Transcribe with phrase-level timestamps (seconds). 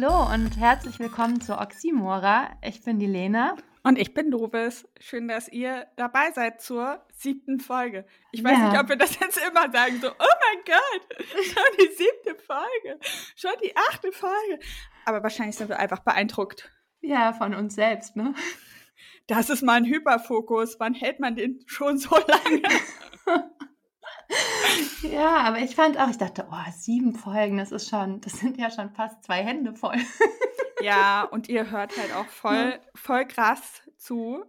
[0.00, 2.56] Hallo und herzlich willkommen zu Oxymora.
[2.62, 3.56] Ich bin die Lena.
[3.82, 4.86] Und ich bin Dovis.
[5.00, 8.06] Schön, dass ihr dabei seid zur siebten Folge.
[8.30, 8.68] Ich weiß ja.
[8.68, 13.00] nicht, ob wir das jetzt immer sagen, so, oh mein Gott, schon die siebte Folge,
[13.34, 14.60] schon die achte Folge.
[15.04, 16.70] Aber wahrscheinlich sind wir einfach beeindruckt.
[17.00, 18.34] Ja, von uns selbst, ne?
[19.26, 20.78] Das ist mal ein Hyperfokus.
[20.78, 22.62] Wann hält man den schon so lange?
[25.02, 28.58] ja, aber ich fand auch, ich dachte, oh, sieben Folgen, das ist schon, das sind
[28.58, 29.96] ja schon fast zwei Hände voll.
[30.80, 34.44] ja, und ihr hört halt auch voll, voll krass zu.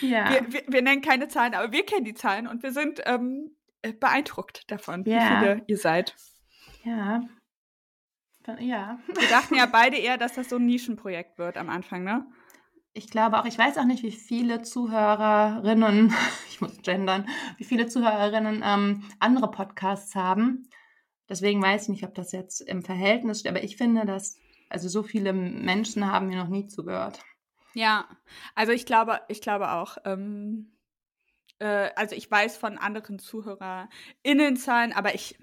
[0.00, 0.30] Ja.
[0.30, 3.56] Wir, wir, wir, nennen keine Zahlen, aber wir kennen die Zahlen und wir sind ähm,
[4.00, 5.16] beeindruckt davon, ja.
[5.16, 6.14] wie viele ihr seid.
[6.84, 7.22] Ja.
[8.58, 8.98] Ja.
[9.06, 12.26] Wir dachten ja beide eher, dass das so ein Nischenprojekt wird am Anfang, ne?
[12.96, 16.14] Ich glaube auch, ich weiß auch nicht, wie viele Zuhörerinnen,
[16.48, 20.68] ich muss gendern, wie viele Zuhörerinnen ähm, andere Podcasts haben.
[21.28, 24.38] Deswegen weiß ich nicht, ob das jetzt im Verhältnis steht, aber ich finde, dass,
[24.70, 27.20] also so viele Menschen haben mir noch nie zugehört.
[27.74, 28.08] Ja,
[28.54, 29.98] also ich glaube, ich glaube auch.
[30.04, 30.72] Ähm,
[31.58, 35.38] äh, also ich weiß von anderen ZuhörerInnenzahlen, aber ich,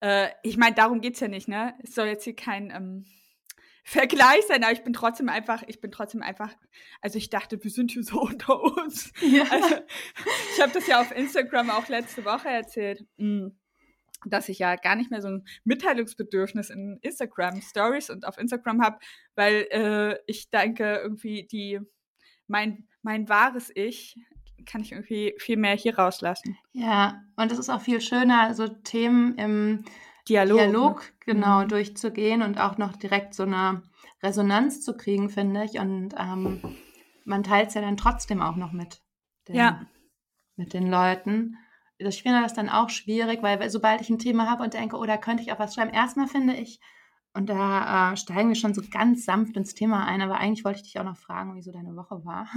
[0.00, 1.74] äh, ich meine, darum geht es ja nicht, ne?
[1.82, 3.04] Es soll jetzt hier kein ähm,
[3.84, 6.54] Vergleich sein, aber ich bin trotzdem einfach, ich bin trotzdem einfach,
[7.00, 9.12] also ich dachte, wir sind hier so unter uns.
[9.20, 9.44] Ja.
[9.50, 9.76] Also,
[10.54, 13.48] ich habe das ja auf Instagram auch letzte Woche erzählt, mm,
[14.26, 18.82] dass ich ja gar nicht mehr so ein Mitteilungsbedürfnis in Instagram Stories und auf Instagram
[18.82, 18.98] habe,
[19.34, 21.80] weil äh, ich denke, irgendwie die,
[22.46, 24.16] mein, mein wahres Ich
[24.64, 26.56] kann ich irgendwie viel mehr hier rauslassen.
[26.72, 29.84] Ja, und es ist auch viel schöner, so Themen im
[30.28, 31.12] Dialog, Dialog ne?
[31.26, 31.68] genau mhm.
[31.68, 33.82] durchzugehen und auch noch direkt so eine
[34.22, 35.78] Resonanz zu kriegen, finde ich.
[35.78, 36.76] Und ähm,
[37.24, 39.02] man teilt es ja dann trotzdem auch noch mit
[39.48, 39.86] den, ja.
[40.56, 41.56] mit den Leuten.
[41.98, 45.04] Ich finde das dann auch schwierig, weil sobald ich ein Thema habe und denke, oh,
[45.04, 45.92] da könnte ich auch was schreiben.
[45.92, 46.80] Erstmal finde ich,
[47.34, 50.78] und da äh, steigen wir schon so ganz sanft ins Thema ein, aber eigentlich wollte
[50.78, 52.48] ich dich auch noch fragen, wie so deine Woche war.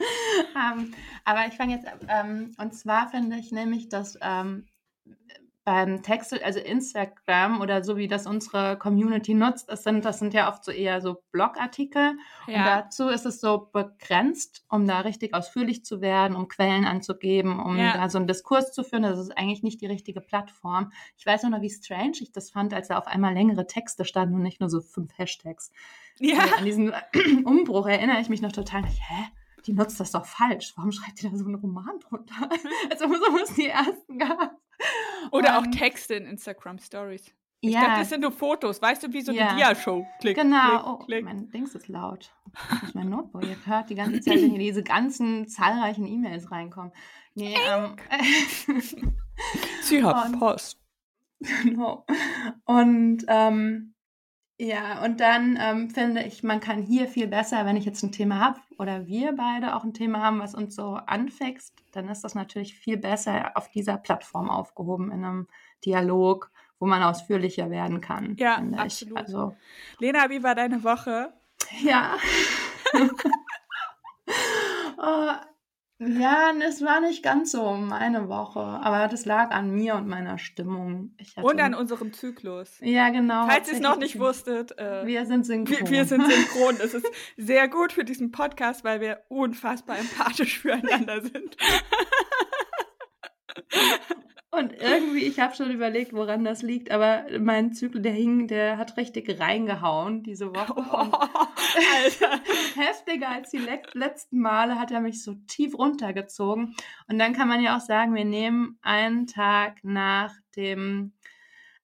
[0.74, 0.92] ähm,
[1.24, 4.66] aber ich fange jetzt, ähm, und zwar finde ich nämlich, dass ähm,
[5.70, 10.34] beim Text, also Instagram oder so wie das unsere Community nutzt, das sind, das sind
[10.34, 12.18] ja oft so eher so Blogartikel.
[12.48, 12.56] Ja.
[12.56, 17.60] Und dazu ist es so begrenzt, um da richtig ausführlich zu werden, um Quellen anzugeben,
[17.60, 17.96] um ja.
[17.96, 19.04] da so einen Diskurs zu führen.
[19.04, 20.90] Das ist eigentlich nicht die richtige Plattform.
[21.16, 24.04] Ich weiß auch noch, wie strange ich das fand, als da auf einmal längere Texte
[24.04, 25.70] standen und nicht nur so fünf Hashtags.
[26.18, 26.40] Ja.
[26.40, 26.92] Also an diesen
[27.44, 28.82] Umbruch erinnere ich mich noch total.
[28.82, 29.28] Hä?
[29.66, 30.72] die nutzt das doch falsch.
[30.76, 32.48] Warum schreibt ihr da so einen Roman drunter?
[32.90, 34.56] Also so muss die ersten gehabt.
[35.30, 37.32] Oder und, auch Texte in Instagram Stories.
[37.62, 37.82] Ich ja.
[37.82, 39.54] dachte, das sind nur Fotos, weißt du, wie so eine ja.
[39.54, 40.06] Dia-Show.
[40.20, 40.96] Klick, genau.
[40.96, 41.22] Klick, klick.
[41.22, 42.32] Oh, mein Dings ist laut.
[42.86, 46.92] Ich mein Notebook jetzt hört die ganze Zeit, wenn hier diese ganzen zahlreichen E-Mails reinkommen.
[47.34, 47.96] Nee, ähm,
[49.82, 50.78] Sie hat Post.
[51.62, 52.04] Genau.
[52.64, 53.94] Und ähm,
[54.62, 58.12] ja, und dann ähm, finde ich, man kann hier viel besser, wenn ich jetzt ein
[58.12, 62.24] Thema habe oder wir beide auch ein Thema haben, was uns so anfixt, dann ist
[62.24, 65.48] das natürlich viel besser auf dieser Plattform aufgehoben in einem
[65.86, 68.36] Dialog, wo man ausführlicher werden kann.
[68.38, 69.16] Ja, absolut.
[69.16, 69.56] Also,
[69.98, 71.32] Lena, wie war deine Woche?
[71.82, 72.18] Ja.
[74.98, 75.30] oh,
[76.00, 80.38] ja, es war nicht ganz so meine Woche, aber das lag an mir und meiner
[80.38, 81.14] Stimmung.
[81.36, 82.78] und an unserem Zyklus.
[82.80, 83.46] Ja, genau.
[83.46, 85.78] Falls ihr es noch nicht wusstet, äh, wir sind synchron.
[85.78, 86.76] Wir, wir sind synchron.
[86.82, 87.06] es ist
[87.36, 91.56] sehr gut für diesen Podcast, weil wir unfassbar empathisch füreinander sind.
[94.52, 98.78] Und irgendwie, ich habe schon überlegt, woran das liegt, aber mein Zyklus, der hing, der
[98.78, 100.74] hat richtig reingehauen diese Woche.
[100.76, 100.80] Oh,
[102.74, 106.74] heftiger als die letzten Male hat er mich so tief runtergezogen.
[107.06, 111.12] Und dann kann man ja auch sagen, wir nehmen einen Tag nach dem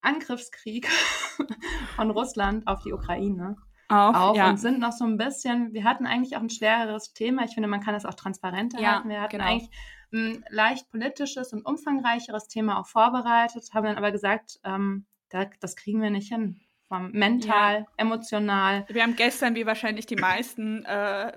[0.01, 0.89] Angriffskrieg
[1.97, 3.57] von Russland auf die Ukraine
[3.89, 4.49] auf, auf ja.
[4.49, 7.45] und sind noch so ein bisschen, wir hatten eigentlich auch ein schwereres Thema.
[7.45, 9.09] Ich finde, man kann das auch transparenter ja, halten.
[9.09, 9.45] Wir hatten genau.
[9.45, 9.71] eigentlich
[10.13, 15.77] ein leicht politisches und umfangreicheres Thema auch vorbereitet, haben dann aber gesagt, ähm, da, das
[15.77, 16.61] kriegen wir nicht hin.
[16.89, 17.87] Vom mental, ja.
[17.97, 18.87] emotional.
[18.89, 21.33] Wir haben gestern, wie wahrscheinlich die meisten, äh,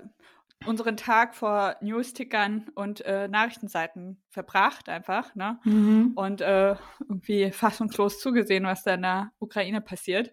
[0.66, 5.58] unseren Tag vor Newstickern und äh, Nachrichtenseiten verbracht, einfach, ne?
[5.64, 6.12] Mhm.
[6.14, 10.32] Und äh, irgendwie fassungslos zugesehen, was da in der Ukraine passiert.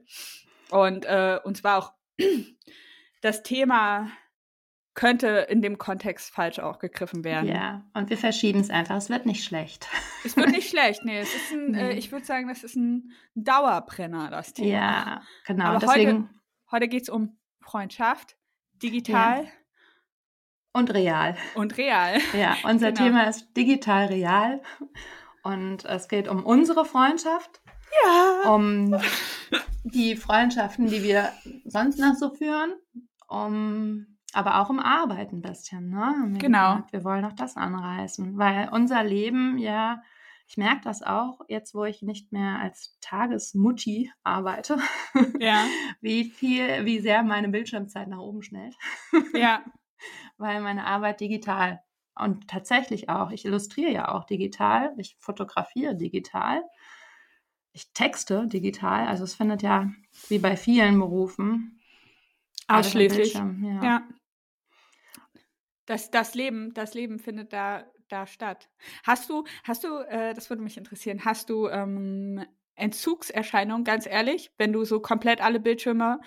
[0.69, 1.93] Und äh, uns war auch
[3.21, 4.11] das Thema
[4.97, 7.47] könnte in dem Kontext falsch auch gegriffen werden.
[7.47, 8.95] Ja, und wir verschieben es einfach.
[8.95, 9.87] Es wird nicht schlecht.
[10.25, 11.19] Es wird nicht schlecht, nee.
[11.19, 11.91] Es ist ein, nee.
[11.91, 14.69] äh, ich würde sagen, das ist ein Dauerbrenner, das Thema.
[14.69, 15.65] Ja, genau.
[15.65, 16.11] Aber deswegen...
[16.11, 16.29] heute,
[16.71, 18.37] heute geht es um Freundschaft,
[18.81, 19.43] digital.
[19.43, 19.49] Ja.
[20.73, 21.37] Und real.
[21.53, 22.17] Und real.
[22.35, 23.03] Ja, unser genau.
[23.03, 24.63] Thema ist digital real.
[25.43, 27.61] Und es geht um unsere Freundschaft.
[28.03, 28.51] Ja.
[28.51, 28.99] Um
[29.83, 31.31] die Freundschaften, die wir
[31.65, 32.73] sonst noch so führen,
[33.27, 35.89] um, aber auch um Arbeit ein bisschen.
[35.89, 36.13] Ne?
[36.27, 36.75] Wir genau.
[36.75, 40.01] Gesagt, wir wollen auch das anreißen, weil unser Leben ja,
[40.47, 44.77] ich merke das auch, jetzt wo ich nicht mehr als Tagesmutti arbeite,
[45.39, 45.65] ja.
[46.01, 48.75] wie viel, wie sehr meine Bildschirmzeit nach oben schnellt.
[49.33, 49.63] ja.
[50.37, 51.81] Weil meine Arbeit digital
[52.19, 56.61] und tatsächlich auch, ich illustriere ja auch digital, ich fotografiere digital,
[57.73, 59.91] ich texte digital, also es findet ja
[60.29, 61.79] wie bei vielen Berufen
[62.67, 63.33] ausschließlich.
[63.33, 63.83] Ja.
[63.83, 64.07] ja.
[65.87, 68.69] Das, das Leben, das Leben findet da, da statt.
[69.03, 72.45] Hast du, hast du, äh, das würde mich interessieren, hast du ähm,
[72.75, 76.19] Entzugserscheinungen, ganz ehrlich, wenn du so komplett alle Bildschirme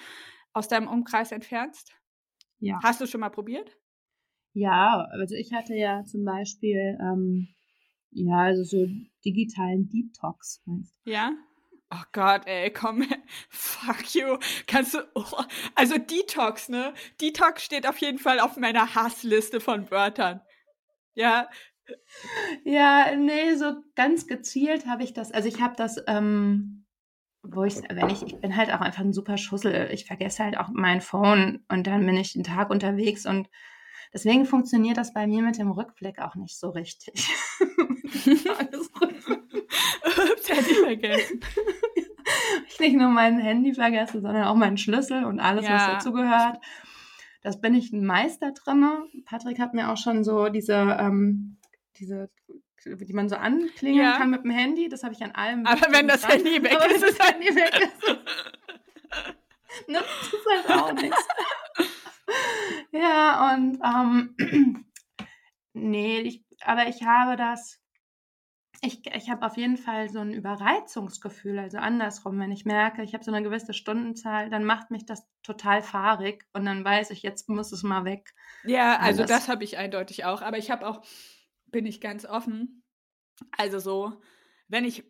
[0.53, 1.93] aus deinem Umkreis entfernst?
[2.59, 2.81] Ja.
[2.83, 3.77] Hast du schon mal probiert?
[4.53, 7.49] Ja, also ich hatte ja zum Beispiel, ähm,
[8.11, 8.87] ja, also so
[9.25, 10.95] digitalen Detox, meinst?
[11.05, 11.33] Ja.
[11.93, 13.05] Oh Gott, ey, komm,
[13.49, 14.39] fuck you.
[14.67, 15.25] Kannst du, oh,
[15.75, 16.95] also Detox, ne?
[17.21, 20.41] Detox steht auf jeden Fall auf meiner Hassliste von Wörtern.
[21.15, 21.49] Ja.
[22.65, 26.87] Ja, nee, so ganz gezielt habe ich das, also ich habe das, ähm,
[27.43, 29.89] wo ich, wenn ich, ich bin halt auch einfach ein super Schussel.
[29.93, 33.49] Ich vergesse halt auch mein Phone und dann bin ich den Tag unterwegs und
[34.13, 37.31] Deswegen funktioniert das bei mir mit dem Rückblick auch nicht so richtig.
[40.51, 41.41] Ich vergessen.
[42.69, 45.75] ich nicht nur mein Handy vergesse, sondern auch meinen Schlüssel und alles, ja.
[45.75, 46.59] was dazugehört.
[47.43, 48.87] Das bin ich ein Meister drin.
[49.25, 51.57] Patrick hat mir auch schon so diese, ähm,
[51.97, 52.31] diese
[52.85, 54.17] die man so anklingeln ja.
[54.17, 54.89] kann mit dem Handy.
[54.89, 55.67] Das habe ich an allem.
[55.67, 56.33] Aber wenn das dran.
[56.33, 58.09] Handy weg ist, ist das Handy weg ist.
[59.89, 61.29] Nutzt es halt auch nichts.
[62.93, 64.87] ja, und ähm,
[65.73, 67.80] nee, ich, aber ich habe das,
[68.83, 73.13] ich, ich habe auf jeden Fall so ein Überreizungsgefühl, also andersrum, wenn ich merke, ich
[73.13, 77.23] habe so eine gewisse Stundenzahl, dann macht mich das total fahrig und dann weiß ich,
[77.23, 78.35] jetzt muss es mal weg.
[78.65, 79.31] Ja, also Alles.
[79.31, 81.03] das habe ich eindeutig auch, aber ich habe auch,
[81.67, 82.83] bin ich ganz offen,
[83.59, 84.23] also so,
[84.69, 85.05] wenn ich,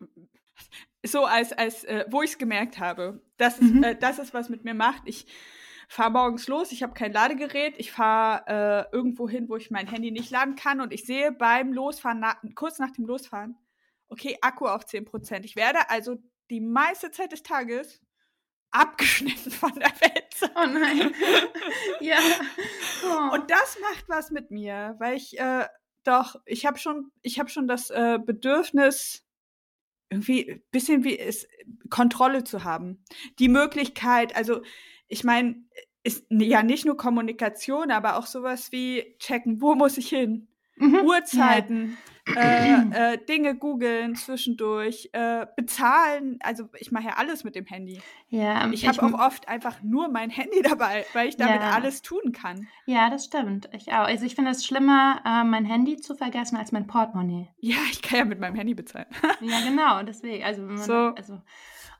[1.05, 3.83] so als, als äh, wo ich es gemerkt habe, das ist, mhm.
[3.83, 5.27] äh, das ist, was mit mir macht, ich
[5.87, 9.87] fahre morgens los, ich habe kein Ladegerät, ich fahre äh, irgendwo hin, wo ich mein
[9.87, 13.57] Handy nicht laden kann und ich sehe beim Losfahren, na, kurz nach dem Losfahren,
[14.11, 15.43] okay, Akku auf 10%.
[15.43, 16.17] Ich werde also
[16.49, 18.01] die meiste Zeit des Tages
[18.71, 20.51] abgeschnitten von der Welt.
[20.55, 21.13] Oh nein.
[21.99, 22.17] ja.
[23.03, 23.33] Oh.
[23.33, 25.65] Und das macht was mit mir, weil ich äh,
[26.03, 29.25] doch, ich habe schon, ich habe schon das äh, Bedürfnis,
[30.09, 31.47] irgendwie ein bisschen wie es
[31.89, 33.03] Kontrolle zu haben.
[33.39, 34.61] Die Möglichkeit, also
[35.07, 35.63] ich meine,
[36.03, 40.47] ist ja nicht nur Kommunikation, aber auch sowas wie checken, wo muss ich hin?
[40.81, 41.05] Mhm.
[41.05, 41.97] Uhrzeiten,
[42.27, 42.33] ja.
[42.35, 46.39] äh, äh, Dinge googeln zwischendurch, äh, bezahlen.
[46.41, 48.01] Also ich mache ja alles mit dem Handy.
[48.29, 51.71] Ja, ich habe auch oft einfach nur mein Handy dabei, weil ich damit ja.
[51.71, 52.67] alles tun kann.
[52.85, 53.69] Ja, das stimmt.
[53.73, 54.07] Ich auch.
[54.07, 57.49] Also ich finde es schlimmer, äh, mein Handy zu vergessen als mein Portemonnaie.
[57.59, 59.07] Ja, ich kann ja mit meinem Handy bezahlen.
[59.41, 60.01] ja, genau.
[60.03, 60.43] Deswegen.
[60.43, 60.93] Also, man, so.
[60.93, 61.41] also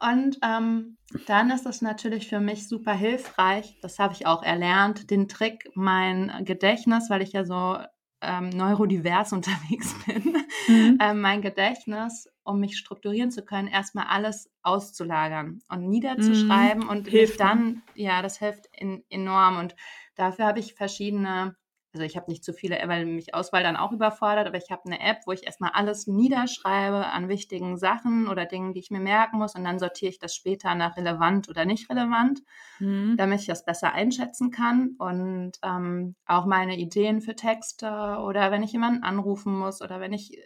[0.01, 0.97] und ähm,
[1.27, 5.69] dann ist es natürlich für mich super hilfreich, das habe ich auch erlernt, den Trick,
[5.75, 7.77] mein Gedächtnis, weil ich ja so
[8.21, 10.35] ähm, neurodivers unterwegs bin,
[10.67, 10.97] mhm.
[11.01, 16.89] ähm, mein Gedächtnis, um mich strukturieren zu können, erstmal alles auszulagern und niederzuschreiben mhm.
[16.89, 19.57] und hilft dann, ja, das hilft in, enorm.
[19.57, 19.75] Und
[20.15, 21.55] dafür habe ich verschiedene
[21.93, 24.83] also ich habe nicht zu viele, weil mich Auswahl dann auch überfordert, aber ich habe
[24.85, 29.01] eine App, wo ich erstmal alles niederschreibe an wichtigen Sachen oder Dingen, die ich mir
[29.01, 32.41] merken muss und dann sortiere ich das später nach relevant oder nicht relevant,
[32.79, 33.15] mhm.
[33.17, 38.63] damit ich das besser einschätzen kann und ähm, auch meine Ideen für Texte oder wenn
[38.63, 40.37] ich jemanden anrufen muss oder wenn ich,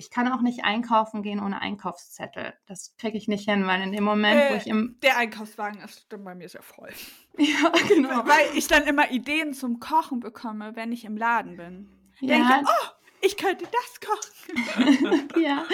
[0.00, 2.54] ich kann auch nicht einkaufen gehen ohne Einkaufszettel.
[2.66, 4.96] Das kriege ich nicht hin, weil in dem Moment, äh, wo ich im...
[5.02, 6.88] Der Einkaufswagen ist bei mir sehr voll.
[7.38, 8.26] Ja, genau.
[8.26, 11.88] Weil ich dann immer Ideen zum Kochen bekomme, wenn ich im Laden bin.
[12.18, 12.36] Ja.
[12.36, 12.88] Denke, oh,
[13.22, 15.28] ich könnte das kochen.
[15.42, 15.64] ja,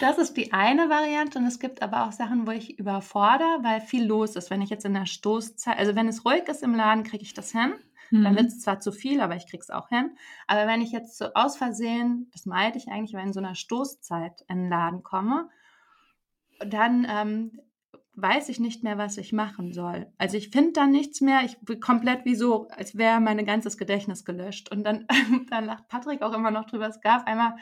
[0.00, 1.38] das ist die eine Variante.
[1.38, 4.50] Und es gibt aber auch Sachen, wo ich überfordere, weil viel los ist.
[4.50, 7.32] Wenn ich jetzt in der Stoßzeit, also wenn es ruhig ist im Laden, kriege ich
[7.32, 7.74] das hin.
[8.14, 8.24] Mhm.
[8.24, 10.16] Dann wird es zwar zu viel, aber ich kriege es auch hin.
[10.46, 13.40] Aber wenn ich jetzt so aus Versehen, das meide ich eigentlich, wenn ich in so
[13.40, 15.48] einer Stoßzeit in den Laden komme,
[16.60, 17.60] dann ähm,
[18.14, 20.06] weiß ich nicht mehr, was ich machen soll.
[20.16, 21.42] Also ich finde da nichts mehr.
[21.44, 24.70] Ich bin komplett wie so, als wäre mein ganzes Gedächtnis gelöscht.
[24.70, 25.06] Und dann,
[25.50, 26.86] dann lacht Patrick auch immer noch drüber.
[26.86, 27.56] Es gab einmal,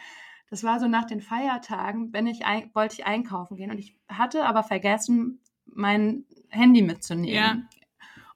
[0.51, 3.99] das war so nach den Feiertagen, wenn ich ein, wollte ich einkaufen gehen und ich
[4.07, 7.35] hatte aber vergessen, mein Handy mitzunehmen.
[7.35, 7.57] Ja.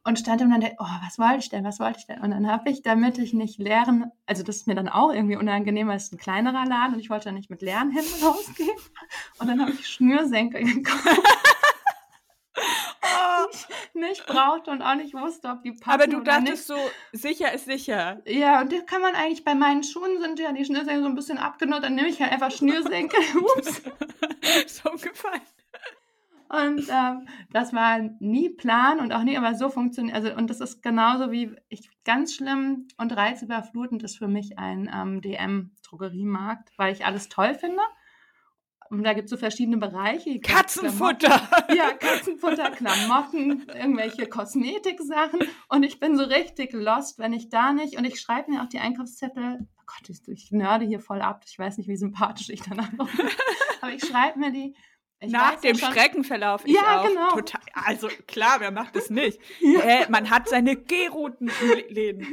[0.06, 2.20] Und stand ihm dann, oh, was wollte ich denn, was wollte ich denn?
[2.20, 5.36] Und dann habe ich, damit ich nicht leeren, also das ist mir dann auch irgendwie
[5.36, 8.76] unangenehm, weil es ein kleinerer Laden und ich wollte dann nicht mit leeren Händen rausgehen.
[9.38, 11.22] Und dann habe ich Schnürsenkel gekauft.
[13.02, 13.46] Oh.
[13.52, 16.76] die ich nicht brauchte und auch nicht wusste, ob die passen Aber du dachtest so,
[17.12, 18.22] sicher ist sicher.
[18.26, 21.14] Ja, und das kann man eigentlich bei meinen Schuhen sind ja die Schnürsenkel so ein
[21.14, 23.20] bisschen abgenutzt, dann nehme ich halt einfach Schnürsenkel.
[23.56, 23.82] Ups.
[24.82, 25.42] so gefallen.
[26.48, 30.14] Und ähm, das war nie Plan und auch nie, aber so funktioniert.
[30.16, 34.90] Also, und das ist genauso wie ich ganz schlimm und reizüberflutend ist für mich ein
[34.94, 37.82] ähm, DM-Drogeriemarkt, weil ich alles toll finde.
[38.88, 40.38] Und da gibt es so verschiedene Bereiche.
[40.38, 41.28] Katzenfutter.
[41.28, 45.40] Klamotten- Ja, Katzenfutter, Klamotten, irgendwelche Kosmetiksachen.
[45.68, 47.98] Und ich bin so richtig lost, wenn ich da nicht.
[47.98, 49.58] Und ich schreibe mir auch die Einkaufszettel.
[49.76, 51.42] Oh Gott, ich, ich nörde hier voll ab.
[51.48, 53.26] Ich weiß nicht, wie sympathisch ich danach noch bin.
[53.80, 54.76] Aber ich schreibe mir die.
[55.18, 56.62] Ich Nach ja dem schon- Streckenverlauf.
[56.66, 57.08] Ich Ja, auch.
[57.08, 57.30] genau.
[57.30, 59.40] Total, also klar, wer macht das nicht?
[59.60, 59.80] Ja.
[59.80, 62.26] Hä, man hat seine Gehrouten in Läden.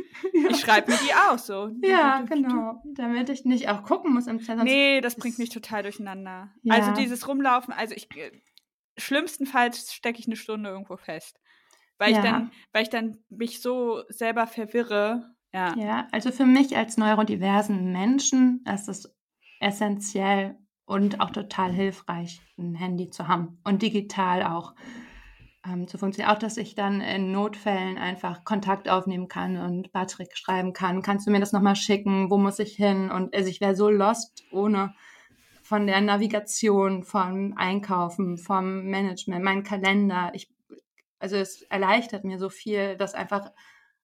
[0.50, 1.72] Ich schreibe mir die aus so.
[1.82, 2.82] Ja, genau.
[2.96, 4.66] Damit ich nicht auch gucken muss im Zettel.
[4.66, 6.52] Nee, das bringt mich total durcheinander.
[6.64, 6.74] Ja.
[6.76, 8.32] Also dieses Rumlaufen, also ich äh,
[8.98, 11.40] schlimmstenfalls stecke ich eine Stunde irgendwo fest.
[12.00, 12.24] Weil ich Ja.
[12.24, 15.34] dann, weil ich dann mich so selber verwirre.
[15.54, 15.74] Ja.
[15.78, 19.16] Ja, also für mich als neurodiversen Menschen ist es
[19.62, 24.74] essentiell und auch total hilfreich, ein Handy zu haben und digital auch
[25.66, 26.36] ähm, zu funktionieren.
[26.36, 31.02] Auch, dass ich dann in Notfällen einfach Kontakt aufnehmen kann und Patrick schreiben kann.
[31.02, 32.30] Kannst du mir das nochmal schicken?
[32.30, 33.10] Wo muss ich hin?
[33.12, 34.94] Und also ich wäre so lost ohne
[35.62, 40.32] von der Navigation, vom Einkaufen, vom Management, mein Kalender.
[40.34, 40.52] Ich,
[41.20, 43.52] also es erleichtert mir so viel, das einfach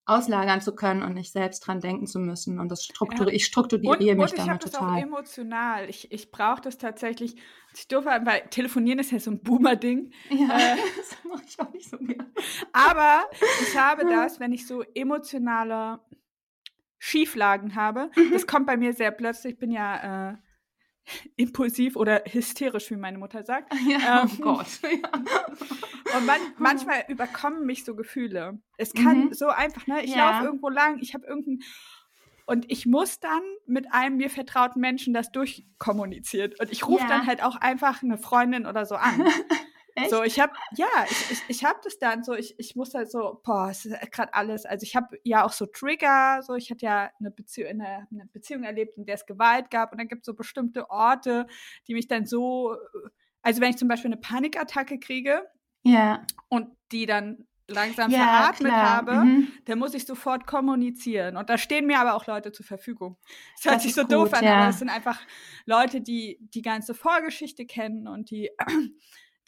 [0.09, 2.59] auslagern zu können und nicht selbst dran denken zu müssen.
[2.59, 3.35] Und das strukturi Ja.
[3.35, 5.89] ich strukturiere Und, mich und ich habe damit das auch emotional.
[5.89, 7.35] Ich, ich brauche das tatsächlich.
[7.75, 10.11] Ich doof, weil telefonieren ist ja so ein Boomer-Ding.
[10.29, 12.31] Ja, Äh, das mache ich auch nicht so gerne.
[12.73, 13.29] Aber
[13.61, 15.99] ich habe das, wenn ich so emotionale
[16.97, 18.09] Schieflagen habe.
[18.15, 18.31] Mhm.
[18.33, 19.53] Das kommt bei mir sehr plötzlich.
[19.53, 20.37] Ich bin ja äh,
[21.35, 23.73] impulsiv oder hysterisch, wie meine Mutter sagt.
[23.87, 24.67] Ja, Ähm, oh Gott.
[24.83, 26.17] Ja.
[26.17, 28.59] Und man, manchmal überkommen mich so Gefühle.
[28.77, 29.33] Es kann Mhm.
[29.33, 30.03] so einfach, ne?
[30.03, 30.31] Ich Ja.
[30.31, 31.59] laufe irgendwo lang, ich habe irgendein.
[32.45, 36.53] Und ich muss dann mit einem mir vertrauten Menschen das durchkommunizieren.
[36.59, 37.07] Und ich rufe Ja.
[37.07, 39.23] dann halt auch einfach eine Freundin oder so an.
[40.01, 40.09] Echt?
[40.09, 43.11] So, ich habe, ja, ich, ich, ich habe das dann so, ich, ich muss halt
[43.11, 44.65] so, boah, es ist gerade alles.
[44.65, 48.25] Also ich habe ja auch so Trigger, so ich hatte ja eine, Beziehung, eine, eine
[48.31, 51.47] Beziehung erlebt, in der es Gewalt gab und dann gibt es so bestimmte Orte,
[51.87, 52.75] die mich dann so,
[53.41, 55.43] also wenn ich zum Beispiel eine Panikattacke kriege
[55.83, 58.95] ja, und die dann langsam ja, veratmet klar.
[58.95, 59.47] habe, Mhm.
[59.65, 61.37] dann muss ich sofort kommunizieren.
[61.37, 63.17] Und da stehen mir aber auch Leute zur Verfügung.
[63.55, 64.55] Das hört Das sich ist so doof gut, an, ja.
[64.57, 65.19] aber es sind einfach
[65.65, 68.49] Leute, die die ganze Vorgeschichte kennen und die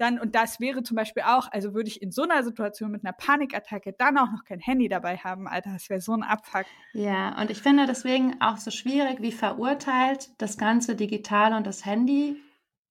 [0.02, 3.06] dann, und das wäre zum Beispiel auch, also würde ich in so einer Situation mit
[3.06, 6.66] einer Panikattacke dann auch noch kein Handy dabei haben, Alter, das wäre so ein Abfuck.
[6.94, 11.86] Ja, und ich finde deswegen auch so schwierig, wie verurteilt das ganze Digitale und das
[11.86, 12.42] Handy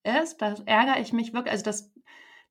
[0.04, 0.40] ist.
[0.40, 1.52] Da ärgere ich mich wirklich.
[1.52, 1.92] Also das,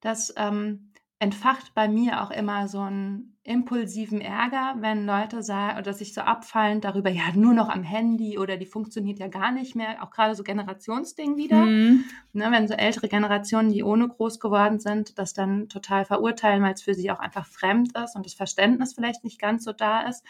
[0.00, 0.89] das ähm,
[1.20, 6.22] entfacht bei mir auch immer so einen impulsiven Ärger, wenn Leute sagen, oder sich so
[6.22, 10.02] abfallen darüber, ja, nur noch am Handy oder die funktioniert ja gar nicht mehr.
[10.02, 11.66] Auch gerade so Generationsding wieder.
[11.66, 12.04] Mhm.
[12.32, 16.72] Ne, wenn so ältere Generationen, die ohne groß geworden sind, das dann total verurteilen, weil
[16.72, 20.08] es für sie auch einfach fremd ist und das Verständnis vielleicht nicht ganz so da
[20.08, 20.24] ist.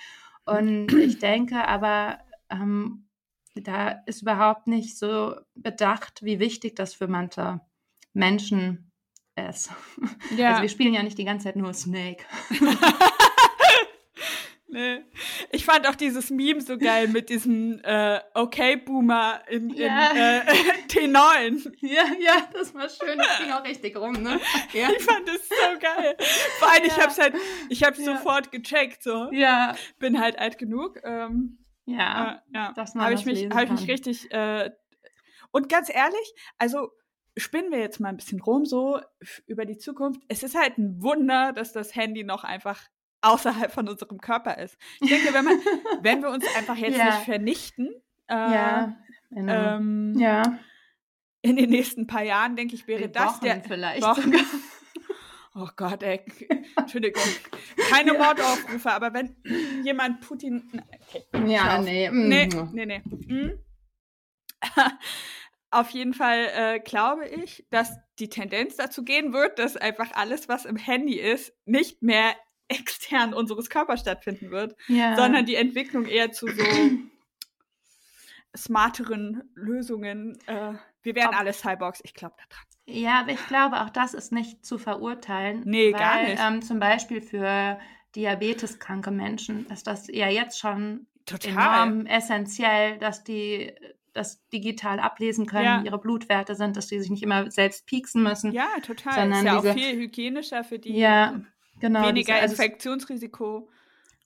[0.45, 2.19] Und ich denke aber,
[2.51, 3.07] ähm,
[3.55, 7.61] da ist überhaupt nicht so bedacht, wie wichtig das für manche
[8.13, 8.90] Menschen
[9.49, 9.71] ist.
[10.37, 10.51] Ja.
[10.51, 12.25] Also wir spielen ja nicht die ganze Zeit nur Snake.
[14.73, 15.05] Nee.
[15.51, 20.13] Ich fand auch dieses Meme so geil mit diesem äh, Okay-Boomer in, in Ja.
[20.13, 20.43] äh,
[20.89, 21.73] T9.
[21.81, 23.19] Ja, ja, das war schön.
[23.19, 24.39] Das ging auch richtig rum, ne?
[24.73, 24.91] Ja.
[24.97, 26.15] Ich fand das so geil.
[26.61, 27.03] Vor allem, ich Ja.
[27.03, 27.35] hab's halt,
[27.69, 29.29] ich hab's sofort gecheckt, so.
[29.33, 31.01] Ja, Bin halt alt genug.
[31.03, 32.35] Ähm, ja.
[32.53, 32.73] äh, ja.
[32.77, 34.71] dass man Habe das ich mich, lesen hab ich mich richtig, äh,
[35.51, 36.93] und ganz ehrlich, also,
[37.41, 39.01] spinnen wir jetzt mal ein bisschen rum, so,
[39.47, 40.21] über die Zukunft.
[40.29, 42.81] Es ist halt ein Wunder, dass das Handy noch einfach
[43.23, 44.79] außerhalb von unserem Körper ist.
[45.01, 45.55] Ich denke, wenn man,
[46.03, 47.05] wenn wir uns einfach jetzt Ja.
[47.07, 47.89] nicht vernichten,
[48.29, 48.97] äh, Ja.
[49.31, 50.43] In, ähm, ja.
[51.43, 54.33] in den nächsten paar Jahren, denke ich, wäre In das der, vielleicht Wochen.
[55.53, 56.21] Oh Gott, ey.
[56.77, 57.23] Entschuldigung.
[57.91, 59.35] Keine Mordaufrufe, aber wenn
[59.83, 60.71] jemand Putin.
[61.09, 61.85] Okay, Ja, auf.
[61.85, 62.09] nee.
[62.09, 62.69] Nee, mm.
[62.73, 63.03] nee, nee.
[63.03, 63.59] Hm?
[65.71, 70.49] Auf jeden Fall äh, glaube ich, dass die Tendenz dazu gehen wird, dass einfach alles,
[70.49, 72.35] was im Handy ist, nicht mehr
[72.69, 75.17] extern unseres Körpers stattfinden wird, Ja.
[75.17, 76.65] sondern die Entwicklung eher zu so
[78.57, 80.39] smarteren Lösungen.
[80.47, 80.73] Äh,
[81.03, 82.65] wir werden alle Cyborgs, ich glaube da dran.
[82.87, 85.63] Ja, aber ich glaube, auch das ist nicht zu verurteilen.
[85.65, 86.43] Nee, weil, gar nicht.
[86.45, 87.79] Ähm, zum Beispiel für
[88.17, 91.53] diabeteskranke Menschen ist das ja jetzt schon Total.
[91.53, 93.73] enorm essentiell, dass die
[94.13, 95.83] das digital ablesen können, Ja.
[95.83, 98.53] ihre Blutwerte sind, dass die sich nicht immer selbst pieksen müssen.
[98.53, 99.15] Ja, total.
[99.15, 100.97] Sondern ist ja auch diese- viel hygienischer für die.
[100.97, 101.41] Ja,
[101.81, 102.03] genau.
[102.09, 103.69] Weniger diese- also- Infektionsrisiko.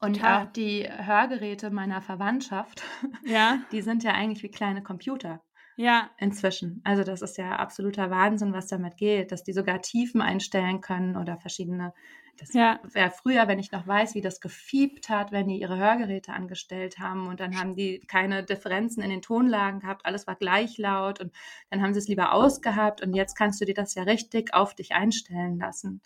[0.00, 0.46] Und total.
[0.46, 2.82] auch die Hörgeräte meiner Verwandtschaft,
[3.24, 5.40] Ja, die sind ja eigentlich wie kleine Computer
[5.76, 6.80] ja, inzwischen.
[6.84, 11.16] Also das ist ja absoluter Wahnsinn, was damit geht, dass die sogar Tiefen einstellen können
[11.16, 11.92] oder verschiedene.
[12.38, 12.80] Das Ja.
[12.82, 16.98] wäre früher, wenn ich noch weiß, wie das gefiebt hat, wenn die ihre Hörgeräte angestellt
[16.98, 21.20] haben und dann haben die keine Differenzen in den Tonlagen gehabt, alles war gleich laut
[21.20, 21.32] und
[21.70, 24.74] dann haben sie es lieber ausgehabt und jetzt kannst du dir das ja richtig auf
[24.74, 26.02] dich einstellen lassen.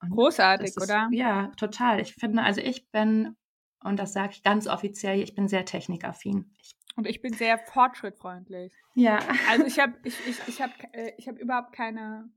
[0.00, 1.08] Und großartig, ist, oder?
[1.12, 2.00] Ja, total.
[2.00, 3.36] Ich finde, also ich bin,
[3.82, 6.54] und das sage ich ganz offiziell, ich bin sehr technikaffin.
[6.60, 8.72] Ich, Und ich bin sehr fortschrittfreundlich.
[8.94, 12.30] ja, Also ich habe ich, ich, ich hab, äh, ich hab überhaupt keine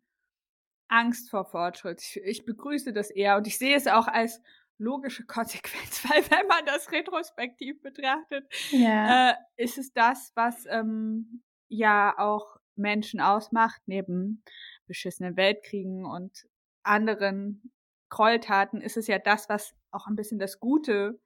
[0.91, 2.01] Angst vor Fortschritt.
[2.01, 4.41] Ich, ich begrüße das eher und ich sehe es auch als
[4.77, 11.43] logische Konsequenz, weil wenn man das retrospektiv betrachtet, ja, äh, ist es das, was ähm,
[11.69, 14.43] ja auch Menschen ausmacht, neben
[14.87, 16.45] beschissenen Weltkriegen und
[16.83, 17.71] anderen
[18.09, 21.19] Gräueltaten, ist es ja das, was auch ein bisschen das Gute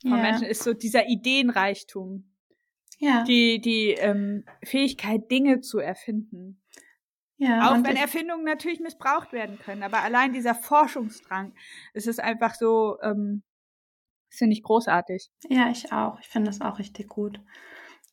[0.00, 2.32] von ja, Menschen ist, so dieser Ideenreichtum,
[2.98, 6.61] ja, die, die ähm, Fähigkeit, Dinge zu erfinden.
[7.42, 7.70] Ja.
[7.70, 11.52] Auch wenn Erfindungen natürlich missbraucht werden können, aber allein dieser Forschungsdrang,
[11.94, 13.42] es ist einfach so, ähm,
[14.30, 15.30] finde ich großartig.
[15.48, 16.18] ja, ich auch.
[16.20, 17.40] Ich finde das auch richtig gut.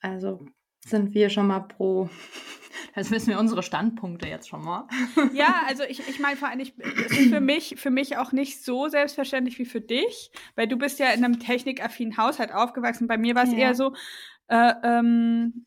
[0.01, 0.45] Also
[0.85, 2.09] sind wir schon mal pro.
[2.95, 4.87] Das wissen wir unsere Standpunkte jetzt schon mal.
[5.33, 8.31] Ja, also ich, ich meine vor allem, ich, es ist für mich, für mich auch
[8.31, 13.07] nicht so selbstverständlich wie für dich, weil du bist ja in einem technikaffinen Haushalt aufgewachsen.
[13.07, 13.57] Bei mir war es Ja.
[13.57, 13.93] eher so,
[14.47, 15.65] äh, ähm,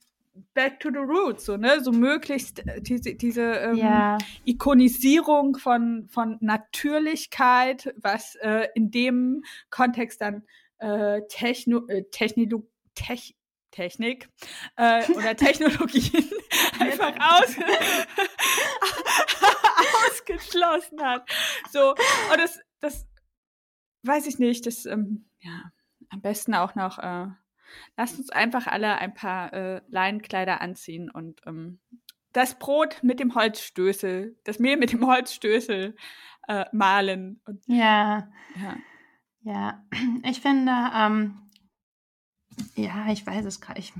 [0.54, 6.08] back to the roots, so, ne, so möglichst äh, diese, diese ähm, Ja, Ikonisierung von,
[6.08, 10.44] von Natürlichkeit, was äh, in dem Kontext dann
[10.78, 13.34] äh, Techno, äh, Technilo, Tech,
[13.70, 14.28] Technik
[14.76, 16.30] äh, oder Technologien
[16.78, 17.56] einfach aus,
[20.10, 21.28] ausgeschlossen hat.
[21.70, 23.06] So, und das, das
[24.02, 25.72] weiß ich nicht, das, ähm, ja,
[26.10, 27.28] am besten auch noch, äh,
[27.96, 31.80] lasst uns einfach alle ein paar äh, Leinenkleider anziehen und ähm,
[32.32, 35.96] das Brot mit dem Holzstößel, das Mehl mit dem Holzstößel
[36.48, 37.40] äh, malen.
[37.44, 38.28] Und, ja.
[38.56, 38.76] ja.
[39.44, 39.84] Ja,
[40.24, 41.50] ich finde, ähm,
[42.76, 43.92] ja, ich weiß es gerade, ich,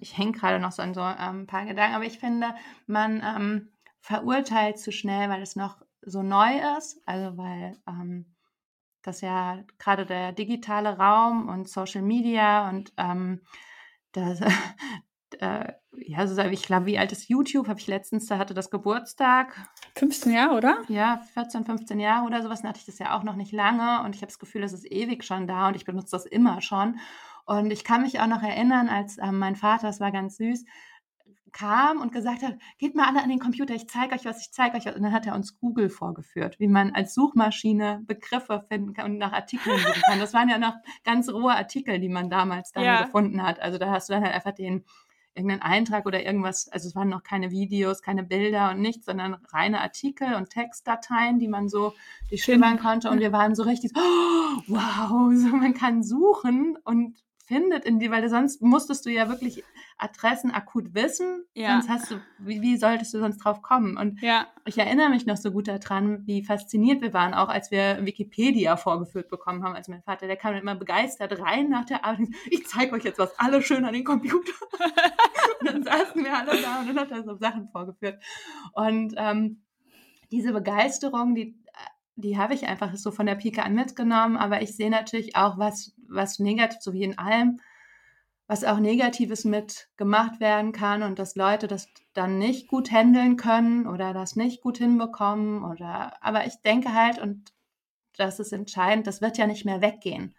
[0.00, 2.54] ich hänge gerade noch so an so ähm, ein paar Gedanken, aber ich finde,
[2.86, 8.35] man ähm, verurteilt zu schnell, weil es noch so neu ist, also weil ähm,
[9.06, 13.42] das ja gerade der digitale Raum und Social Media und ähm,
[14.12, 14.40] das,
[15.40, 17.68] äh, ja, so ich glaube, wie alt ist YouTube?
[17.68, 19.54] Habe ich letztens, da hatte das Geburtstag,
[19.96, 20.82] 15 Jahre, oder?
[20.88, 24.02] ja, 14, 15 Jahre oder sowas, dann hatte ich das ja auch noch nicht lange
[24.04, 26.60] und ich habe das Gefühl, es ist ewig schon da und ich benutze das immer
[26.60, 26.98] schon.
[27.46, 30.64] Und ich kann mich auch noch erinnern, als ähm, mein Vater, das war ganz süß,
[31.56, 34.52] kam und gesagt hat, geht mal alle an den Computer, ich zeige euch was, ich
[34.52, 34.94] zeige euch was.
[34.94, 39.18] Und dann hat er uns Google vorgeführt, wie man als Suchmaschine Begriffe finden kann und
[39.18, 40.20] nach Artikeln suchen kann.
[40.20, 43.04] Das waren ja noch ganz rohe Artikel, die man damals dann Ja.
[43.04, 43.60] gefunden hat.
[43.60, 44.84] Also da hast du dann halt einfach den
[45.34, 49.34] irgendeinen Eintrag oder irgendwas, also es waren noch keine Videos, keine Bilder und nichts, sondern
[49.52, 51.92] reine Artikel und Textdateien, die man so
[52.30, 57.84] durchstöbern konnte und wir waren so richtig oh, wow, so man kann suchen und findet
[57.84, 59.62] in die, weil sonst musstest du ja wirklich
[59.98, 61.72] Adressen akut wissen, Ja.
[61.80, 63.96] sonst hast du, wie, wie solltest du sonst drauf kommen?
[63.96, 64.48] Und Ja.
[64.64, 68.76] ich erinnere mich noch so gut daran, wie fasziniert wir waren, auch als wir Wikipedia
[68.76, 69.74] vorgeführt bekommen haben.
[69.74, 72.28] Also mein Vater, der kam immer begeistert rein nach der Arbeit.
[72.50, 74.52] Ich zeige euch jetzt was, alle schön an den Computer.
[75.60, 78.22] und dann saßen wir alle da und dann hat er so Sachen vorgeführt.
[78.72, 79.62] Und ähm,
[80.30, 81.56] diese Begeisterung, die,
[82.16, 84.36] die habe ich einfach so von der Pike an mitgenommen.
[84.36, 87.60] Aber ich sehe natürlich auch, was, was negativ, so wie in allem,
[88.46, 93.36] was auch Negatives mit gemacht werden kann und dass Leute das dann nicht gut handeln
[93.36, 97.52] können oder das nicht gut hinbekommen oder aber ich denke halt und
[98.16, 100.34] das ist entscheidend, das wird ja nicht mehr weggehen.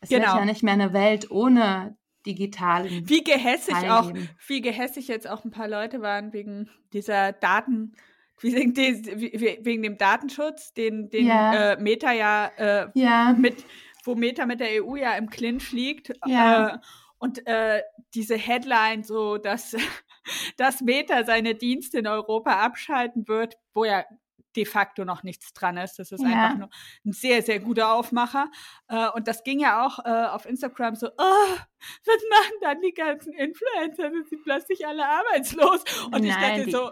[0.00, 0.26] Es Genau.
[0.26, 1.96] wird ja nicht mehr eine Welt ohne
[2.26, 4.12] digitalen Wie gehässig auch,
[4.46, 7.94] wie gehässig jetzt auch ein paar Leute waren wegen dieser Daten,
[8.40, 11.72] wegen, des- we- wegen dem Datenschutz, den, den Ja.
[11.72, 13.64] äh, Meta ja äh, Ja, mit,
[14.04, 16.12] wo Meta mit der EU ja im Clinch liegt.
[16.26, 16.68] Ja.
[16.74, 16.78] Äh,
[17.18, 17.82] und äh,
[18.14, 19.76] diese Headline, so dass,
[20.56, 24.04] dass Meta seine Dienste in Europa abschalten wird, wo ja
[24.56, 25.98] de facto noch nichts dran ist.
[26.00, 26.28] Das ist Ja.
[26.46, 26.70] einfach nur
[27.04, 28.50] ein sehr, sehr guter Aufmacher.
[28.88, 31.56] Äh, und das ging ja auch äh, auf Instagram so, oh,
[32.04, 34.10] was machen dann die ganzen Influencer?
[34.10, 35.84] Sind sie plötzlich alle arbeitslos?
[36.10, 36.90] Und ich Nein, dachte die- so,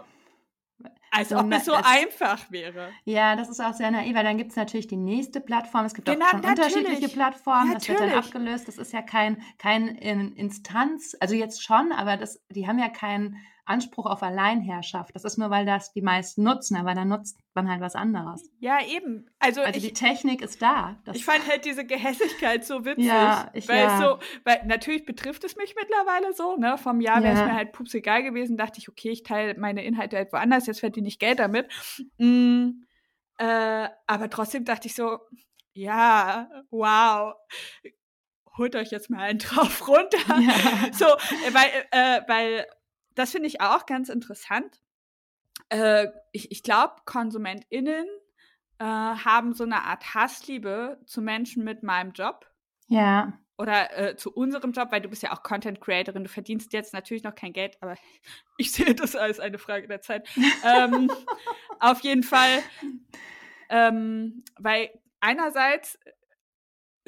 [1.11, 2.89] Als So ob es so es- einfach wäre.
[3.05, 5.85] Ja, das ist auch sehr naiv, weil dann gibt es natürlich die nächste Plattform.
[5.85, 6.75] Es gibt Genau, auch schon natürlich.
[6.75, 7.73] unterschiedliche Plattformen.
[7.73, 8.25] Das wird dann Natürlich.
[8.27, 8.67] abgelöst.
[8.67, 12.89] Das ist ja kein, kein In- Instanz, also jetzt schon, aber das, die haben ja
[12.89, 13.37] keinen
[13.69, 15.15] Anspruch auf Alleinherrschaft.
[15.15, 18.49] Das ist nur, weil das die meisten nutzen, aber dann nutzt man halt was anderes.
[18.59, 19.29] Ja, eben.
[19.39, 20.97] Also, Also ich, die Technik ist da.
[21.05, 23.05] Das, Ich fand halt diese Gehässigkeit so witzig.
[23.05, 23.97] Ja, ich- weil ja.
[24.01, 26.77] so, weil natürlich betrifft es mich mittlerweile so, ne?
[26.77, 27.45] Vom Jahr wäre es Ja.
[27.45, 30.79] mir halt pups egal gewesen, dachte ich, okay, ich teile meine Inhalte halt woanders, jetzt
[30.79, 31.67] verdiene ich Geld damit.
[32.17, 32.83] Mm,
[33.37, 35.19] äh, aber trotzdem dachte ich so,
[35.73, 37.35] ja, wow.
[38.57, 40.17] Holt euch jetzt mal einen drauf runter.
[40.41, 40.53] Ja.
[40.91, 42.65] So, äh, weil, äh, weil
[43.19, 44.81] das finde ich auch ganz interessant.
[45.69, 48.07] Äh, ich ich glaube, KonsumentInnen
[48.79, 52.49] äh, haben so eine Art Hassliebe zu Menschen mit meinem Job
[52.87, 56.71] ja, oder äh, zu unserem Job, weil du bist ja auch Content Creatorin, du verdienst
[56.71, 57.95] jetzt natürlich noch kein Geld, aber
[58.57, 60.27] ich sehe das als eine Frage der Zeit.
[60.63, 61.11] ähm,
[61.79, 62.63] auf jeden Fall,
[63.69, 65.99] ähm, weil einerseits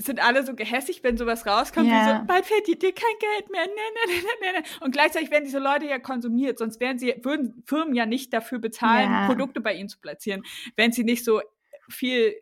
[0.05, 2.19] sind alle so gehässig, wenn sowas rauskommt, wie Ja.
[2.21, 4.65] so, bald verdient ihr kein Geld mehr, ne, ne, ne, ne, ne.
[4.81, 8.59] Und gleichzeitig werden diese Leute ja konsumiert, sonst wären sie, würden Firmen ja nicht dafür
[8.59, 9.27] bezahlen, Ja.
[9.27, 10.43] Produkte bei ihnen zu platzieren,
[10.75, 11.41] wenn sie nicht so
[11.89, 12.33] viel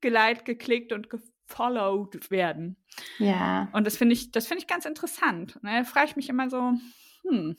[0.00, 2.76] geliked, geklickt und gefollowed werden.
[3.18, 5.62] ja, Und das finde ich, das finde ich ganz interessant.
[5.62, 5.78] Ne?
[5.78, 6.72] Da frage ich mich immer so,
[7.28, 7.56] hm.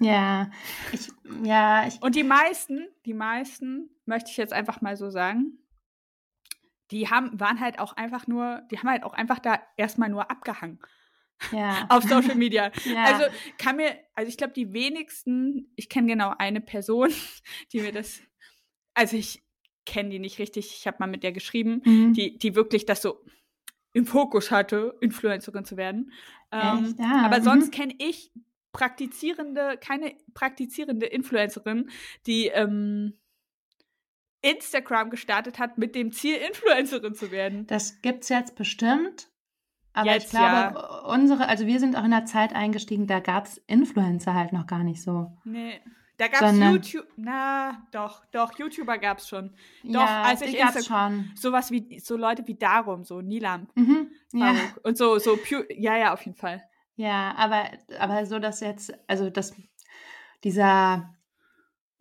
[0.00, 0.50] ja.
[0.92, 1.08] Ich,
[1.44, 5.58] ja, ich, Und die meisten, die meisten, möchte ich jetzt einfach mal so sagen,
[6.90, 10.30] die haben, waren halt auch einfach nur, die haben halt auch einfach da erstmal nur
[10.30, 10.80] abgehangen
[11.52, 11.86] ja.
[11.88, 12.70] auf Social Media.
[12.84, 13.04] ja.
[13.04, 13.24] Also
[13.58, 17.10] kann mir, also ich glaube, die wenigsten, ich kenne genau eine Person,
[17.72, 18.20] die mir das,
[18.94, 19.42] also ich
[19.86, 22.12] kenne die nicht richtig, ich habe mal mit der geschrieben, Mhm.
[22.12, 23.24] die, die wirklich das so
[23.92, 26.12] im Fokus hatte, Influencerin zu werden.
[26.52, 26.94] Ähm?
[26.98, 27.44] Ja, aber mhm.
[27.44, 28.30] sonst kenne ich
[28.72, 31.90] praktizierende, keine praktizierende Influencerin,
[32.26, 33.18] die ähm,
[34.42, 37.66] Instagram gestartet hat mit dem Ziel, Influencerin zu werden.
[37.66, 39.28] Das gibt's jetzt bestimmt.
[39.92, 43.60] Aber Jetzt, ich glaube, unsere, also wir sind auch in der Zeit eingestiegen, da gab's
[43.66, 45.36] Influencer halt noch gar nicht so.
[45.44, 45.80] Nee.
[46.16, 47.06] Da gab es YouTube.
[47.16, 49.54] Na, doch, doch, YouTuber gab es schon.
[49.82, 51.30] Doch, ja, als ich die gab's Insta- schon.
[51.34, 54.10] Sowas wie, so Leute wie Darum, so Nilam, Mhm.
[54.34, 54.54] Ja.
[54.84, 56.62] Und so, so, Pu ja, ja, auf jeden Fall.
[56.96, 59.54] ja, aber, aber so, dass jetzt, also das,
[60.44, 61.14] dieser,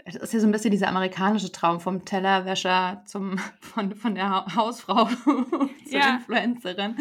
[0.05, 4.29] es ist ja so ein bisschen dieser amerikanische Traum vom Tellerwäscher zum, von, von der
[4.29, 6.15] Ha- Hausfrau zur Ja.
[6.15, 6.95] Influencerin.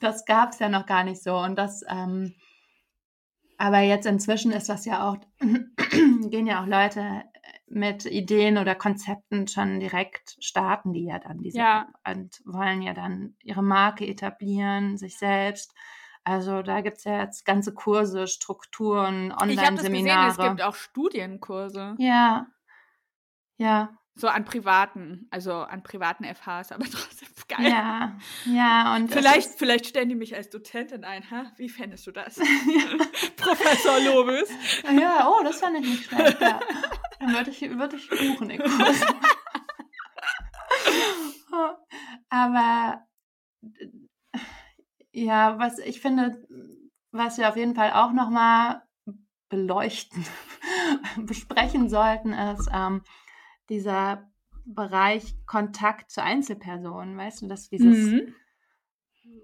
[0.00, 1.36] Das gab's ja noch gar nicht so.
[1.36, 2.34] Und das, ähm,
[3.58, 5.16] aber jetzt inzwischen ist das ja auch,
[6.30, 7.22] gehen ja auch Leute
[7.68, 11.88] mit Ideen oder Konzepten schon direkt starten, die ja dann diese Ja.
[12.06, 15.74] Und wollen ja dann ihre Marke etablieren, sich selbst.
[16.26, 20.30] Also da gibt's ja jetzt ganze Kurse, Strukturen, Ich habe das gesehen, Online-Seminare.
[20.30, 21.94] es gibt auch Studienkurse.
[21.98, 22.48] Ja.
[23.58, 23.96] Ja.
[24.16, 27.70] So an privaten, also an privaten FHs, aber trotzdem geil.
[27.70, 28.18] Ja.
[28.44, 28.96] Ja.
[28.96, 31.52] Und es Vielleicht, vielleicht stellen die mich als Dozentin ein, ha?
[31.58, 32.40] Wie fändest du das?
[33.36, 34.50] Professor Lobes.
[34.98, 36.40] Ja, oh, das fand ich nicht schlecht.
[36.40, 36.58] Ja.
[37.20, 39.00] Dann würde ich, würde ich buchen, den Kurs.
[42.30, 43.06] Aber
[45.16, 46.46] ja, was ich finde,
[47.10, 48.82] was wir auf jeden Fall auch nochmal
[49.48, 50.24] beleuchten,
[51.16, 53.02] besprechen sollten, ist ähm,
[53.70, 54.30] dieser
[54.66, 58.34] Bereich Kontakt zu Einzelpersonen, weißt du, dass dieses Mhm.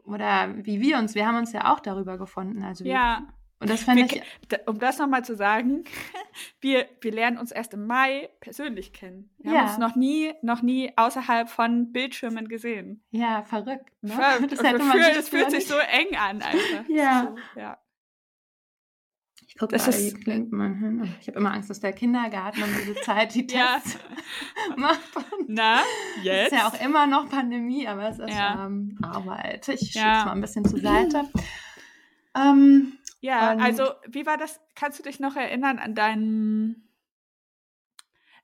[0.04, 3.26] oder wie wir uns, wir haben uns ja auch darüber gefunden, also wie, Ja.
[3.62, 4.22] Und das fand Wir, ich
[4.68, 5.84] um das nochmal zu sagen,
[6.60, 9.30] wir, wir lernen uns erst im Mai persönlich kennen.
[9.38, 9.58] Wir Ja.
[9.60, 13.02] haben uns noch nie, noch nie außerhalb von Bildschirmen gesehen.
[13.10, 14.12] ja verrückt, ne?
[14.12, 16.88] Ver- Das man fühlt, sich das fühlt sich so eng an, einfach.
[16.88, 17.34] Ja.
[17.54, 17.78] So, ja.
[19.46, 21.14] Ich gucke Das ist- klingt man hin.
[21.20, 23.46] Ich habe immer Angst, dass der Kindergarten um diese Zeit die.
[23.46, 23.98] Tests
[24.76, 24.98] macht.
[25.46, 25.80] Na,
[26.20, 26.52] Es jetzt?
[26.52, 28.64] ist ja auch immer noch Pandemie, aber es ist Ja.
[28.66, 29.68] ähm, Arbeit.
[29.68, 30.00] Ich Ja.
[30.02, 31.24] schiebe es mal ein bisschen zur Seite.
[32.34, 34.60] ähm, Ja, Und- also wie war das?
[34.74, 36.88] Kannst du dich noch erinnern an deinen,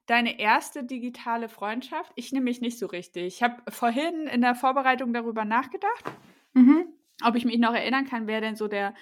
[0.06, 2.12] deine erste digitale Freundschaft?
[2.14, 3.24] Ich nehme mich nicht so richtig.
[3.26, 6.04] Ich habe vorhin in der Vorbereitung darüber nachgedacht,
[6.54, 6.86] mhm.
[7.24, 8.94] ob ich mich noch erinnern kann, wer denn so der,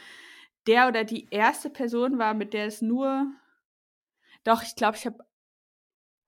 [0.67, 3.31] der oder die erste Person war, mit der es nur.
[4.45, 5.25] Doch, ich glaube, ich habe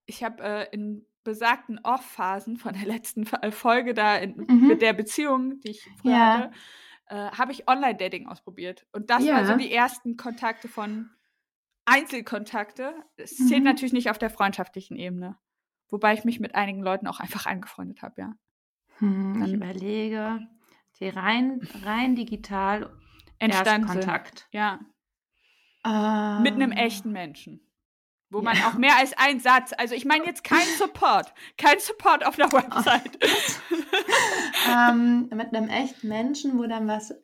[0.07, 4.67] ich habe äh, in besagten Off-Phasen von der letzten Folge da in, Mhm.
[4.69, 6.39] mit der Beziehung, die ich früher Ja.
[6.39, 6.51] hatte,
[7.09, 8.87] äh, habe ich Online-Dating ausprobiert.
[8.93, 9.35] Und das Ja.
[9.37, 11.11] waren so die ersten Kontakte von
[11.85, 12.95] Einzelkontakte.
[13.17, 13.65] Es zählt Mhm.
[13.65, 15.37] natürlich nicht auf der freundschaftlichen Ebene.
[15.89, 18.35] Wobei ich mich mit einigen Leuten auch einfach angefreundet habe, ja.
[18.99, 20.47] Hm, ich Dann- überlege,
[21.01, 22.91] die rein, rein digital
[23.39, 23.87] Entstanden.
[23.89, 24.49] Erstkontakt.
[24.51, 24.81] Ja.
[25.85, 27.61] Äh, Mit einem echten Menschen.
[28.31, 32.27] Wo man auch mehr als einen Satz, also ich meine jetzt kein Support, kein Support
[32.27, 33.17] auf der Website.
[34.69, 37.15] ähm, mit einem echten Menschen, wo dann was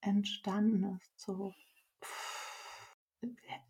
[0.00, 1.20] entstanden ist.
[1.20, 1.52] So.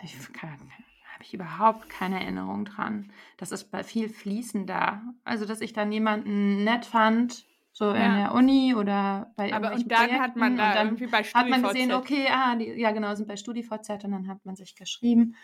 [0.03, 3.13] Ich habe ich überhaupt keine Erinnerung dran.
[3.37, 5.03] Das ist bei viel fließender.
[5.25, 8.07] Also, dass ich dann jemanden nett fand, so ja.
[8.07, 10.21] in der Uni oder bei Aber und dann Projekten.
[10.23, 11.35] hat man da irgendwie bei StudiVZ.
[11.35, 14.55] Hat man gesehen, okay, ah, die, ja genau, sind bei StudiVZ und dann hat man
[14.55, 15.35] sich geschrieben.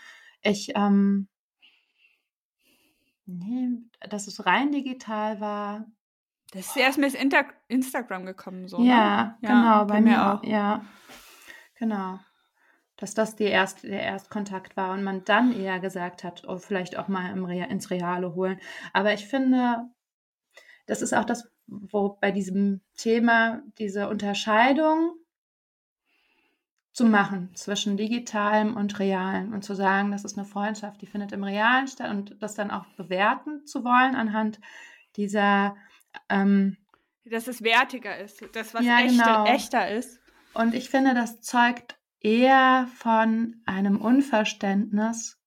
[0.43, 1.29] Ich, ähm,
[3.27, 3.69] nee,
[4.09, 5.87] dass es rein digital war.
[6.53, 8.81] Das ist erst mit Inter Instagram gekommen, so.
[8.83, 9.49] Ja, ne?
[9.49, 10.45] genau, bei, bei mir auch.
[10.45, 10.85] Ja,
[11.79, 12.19] genau.
[12.97, 16.99] Dass das die erste, der Erstkontakt war und man dann eher gesagt hat, oh, vielleicht
[16.99, 18.61] auch mal Re ins Reale holen.
[18.93, 19.89] Aber ich finde,
[20.87, 25.15] das ist auch das, wo bei diesem Thema diese Unterscheidung
[26.93, 31.31] zu machen zwischen digitalem und realem und zu sagen, das ist eine Freundschaft, die findet
[31.31, 34.61] im Realen statt und das dann auch bewerten zu wollen anhand
[35.17, 35.77] dieser
[36.29, 36.77] ähm,
[37.25, 39.44] dass es wertiger ist, das was ja, echte, genau.
[39.46, 40.20] echter ist.
[40.55, 45.38] Und ich finde, das zeugt eher von einem Unverständnis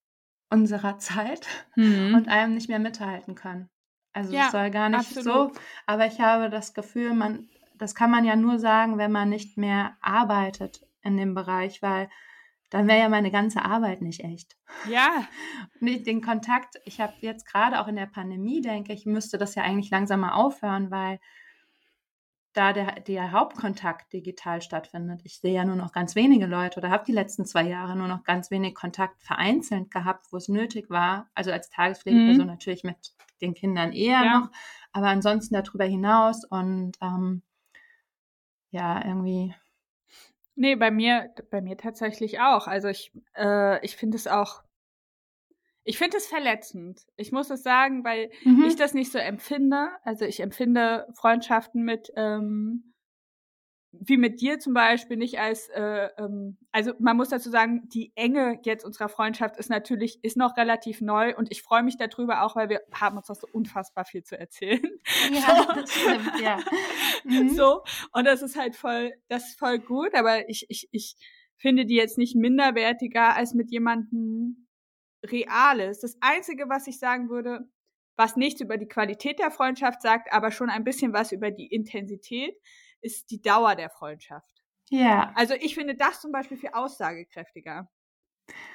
[0.50, 1.46] unserer Zeit
[1.76, 2.14] mhm.
[2.14, 3.68] und einem nicht mehr mithalten können.
[4.12, 5.54] Also ja, es soll gar nicht absolut.
[5.54, 9.28] so, aber ich habe das Gefühl, man, das kann man ja nur sagen, wenn man
[9.28, 12.08] nicht mehr arbeitet in dem Bereich, weil
[12.74, 14.56] dann wäre ja meine ganze Arbeit nicht echt.
[14.90, 15.28] Ja.
[15.80, 19.54] Nicht den Kontakt, ich habe jetzt gerade auch in der Pandemie, denke ich, müsste das
[19.54, 21.20] ja eigentlich langsam mal aufhören, weil
[22.52, 25.20] da der, der Hauptkontakt digital stattfindet.
[25.22, 28.08] Ich sehe ja nur noch ganz wenige Leute oder habe die letzten zwei Jahre nur
[28.08, 31.30] noch ganz wenig Kontakt vereinzelt gehabt, wo es nötig war.
[31.32, 32.50] Also als Tagespflegeperson mhm.
[32.50, 34.40] natürlich mit den Kindern eher ja.
[34.40, 34.50] noch,
[34.92, 37.42] aber ansonsten darüber hinaus und ähm,
[38.70, 39.54] ja, irgendwie.
[40.56, 42.66] Nee, bei mir, bei mir tatsächlich auch.
[42.66, 44.62] Also ich, äh, ich finde es auch
[45.84, 47.06] ich finde es verletzend.
[47.16, 48.64] Ich muss es sagen, weil mhm.
[48.64, 49.90] ich das nicht so empfinde.
[50.02, 52.93] Also ich empfinde Freundschaften mit, ähm,
[54.00, 58.12] wie mit dir zum Beispiel, nicht als, äh, ähm, also man muss dazu sagen, die
[58.14, 62.42] Enge jetzt unserer Freundschaft ist natürlich, ist noch relativ neu und ich freue mich darüber
[62.42, 64.88] auch, weil wir haben uns noch so unfassbar viel zu erzählen.
[65.32, 65.72] Ja, so.
[65.80, 66.58] das stimmt, ja.
[67.24, 67.50] Mhm.
[67.50, 71.16] So, und das ist halt voll, das ist voll gut, aber ich, ich, ich
[71.56, 74.64] finde die jetzt nicht minderwertiger als mit jemandem,
[75.24, 76.00] Reales.
[76.00, 77.66] Das Einzige, was ich sagen würde,
[78.16, 81.66] was nichts über die Qualität der Freundschaft sagt, aber schon ein bisschen was über die
[81.66, 82.56] Intensität,
[83.04, 84.50] ist die Dauer der Freundschaft.
[84.90, 85.32] Ja.
[85.34, 87.88] Also ich finde das zum Beispiel viel aussagekräftiger.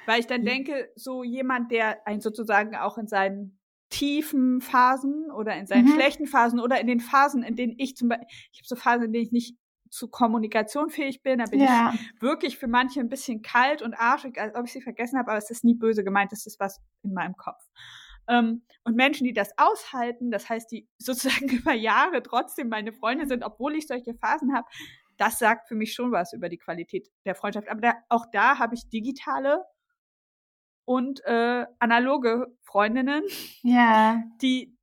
[0.06, 5.56] Weil ich dann denke, so jemand, der ein sozusagen auch in seinen tiefen Phasen oder
[5.56, 5.94] in seinen mhm.
[5.94, 9.04] schlechten Phasen oder in den Phasen, in denen ich zum Beispiel, ich habe so Phasen,
[9.04, 9.56] in denen ich nicht
[9.90, 11.38] zu Kommunikation fähig bin.
[11.38, 11.92] Da bin ja.
[11.94, 15.30] ich wirklich für manche ein bisschen kalt und arschig, als ob ich sie vergessen habe,
[15.30, 17.62] aber es ist nie böse gemeint, es ist was in meinem Kopf.
[18.30, 23.26] Ähm, und Menschen, die das aushalten, das heißt, die sozusagen über Jahre trotzdem meine Freunde
[23.26, 24.66] sind, obwohl ich solche Phasen habe,
[25.16, 27.68] das sagt für mich schon was über die Qualität der Freundschaft.
[27.68, 29.62] Aber da, auch da habe ich digitale
[30.86, 33.24] und äh, analoge Freundinnen,
[33.62, 34.22] ja.
[34.40, 34.78] die,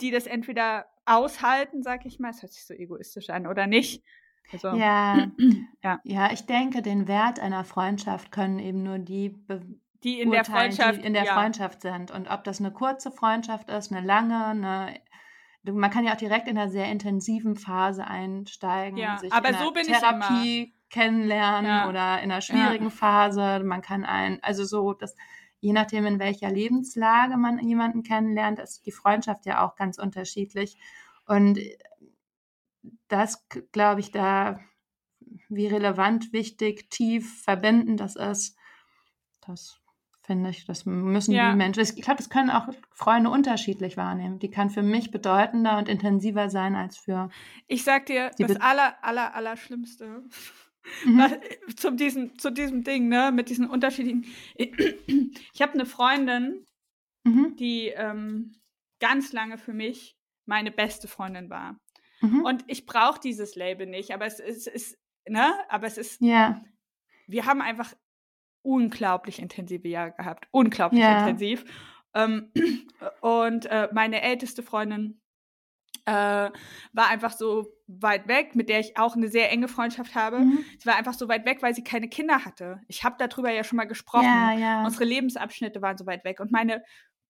[0.00, 4.02] die das entweder aushalten, sag ich mal, es hört sich so egoistisch an, oder nicht,
[4.52, 5.30] also, ja,
[5.82, 6.00] ja.
[6.04, 9.34] ja, ich denke, den Wert einer Freundschaft können eben nur die
[10.04, 11.34] die in der Freundschaft, die in der ja.
[11.34, 12.10] Freundschaft sind.
[12.10, 15.00] Und ob das eine kurze Freundschaft ist, eine lange, eine
[15.72, 19.54] man kann ja auch direkt in einer sehr intensiven Phase einsteigen, ja, sich aber in
[19.54, 21.88] so bin Therapie ich kennenlernen ja.
[21.88, 22.90] oder in einer schwierigen ja.
[22.90, 23.64] Phase.
[23.64, 25.16] Man kann ein, also so, das,
[25.60, 30.76] je nachdem, in welcher Lebenslage man jemanden kennenlernt, ist die Freundschaft ja auch ganz unterschiedlich.
[31.26, 31.58] Und
[33.08, 34.60] das, glaube ich, da,
[35.48, 38.56] wie relevant, wichtig, tief, verbindend das ist,
[39.46, 39.80] das
[40.24, 41.50] finde ich, das müssen ja.
[41.50, 44.38] die Menschen, ich glaube, das können auch Freunde unterschiedlich wahrnehmen.
[44.38, 47.28] Die kann für mich bedeutender und intensiver sein als für.
[47.66, 50.24] Ich sag dir, das aller, aller, aller Schlimmste.
[51.04, 51.26] Mhm.
[51.76, 54.26] zu, diesem, zu diesem Ding, ne, mit diesen unterschiedlichen.
[55.54, 56.66] Ich habe eine Freundin,
[57.24, 57.54] mhm.
[57.56, 58.56] die ähm,
[59.00, 61.78] ganz lange für mich meine beste Freundin war.
[62.20, 62.44] Mhm.
[62.44, 66.60] Und ich brauche dieses Label nicht, aber es ist, ist, ne, aber es ist, ja.
[67.26, 67.94] wir haben einfach
[68.64, 71.20] unglaublich intensive Jahre gehabt, unglaublich ja.
[71.20, 71.64] intensiv.
[72.14, 72.50] Ähm,
[73.20, 75.20] und äh, meine älteste Freundin
[76.06, 80.40] äh, war einfach so weit weg, mit der ich auch eine sehr enge Freundschaft habe.
[80.40, 80.64] Mhm.
[80.78, 82.80] Sie war einfach so weit weg, weil sie keine Kinder hatte.
[82.88, 84.24] Ich habe darüber ja schon mal gesprochen.
[84.24, 84.84] Ja, ja.
[84.84, 86.40] Unsere Lebensabschnitte waren so weit weg.
[86.40, 86.82] Und meine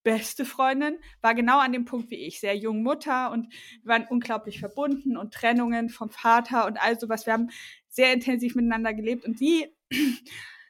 [0.05, 4.07] beste Freundin war genau an dem Punkt wie ich, sehr jung Mutter und wir waren
[4.09, 7.27] unglaublich verbunden und Trennungen vom Vater und all sowas.
[7.27, 7.51] Wir haben
[7.89, 9.67] sehr intensiv miteinander gelebt und sie,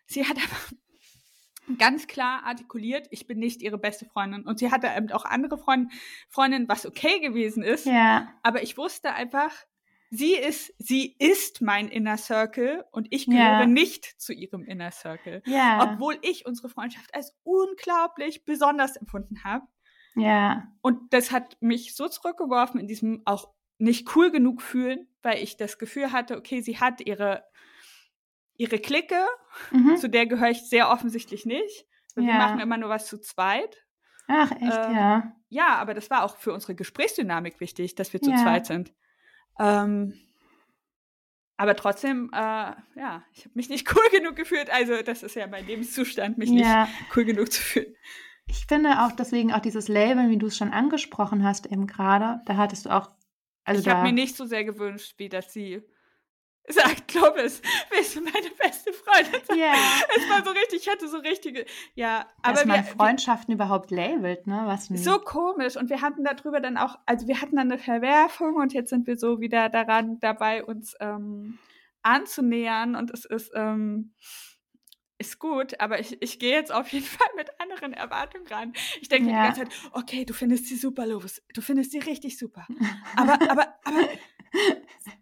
[0.06, 4.42] sie hat aber, ganz klar artikuliert, ich bin nicht ihre beste Freundin.
[4.46, 5.92] Und sie hatte eben auch andere Freund
[6.28, 7.86] Freundinnen, was okay gewesen ist.
[7.86, 8.28] Ja.
[8.42, 9.50] Aber ich wusste einfach,
[10.10, 13.66] sie ist, sie ist mein Inner Circle und ich gehöre Ja.
[13.66, 15.42] nicht zu ihrem Inner Circle.
[15.46, 15.82] Ja.
[15.94, 19.66] Obwohl ich unsere Freundschaft als unglaublich besonders empfunden habe.
[20.16, 20.68] ja.
[20.82, 25.56] Und das hat mich so zurückgeworfen in diesem auch nicht cool genug fühlen, weil ich
[25.56, 27.42] das Gefühl hatte, okay, sie hat ihre,
[28.56, 29.26] ihre Clique,
[29.70, 29.96] Mhm.
[29.96, 31.86] zu der gehöre ich sehr offensichtlich nicht.
[32.14, 32.38] Weil Wir Ja.
[32.38, 33.84] machen immer nur was zu zweit.
[34.26, 35.32] Ach, echt, Ähm, ja.
[35.48, 38.36] Ja, aber das war auch für unsere Gesprächsdynamik wichtig, dass wir zu Ja.
[38.36, 38.92] zweit sind.
[39.58, 40.14] Ähm,
[41.56, 44.70] aber trotzdem, äh, ja, ich habe mich nicht cool genug gefühlt.
[44.70, 46.84] Also das ist ja mein Lebenszustand, mich Ja.
[46.86, 47.94] nicht cool genug zu fühlen.
[48.46, 52.42] Ich finde auch deswegen auch dieses Label, wie du es schon angesprochen hast eben gerade,
[52.44, 53.10] da hattest du auch,
[53.64, 55.82] also ich habe mir nicht so sehr gewünscht, wie dass sie
[56.68, 59.40] sagt, Clovis, willst du meine beste Freundin?
[59.58, 59.74] Ja.
[60.16, 63.90] Es war so richtig, ich hatte so richtige, ja, dass aber man wir, Freundschaften überhaupt
[63.90, 64.62] labelt, ne?
[64.66, 67.78] Was ein, so komisch und wir hatten darüber dann auch, also wir hatten dann eine
[67.78, 71.58] Verwerfung und jetzt sind wir so wieder daran dabei, uns ähm,
[72.02, 74.14] anzunähern und es ist, ähm,
[75.18, 78.72] ist gut, aber ich, ich gehe jetzt auf jeden Fall mit anderen Erwartungen ran.
[79.00, 79.36] Ich denke Ja.
[79.52, 82.66] die ganze Zeit, okay, du findest sie super, Lovis, du findest sie richtig super.
[83.16, 84.08] Aber, aber, aber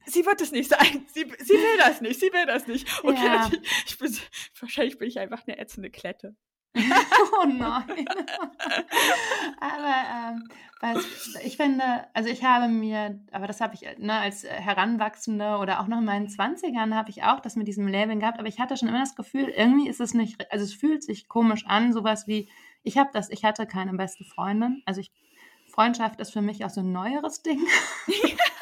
[0.06, 1.06] sie wird es nicht sein.
[1.12, 2.86] Sie, sie will das nicht, sie will das nicht.
[3.02, 3.50] Okay, Ja.
[3.52, 4.16] ich, ich bin,
[4.60, 6.36] wahrscheinlich bin ich einfach eine ätzende Klette.
[6.74, 8.06] oh nein.
[9.60, 10.48] aber ähm,
[10.80, 15.80] was, ich finde, also ich habe mir, aber das habe ich ne, als Heranwachsende oder
[15.80, 18.58] auch noch in meinen 20ern habe ich auch das mit diesem Labeln gehabt, aber ich
[18.58, 21.92] hatte schon immer das Gefühl, irgendwie ist es nicht, also es fühlt sich komisch an,
[21.92, 22.48] sowas wie,
[22.82, 25.12] ich habe das, ich hatte keine beste Freundin, also ich,
[25.70, 27.60] Freundschaft ist für mich auch so ein neueres Ding.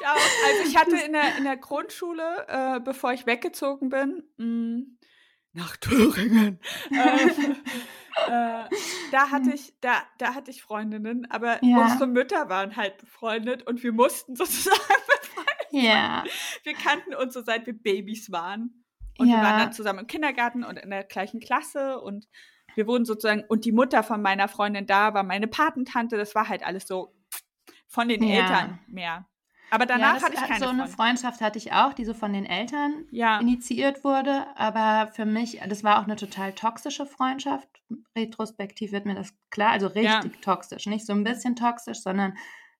[0.00, 0.14] Ich auch.
[0.14, 4.84] Also ich hatte in der, in der Grundschule, äh, bevor ich weggezogen bin, mh,
[5.54, 8.68] nach Thüringen, äh, äh,
[9.10, 11.82] da hatte ich, da, da hatte ich Freundinnen, aber Ja.
[11.82, 14.78] unsere Mütter waren halt befreundet und wir mussten sozusagen
[15.70, 16.24] Ja,
[16.64, 18.84] wir kannten uns so seit wir Babys waren.
[19.18, 22.28] Und wir waren ja, dann zusammen im Kindergarten und in der gleichen Klasse und
[22.76, 26.48] wir wurden sozusagen, und die Mutter von meiner Freundin da war meine Patentante, das war
[26.48, 27.16] halt alles so
[27.88, 28.36] von den Ja.
[28.36, 29.26] Eltern mehr.
[29.70, 30.86] Aber ja, danach das, hatte ich keine so eine.
[30.88, 35.60] Freundschaft hatte ich auch, die so von den Eltern Ja, initiiert wurde, aber für mich,
[35.68, 37.68] das war auch eine total toxische Freundschaft.
[38.16, 40.20] Retrospektiv wird mir das klar, also Ja.
[40.22, 42.34] richtig toxisch, nicht so ein bisschen toxisch, sondern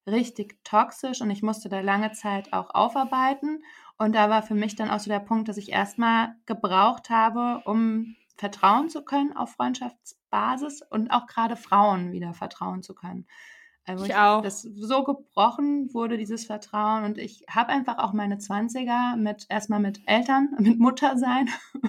[0.07, 3.63] richtig toxisch und ich musste da lange Zeit auch aufarbeiten
[3.99, 7.63] und da war für mich dann auch so der Punkt, dass ich erstmal gebraucht habe,
[7.67, 13.27] um vertrauen zu können auf Freundschaftsbasis und auch gerade Frauen wieder vertrauen zu können.
[13.89, 14.43] Also Ich auch.
[14.43, 19.81] Das so gebrochen wurde dieses Vertrauen und ich habe einfach auch meine 20er mit erstmal
[19.81, 21.49] mit Eltern, mit Muttersein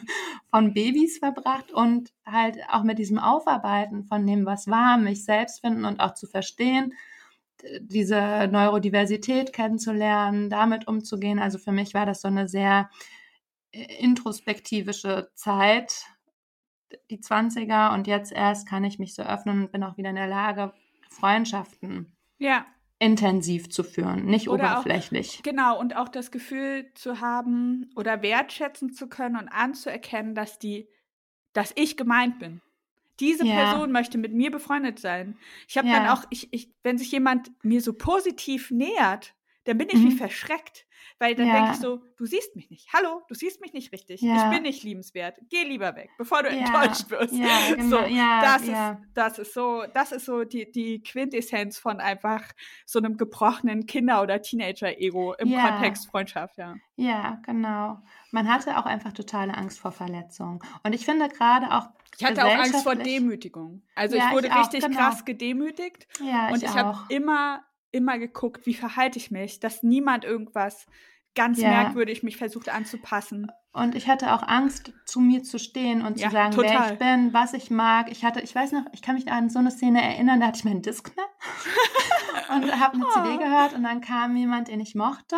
[0.49, 5.59] von Babys verbracht und halt auch mit diesem Aufarbeiten von dem, was war, mich selbst
[5.59, 6.93] finden und auch zu verstehen,
[7.81, 11.39] diese Neurodiversität kennenzulernen, damit umzugehen.
[11.39, 12.89] Also für mich war das so eine sehr
[13.73, 16.05] äh, introspektivische Zeit,
[17.11, 20.15] die 20er und jetzt erst kann ich mich so öffnen und bin auch wieder in
[20.15, 20.73] der Lage,
[21.09, 22.65] Freundschaften ja,
[22.99, 25.41] intensiv zu führen, nicht Oder auch- oberflächlich.
[25.43, 25.79] genau.
[25.79, 30.87] Und auch das Gefühl zu haben oder wertschätzen zu können und anzuerkennen, dass die,
[31.53, 32.61] dass ich gemeint bin.
[33.19, 33.55] Diese Ja.
[33.55, 35.37] Person möchte mit mir befreundet sein.
[35.67, 36.13] Ich habe dann Ja.
[36.13, 39.33] auch, ich, ich, wenn sich jemand mir so positiv nähert,
[39.69, 40.17] dann bin ich wie Mhm.
[40.17, 40.85] verschreckt.
[41.21, 41.53] Weil dann Ja.
[41.55, 42.93] denke ich so, du siehst mich nicht.
[42.93, 44.21] Hallo, du siehst mich nicht richtig.
[44.21, 44.35] Ja.
[44.37, 45.37] Ich bin nicht liebenswert.
[45.49, 46.55] Geh lieber weg, bevor du Ja.
[46.59, 47.33] enttäuscht wirst.
[47.77, 47.89] Genau.
[47.89, 52.43] So, das, ist, das ist so, das ist so die, die Quintessenz von einfach
[52.85, 55.53] so einem gebrochenen Kinder- oder Teenager-Ego im.
[55.59, 56.75] Kontext Freundschaft, ja.
[56.95, 57.99] Ja, genau.
[58.31, 60.59] Man hatte auch einfach totale Angst vor Verletzungen.
[60.83, 61.89] Und ich finde gerade auch.
[62.17, 63.81] Ich hatte auch Angst vor Demütigung.
[63.95, 64.97] Also Ja, ich wurde ich auch, richtig genau.
[64.99, 69.83] krass gedemütigt Ja, und ich, ich, habe immer, immer geguckt, wie verhalte ich mich, dass
[69.83, 70.85] niemand irgendwas
[71.35, 71.69] ganz Ja.
[71.69, 73.51] merkwürdig mich versucht anzupassen.
[73.71, 76.93] Und ich hatte auch Angst, zu mir zu stehen und Ja, zu sagen, wer total.
[76.93, 78.11] ich bin, was ich mag.
[78.11, 80.57] Ich hatte, ich weiß noch, ich kann mich an so eine Szene erinnern, da hatte
[80.59, 81.13] ich meinen Discman
[82.49, 83.09] und habe eine Oh.
[83.11, 85.37] CD gehört und dann kam jemand, den ich mochte.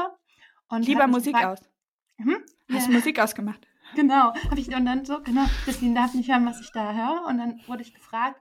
[0.70, 1.70] Und Lieber Musik gefragt, aus.
[2.18, 2.38] Hm?
[2.72, 2.94] Hast Ja.
[2.94, 3.68] Musik ausgemacht?
[3.96, 7.26] Genau, habe ich und dann so, genau, Christine darf nicht hören, was ich da höre.
[7.28, 8.40] Und dann wurde ich gefragt,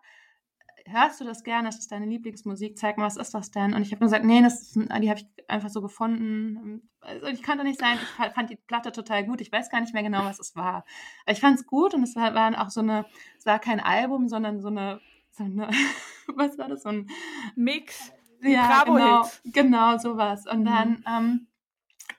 [0.91, 1.69] hörst du das gerne?
[1.69, 2.77] Das ist deine Lieblingsmusik.
[2.79, 3.75] Zeig mal, was ist das denn?
[3.75, 6.89] Und ich habe nur gesagt, nee, das ist, ein- die habe ich einfach so gefunden.
[7.01, 9.41] Also ich konnte nicht sein, ich fa- fand die Platte total gut.
[9.41, 10.85] Ich weiß gar nicht mehr genau, was es war.
[11.25, 13.07] Aber ich fand es gut und es war, waren auch so eine,
[13.39, 15.69] es war kein Album, sondern so eine, so eine,
[16.35, 16.83] was war das?
[16.83, 17.09] So ein
[17.57, 18.13] Mix.
[18.43, 20.47] ja, genau, genau sowas.
[20.47, 20.65] Und Mhm.
[20.65, 21.47] dann ähm,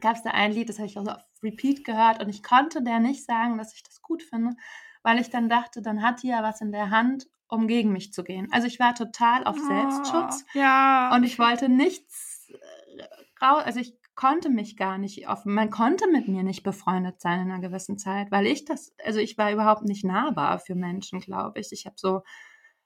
[0.02, 2.44] gab es da ein Lied, das habe ich auch so auf Repeat gehört und ich
[2.44, 4.56] konnte der nicht sagen, dass ich das gut finde.
[5.04, 8.14] weil ich dann dachte, dann hat die ja was in der Hand, um gegen mich
[8.14, 8.48] zu gehen.
[8.52, 11.14] Also ich war total auf Selbstschutz Oh, ja.
[11.14, 13.04] und ich wollte nichts äh,
[13.46, 17.42] rau, also ich konnte mich gar nicht auf, man konnte mit mir nicht befreundet sein
[17.42, 21.20] in einer gewissen Zeit, weil ich das, also ich war überhaupt nicht nahbar für Menschen,
[21.20, 21.72] glaube ich.
[21.72, 22.22] Ich habe so,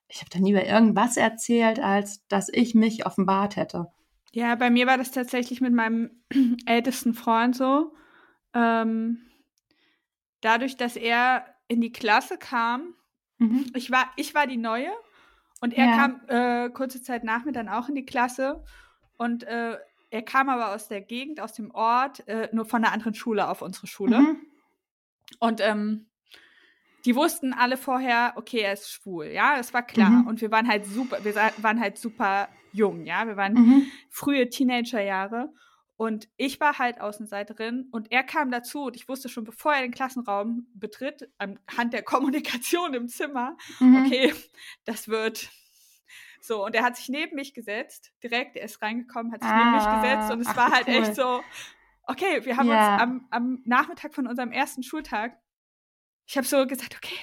[0.08, 3.88] ich habe dann lieber irgendwas erzählt, als dass ich mich offenbart hätte.
[4.32, 6.10] Ja, bei mir war das tatsächlich mit meinem
[6.66, 7.94] ältesten Freund so.
[8.54, 9.20] Ähm,
[10.42, 12.94] dadurch, dass er in die Klasse kam,
[13.38, 13.66] Mhm.
[13.76, 14.92] ich war, ich war die Neue
[15.62, 15.96] und er Ja.
[15.96, 18.64] kam äh, kurze Zeit nach mir dann auch in die Klasse
[19.18, 19.78] und äh,
[20.12, 23.48] er kam aber aus der Gegend, aus dem Ort, äh, nur von einer anderen Schule
[23.50, 24.20] auf unsere Schule.
[24.20, 24.38] Mhm.
[25.40, 26.06] Und ähm,
[27.04, 30.10] die wussten alle vorher, okay, er ist schwul, ja, das war klar.
[30.10, 30.28] Mhm.
[30.28, 33.88] Und wir waren halt super, wir waren halt super jung, ja, wir waren Mhm.
[34.10, 35.50] frühe Teenagerjahre.
[35.98, 39.82] Und ich war halt Außenseiterin und er kam dazu und ich wusste schon, bevor er
[39.82, 43.98] den Klassenraum betritt, anhand der Kommunikation im Zimmer, Mhm.
[44.06, 44.34] okay,
[44.84, 45.50] das wird
[46.42, 46.66] so.
[46.66, 49.88] Und er hat sich neben mich gesetzt, direkt, er ist reingekommen, hat sich neben mich
[49.88, 50.94] Ah, gesetzt und es ach, war halt cool.
[50.96, 51.44] echt so,
[52.04, 52.96] okay, wir haben Ja.
[52.96, 55.40] uns am, am Nachmittag von unserem ersten Schultag,
[56.28, 57.16] ich habe so gesagt, okay,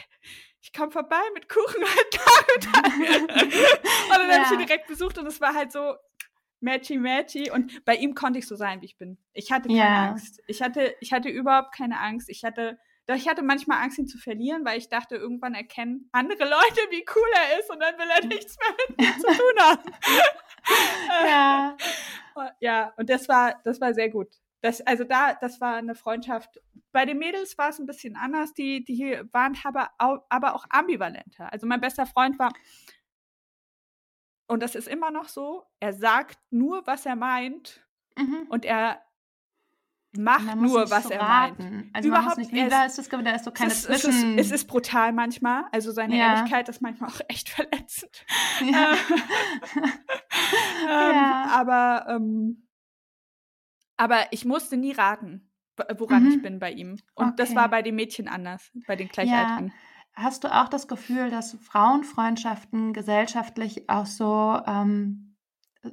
[0.62, 2.95] ich komme vorbei mit Kuchen heute Nachmittag.
[3.35, 5.95] und dann habe ich ihn direkt besucht und es war halt so
[6.63, 9.19] matchy matchy und bei ihm konnte ich so sein, wie ich bin.
[9.33, 10.11] Ich hatte keine Ja.
[10.11, 10.41] Angst.
[10.47, 12.29] Ich hatte, ich hatte überhaupt keine Angst.
[12.29, 16.09] Ich hatte, doch ich hatte manchmal Angst, ihn zu verlieren, weil ich dachte, irgendwann erkennen
[16.13, 19.27] andere Leute, wie cool er ist und dann will er nichts mehr mit mir zu
[19.27, 19.83] tun haben.
[21.27, 21.77] Ja.
[22.61, 24.29] Ja, und das war, das war sehr gut.
[24.63, 26.61] Das, also da, das war eine Freundschaft.
[26.93, 28.55] Bei den Mädels war es ein bisschen anders.
[28.55, 31.53] Die, die waren aber auch, aber auch ambivalenter.
[31.53, 32.53] Also mein bester Freund war,
[34.53, 37.87] und das ist immer noch so, er sagt nur, was er meint
[38.19, 38.47] Mhm.
[38.51, 39.01] und er
[40.15, 41.59] macht nur, was so er meint.
[41.59, 41.91] raten.
[41.95, 43.89] Also man muss Überhaupt nicht, wie da ist das, da ist so keine es, ist,
[43.89, 44.39] es, Zwischen...
[44.39, 45.65] ist, es ist brutal manchmal.
[45.73, 46.35] Also seine Ja.
[46.35, 48.27] Ehrlichkeit ist manchmal auch echt verletzend.
[48.61, 48.93] ja.
[49.75, 51.47] ähm, Ja.
[51.53, 52.69] Aber, ähm,
[53.97, 55.51] aber ich musste nie raten,
[55.97, 56.43] woran ich Mhm.
[56.43, 56.99] bin bei ihm.
[57.15, 57.71] Und das war Okay.
[57.71, 59.73] bei den Mädchen anders, bei den Gleichaltrigen.
[60.15, 65.37] Hast du auch das Gefühl, dass Frauenfreundschaften gesellschaftlich auch so ähm,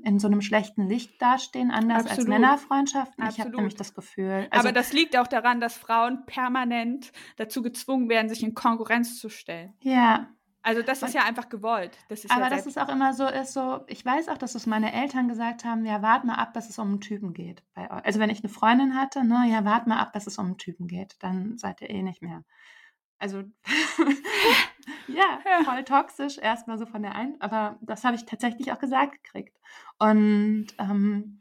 [0.04, 2.30] in so einem schlechten Licht dastehen, anders als Absolut.
[2.30, 3.24] Männerfreundschaften?
[3.26, 3.56] Ich habe Absolut.
[3.56, 4.48] nämlich das Gefühl.
[4.52, 9.18] Also, aber das liegt auch daran, dass Frauen permanent dazu gezwungen werden, sich in Konkurrenz
[9.20, 9.74] zu stellen.
[9.82, 10.28] ja,
[10.62, 11.98] Also das ist ja einfach gewollt.
[12.10, 14.56] Das ist aber ja dass es auch immer so ist, so, ich weiß auch, dass
[14.56, 17.64] es meine Eltern gesagt haben, ja, wart mal ab, dass es um einen Typen geht.
[17.74, 20.58] Also wenn ich eine Freundin hatte, ne, ja, wart mal ab, dass es um einen
[20.58, 22.44] Typen geht, dann seid ihr eh nicht mehr.
[23.20, 23.44] Also,
[25.08, 29.24] ja, voll toxisch, erstmal so von der einen, aber das habe ich tatsächlich auch gesagt
[29.24, 29.58] gekriegt.
[29.98, 31.40] Und ähm,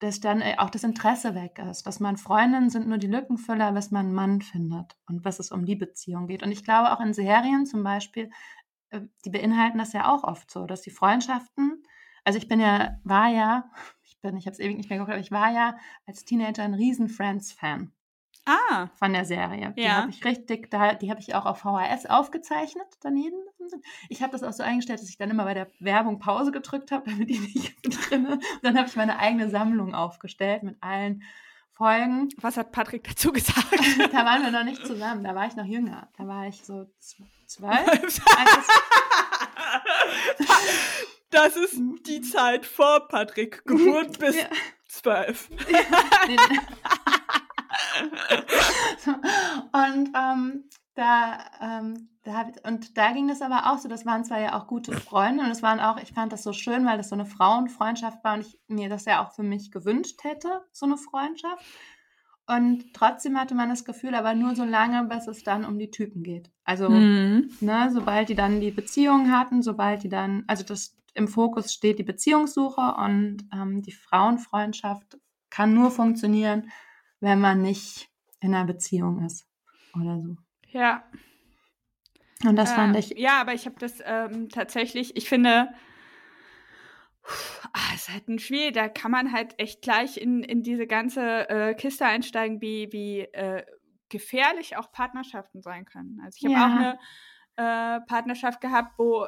[0.00, 3.72] dass dann äh, auch das Interesse weg ist, dass man Freundinnen sind nur die Lückenfüller,
[3.72, 6.42] bis man einen Mann findet und bis es um die Beziehung geht.
[6.42, 8.30] Und ich glaube auch in Serien zum Beispiel,
[8.90, 11.82] äh, die beinhalten das ja auch oft so, dass die Freundschaften,
[12.24, 13.70] also ich bin ja, war ja,
[14.02, 16.62] ich bin, ich habe es ewig nicht mehr geguckt, aber ich war ja als Teenager
[16.62, 17.92] ein riesen Friends-Fan
[18.48, 19.74] Ah, von der Serie.
[19.76, 19.96] Die Ja.
[20.02, 23.36] habe ich richtig, da, die habe ich auch auf VHS aufgezeichnet daneben.
[24.08, 26.90] Ich habe das auch so eingestellt, dass ich dann immer bei der Werbung Pause gedrückt
[26.90, 27.76] habe, damit die nicht
[28.10, 28.26] drin.
[28.26, 31.22] Und dann habe ich meine eigene Sammlung aufgestellt mit allen
[31.74, 32.28] Folgen.
[32.38, 33.66] was hat Patrick dazu gesagt?
[34.12, 36.08] Da waren wir noch nicht zusammen, da war ich noch jünger.
[36.16, 36.86] Da war ich so
[37.46, 38.20] zwölf.
[41.30, 44.46] Das ist die Zeit vor Patrick Geburt bis Ja.
[44.88, 45.48] zwölf.
[45.50, 46.58] Nee, nee.
[49.72, 54.24] und ähm, da, ähm, da ich, und da ging das aber auch so, das waren
[54.24, 56.98] zwar ja auch gute Freunde und es waren auch, ich fand das so schön, weil
[56.98, 60.62] das so eine Frauenfreundschaft war und ich mir das ja auch für mich gewünscht hätte,
[60.72, 61.64] so eine Freundschaft.
[62.46, 65.90] Und trotzdem hatte man das Gefühl, aber nur so lange, bis es dann um die
[65.90, 66.50] Typen geht.
[66.64, 67.50] Also, Mhm.
[67.60, 71.98] ne, sobald die dann die Beziehung hatten, sobald die dann, also das im Fokus steht
[71.98, 75.18] die Beziehungssuche und ähm, die Frauenfreundschaft
[75.50, 76.70] kann nur funktionieren,
[77.20, 78.08] wenn man nicht
[78.40, 79.46] in einer Beziehung ist
[79.94, 80.36] oder so.
[80.68, 81.04] Ja.
[82.44, 85.68] Und das fand Äh, ich, Ja, aber ich habe das ähm, tatsächlich, ich finde,
[87.72, 90.86] ah, es ist halt ein Spiel, da kann man halt echt gleich in, in diese
[90.86, 93.64] ganze äh, Kiste einsteigen, wie, wie äh,
[94.08, 96.20] gefährlich auch Partnerschaften sein können.
[96.24, 96.66] Also ich habe Ja.
[96.66, 96.98] auch eine
[97.56, 99.26] äh, Partnerschaft gehabt, wo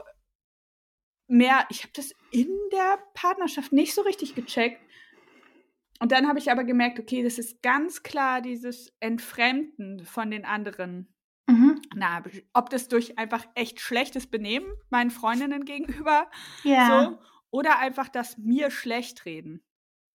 [1.27, 4.81] mehr, ich habe das in der Partnerschaft nicht so richtig gecheckt.
[6.01, 10.45] Und dann habe ich aber gemerkt, okay, das ist ganz klar dieses Entfremden von den
[10.45, 11.15] anderen.
[11.49, 12.23] mhm, Na,
[12.55, 16.31] ob das durch einfach echt schlechtes Benehmen meinen Freundinnen gegenüber
[16.63, 17.19] ja, so
[17.51, 19.63] oder einfach das mir schlecht reden.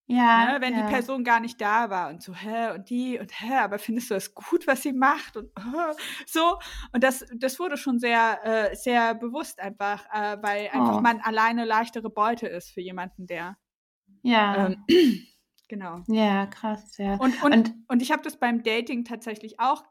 [0.07, 0.53] Ja.
[0.53, 0.61] Ne?
[0.61, 0.81] Wenn ja.
[0.83, 4.11] die Person gar nicht da war und so, hä, und die und hä, aber findest
[4.11, 5.36] du es gut, was sie macht?
[5.38, 5.93] Und äh,
[6.27, 6.59] so.
[6.93, 8.39] Und das, das wurde schon sehr,
[8.71, 11.01] äh, sehr bewusst einfach, äh, weil einfach Oh.
[11.01, 13.57] man alleine leichtere Beute ist für jemanden, der
[14.23, 14.67] Ja.
[14.67, 14.86] ähm,
[15.68, 16.03] genau.
[16.07, 17.16] ja, krass, ja.
[17.16, 19.84] Und, und, Und- und, ich habe das beim Dating tatsächlich auch,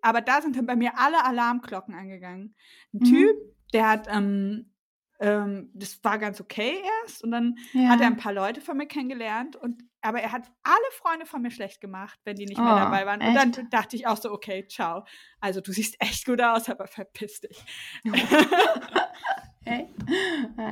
[0.00, 2.54] aber da sind dann bei mir alle Alarmglocken angegangen.
[2.92, 3.04] Ein Mhm.
[3.04, 3.36] Typ,
[3.72, 4.72] der hat, ähm,
[5.20, 7.88] ähm, das war ganz okay erst und dann ja.
[7.90, 11.42] hat er ein paar Leute von mir kennengelernt und aber er hat alle Freunde von
[11.42, 13.22] mir schlecht gemacht, wenn die nicht mehr Oh, dabei waren.
[13.22, 13.72] Und dann echt?
[13.72, 15.04] dachte ich auch so, okay, ciao.
[15.38, 17.64] Also du siehst echt gut aus, aber verpiss dich.
[19.64, 19.88] Echt?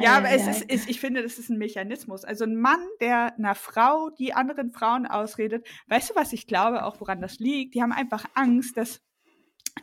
[0.03, 2.25] Ja, aber es ist, ist, ich finde, das ist ein Mechanismus.
[2.25, 6.85] Also ein Mann, der einer Frau, die anderen Frauen ausredet, weißt du, was ich glaube,
[6.85, 7.75] auch woran das liegt?
[7.75, 9.01] Die haben einfach Angst, dass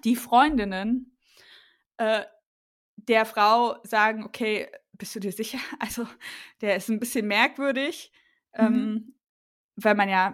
[0.03, 1.17] die Freundinnen
[1.97, 2.23] äh,
[2.97, 5.59] der Frau sagen, okay, bist du dir sicher?
[5.79, 6.07] Also
[6.61, 8.11] der ist ein bisschen merkwürdig,
[8.57, 8.65] Mhm.
[8.65, 9.15] ähm,
[9.75, 10.33] weil man ja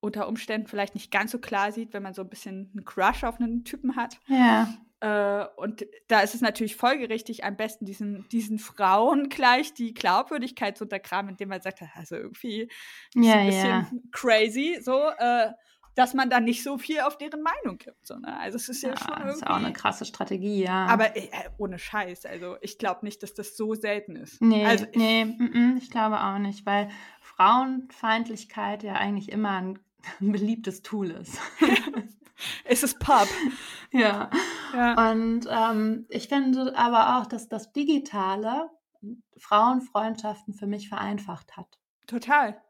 [0.00, 3.24] unter Umständen vielleicht nicht ganz so klar sieht, wenn man so ein bisschen einen Crush
[3.24, 4.20] auf einen Typen hat.
[4.26, 4.68] Ja.
[5.04, 10.78] Äh, und da ist es natürlich folgerichtig, am besten diesen, diesen Frauen gleich die Glaubwürdigkeit
[10.78, 12.70] zu untergraben, indem man sagt, also irgendwie ist
[13.14, 13.90] Ja, ein bisschen ja.
[14.12, 15.50] crazy, so, äh,
[15.94, 18.04] dass man dann nicht so viel auf deren Meinung gibt.
[18.06, 18.34] So, ne?
[18.40, 19.36] Also es ist ja, Ja, schon das irgendwie.
[19.36, 20.86] ist auch eine krasse Strategie, ja.
[20.86, 21.28] aber äh,
[21.58, 24.40] ohne Scheiß, also ich glaube nicht, dass das so selten ist.
[24.40, 26.88] Nee, also ich, nee, mm, mm, ich glaube auch nicht, weil
[27.20, 29.78] Frauenfeindlichkeit ja eigentlich immer ein,
[30.20, 31.38] ein beliebtes Tool ist.
[32.64, 33.28] es ist Pub.
[33.92, 34.30] ja.
[34.72, 35.10] Ja.
[35.10, 38.70] Und ähm, ich finde aber auch, dass das Digitale
[39.36, 41.78] Frauenfreundschaften für mich vereinfacht hat.
[42.06, 42.60] Total.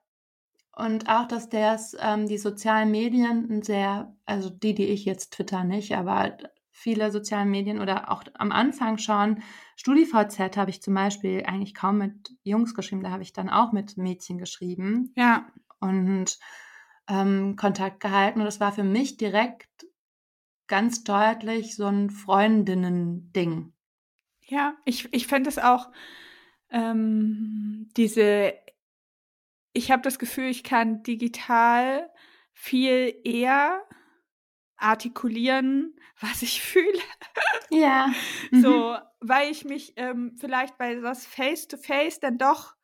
[0.76, 5.62] Und auch, dass das, ähm, die sozialen Medien sehr, also die, die ich jetzt Twitter
[5.62, 6.36] nicht, aber
[6.72, 9.42] viele sozialen Medien oder auch am Anfang schon,
[9.76, 13.70] StudiVZ habe ich zum Beispiel eigentlich kaum mit Jungs geschrieben, da habe ich dann auch
[13.70, 15.46] mit Mädchen geschrieben Ja.
[15.78, 16.38] und
[17.08, 18.40] ähm, Kontakt gehalten.
[18.40, 19.86] Und das war für mich direkt
[20.66, 23.72] ganz deutlich so ein Freundinnen-Ding.
[24.46, 25.90] Ja, ich, ich fände es auch
[26.70, 28.54] ähm, diese,
[29.72, 32.10] ich habe das Gefühl, ich kann digital
[32.52, 33.82] viel eher
[34.76, 37.00] artikulieren, was ich fühle.
[37.70, 38.12] Ja.
[38.50, 38.62] Mhm.
[38.62, 42.74] So, weil ich mich ähm, vielleicht bei das Face-to-Face dann doch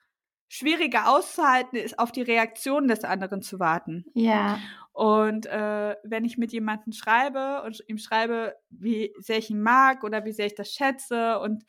[0.53, 4.05] schwieriger auszuhalten ist, auf die Reaktion des anderen zu warten.
[4.15, 4.59] Ja.
[4.91, 10.03] Und äh, wenn ich mit jemandem schreibe und ihm schreibe, wie sehr ich ihn mag
[10.03, 11.63] oder wie sehr ich das schätze und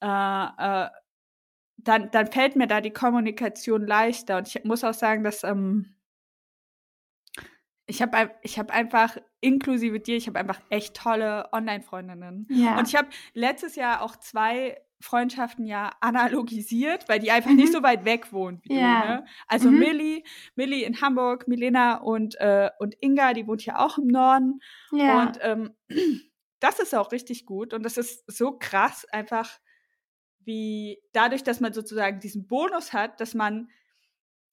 [0.00, 0.88] äh, äh,
[1.76, 4.38] dann, dann fällt mir da die Kommunikation leichter.
[4.38, 5.94] Und ich muss auch sagen, dass ähm,
[7.88, 12.46] ich habe ich hab einfach, inklusive dir, ich habe einfach echt tolle Online-Freundinnen.
[12.50, 12.78] Ja.
[12.78, 17.56] Und ich habe letztes Jahr auch zwei Freundschaften ja analogisiert, weil die einfach Mhm.
[17.56, 19.00] nicht so weit weg wohnen wie Ja.
[19.02, 19.08] du.
[19.08, 19.24] Ne?
[19.46, 19.78] Also Mhm.
[19.78, 20.22] Millie,
[20.56, 24.60] Millie in Hamburg, Milena und, äh, und Inga, die wohnt ja auch im Norden.
[24.92, 25.22] ja.
[25.22, 25.74] Und ähm,
[26.60, 27.72] das ist auch richtig gut.
[27.72, 29.58] Und das ist so krass, einfach
[30.44, 33.70] wie dadurch, dass man sozusagen diesen Bonus hat, dass man,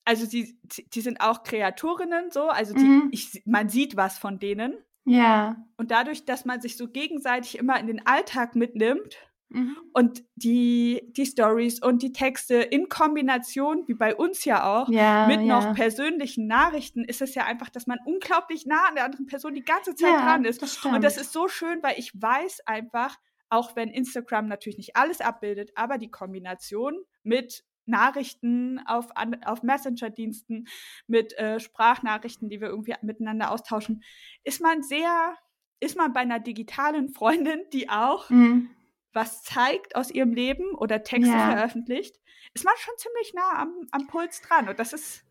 [0.05, 0.57] also die,
[0.93, 3.09] die sind auch Kreatorinnen so, also die, Mhm.
[3.11, 4.75] ich, man sieht was von denen.
[5.03, 5.57] ja.
[5.77, 9.17] Und dadurch, dass man sich so gegenseitig immer in den Alltag mitnimmt
[9.49, 9.77] Mhm.
[9.93, 15.27] und die, die Stories und die Texte in Kombination, wie bei uns ja auch, Ja.
[15.27, 15.45] mit ja.
[15.59, 19.53] noch persönlichen Nachrichten, ist es ja einfach, dass man unglaublich nah an der anderen Person
[19.53, 20.61] die ganze Zeit ja, dran ist.
[20.63, 20.83] Das.
[20.85, 23.15] Und das ist so schön, weil ich weiß einfach,
[23.49, 29.63] auch wenn Instagram natürlich nicht alles abbildet, aber die Kombination mit Nachrichten auf, an- auf
[29.63, 30.67] Messenger-Diensten,
[31.07, 34.03] mit äh, Sprachnachrichten, die wir irgendwie miteinander austauschen,
[34.43, 35.35] ist man sehr,
[35.79, 38.69] ist man bei einer digitalen Freundin, die auch Mhm.
[39.13, 41.45] was zeigt aus ihrem Leben oder Texte Ja.
[41.51, 42.19] veröffentlicht,
[42.53, 44.67] ist man schon ziemlich nah am, am Puls dran.
[44.67, 45.23] Und das ist,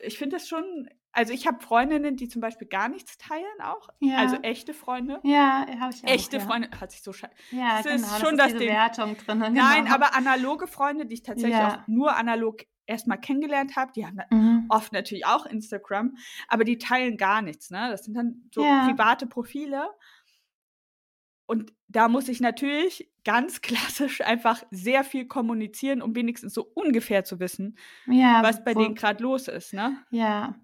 [0.00, 3.88] ich finde das schon, also ich habe Freundinnen, die zum Beispiel gar nichts teilen auch.
[4.00, 4.16] Ja.
[4.18, 5.20] Also echte Freunde.
[5.24, 6.08] Ja, habe ich auch.
[6.08, 6.42] Echte ja.
[6.42, 7.32] Freunde, hört sich so scheiße.
[7.50, 7.94] Ja, Das genau.
[7.96, 8.68] ist das schon ist das diese Ding.
[8.70, 9.40] Wertung drin.
[9.40, 9.50] Genau.
[9.62, 11.82] Nein, aber analoge Freunde, die ich tatsächlich Ja.
[11.82, 14.66] auch nur analog erstmal kennengelernt habe, die haben Mhm.
[14.68, 16.16] oft natürlich auch Instagram,
[16.48, 17.70] aber die teilen gar nichts.
[17.70, 17.88] Ne?
[17.90, 19.88] Das sind dann so private Profile.
[21.46, 27.24] Und da muss ich natürlich ganz klassisch einfach sehr viel kommunizieren, um wenigstens so ungefähr
[27.24, 29.74] zu wissen, ja, was bei wo- denen gerade los ist.
[29.74, 29.98] Ne?
[30.10, 30.54] Ja.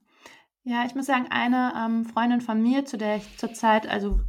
[0.64, 4.20] Ja, ich muss sagen, eine ähm, Freundin von mir, zu der ich zurzeit, also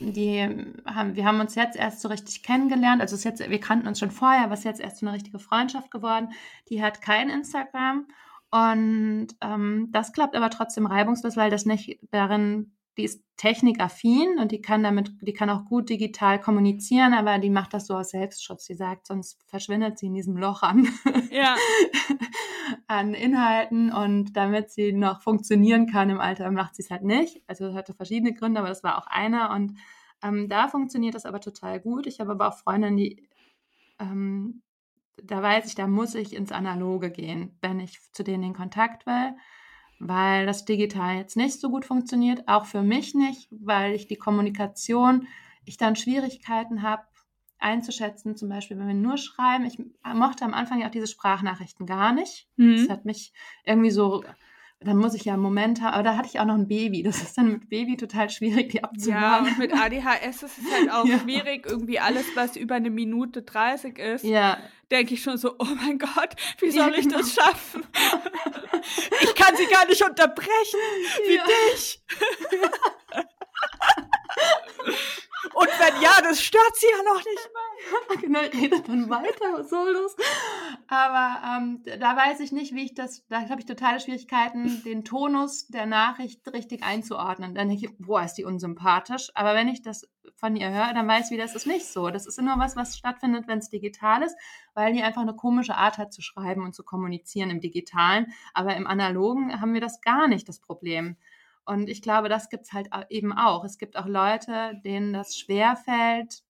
[0.00, 0.40] die
[0.86, 3.00] haben, wir haben uns jetzt erst so richtig kennengelernt.
[3.00, 5.14] Also ist jetzt, wir kannten uns schon vorher, aber es ist jetzt erst so eine
[5.14, 6.30] richtige Freundschaft geworden.
[6.70, 8.06] Die hat kein Instagram
[8.50, 14.50] und ähm, das klappt aber trotzdem reibungslos, weil das nicht darin die ist technikaffin und
[14.50, 18.10] die kann damit, die kann auch gut digital kommunizieren, aber die macht das so aus
[18.10, 18.66] Selbstschutz.
[18.66, 20.88] Sie sagt, sonst verschwindet sie in diesem Loch an,
[21.30, 21.56] Ja.
[22.88, 27.42] an Inhalten und damit sie noch funktionieren kann im Alter, macht sie es halt nicht.
[27.46, 29.78] Also das hatte verschiedene Gründe, aber das war auch einer und
[30.22, 32.06] ähm, da funktioniert das aber total gut.
[32.08, 33.28] Ich habe aber auch Freundinnen, die
[34.00, 34.62] ähm,
[35.22, 39.06] da weiß ich, da muss ich ins Analoge gehen, wenn ich zu denen in Kontakt
[39.06, 39.34] will,
[39.98, 44.16] weil das digital jetzt nicht so gut funktioniert, auch für mich nicht, weil ich die
[44.16, 45.26] Kommunikation,
[45.64, 47.02] ich dann Schwierigkeiten habe
[47.58, 49.64] einzuschätzen, zum Beispiel, wenn wir nur schreiben.
[49.66, 49.78] Ich
[50.14, 52.48] mochte am Anfang ja auch diese Sprachnachrichten gar nicht.
[52.56, 52.76] Mhm.
[52.76, 53.32] Das hat mich
[53.64, 54.24] irgendwie so
[54.80, 57.02] dann muss ich ja einen Moment haben, aber da hatte ich auch noch ein Baby.
[57.02, 59.46] Das ist dann mit Baby total schwierig, die Ja, abzuhören.
[59.46, 61.18] und mit ADHS ist es halt auch Ja.
[61.18, 64.58] schwierig, irgendwie alles, was über eine Minute 30 ist, Ja,
[64.90, 67.18] denke ich schon so, oh mein Gott, wie soll ich genau.
[67.18, 67.86] das schaffen?
[69.20, 70.80] ich kann sie gar nicht unterbrechen,
[71.26, 71.44] wie Ja.
[71.46, 72.00] dich.
[75.54, 78.16] Und wenn ja, das stört sie ja noch nicht mal.
[78.20, 80.16] genau, redet dann weiter, was soll das?
[80.88, 85.04] Aber ähm, da weiß ich nicht, wie ich das, da habe ich totale Schwierigkeiten, den
[85.04, 87.54] Tonus der Nachricht richtig einzuordnen.
[87.54, 89.30] Dann denke ich, boah, ist die unsympathisch.
[89.34, 92.10] Aber wenn ich das von ihr höre, dann weiß ich, wie das ist nicht so.
[92.10, 94.36] Das ist immer was, was stattfindet, wenn es digital ist,
[94.74, 98.32] weil die einfach eine komische Art hat zu schreiben und zu kommunizieren im Digitalen.
[98.54, 101.16] Aber im Analogen haben wir das gar nicht, das Problem.
[101.68, 103.64] Und ich glaube, das gibt es halt eben auch.
[103.64, 106.42] Es gibt auch Leute, denen das schwerfällt,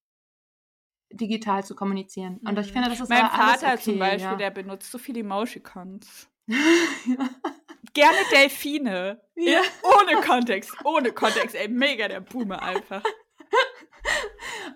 [1.11, 2.39] digital zu kommunizieren.
[2.45, 2.73] Und ich Mhm.
[2.73, 4.37] finde, das ist Mein Vater okay, zum Beispiel, ja.
[4.37, 6.29] der benutzt so viele Emoticons.
[6.47, 7.29] ja.
[7.95, 9.21] Gerne Delfine.
[9.35, 9.61] Ja.
[9.83, 13.03] Ohne Kontext, ohne Kontext, ey, mega der Boomer einfach.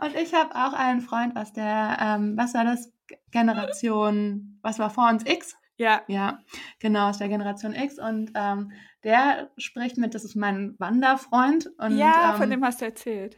[0.00, 2.92] Und ich habe auch einen Freund aus der, ähm, was war das,
[3.30, 5.54] Generation, was war vor uns, X?
[5.82, 6.38] Ja, Ja,
[6.78, 7.98] genau, aus der Generation X.
[7.98, 8.70] Und ähm,
[9.04, 11.70] der spricht mit, das ist mein Wanderfreund.
[11.78, 13.36] Und, ja, ähm, von dem hast du erzählt.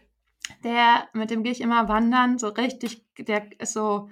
[0.63, 4.11] Der, mit dem gehe ich immer wandern, so richtig, der ist so,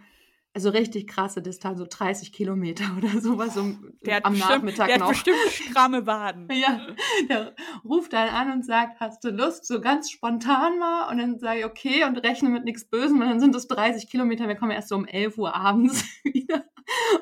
[0.54, 3.74] also richtig krasse Distanz, so 30 Kilometer oder sowas so
[4.06, 5.06] Der am bestimmt, Nachmittag der noch.
[5.06, 6.48] hat bestimmt stramme Waden.
[6.52, 6.86] Ja,
[7.28, 7.54] der
[7.84, 11.10] ruft dann an und sagt, hast du Lust, so ganz spontan mal?
[11.10, 13.20] Und dann sage ich, okay, und rechne mit nichts Bösem.
[13.20, 16.64] Und dann sind es 30 Kilometer, wir kommen erst so um 11 Uhr abends wieder.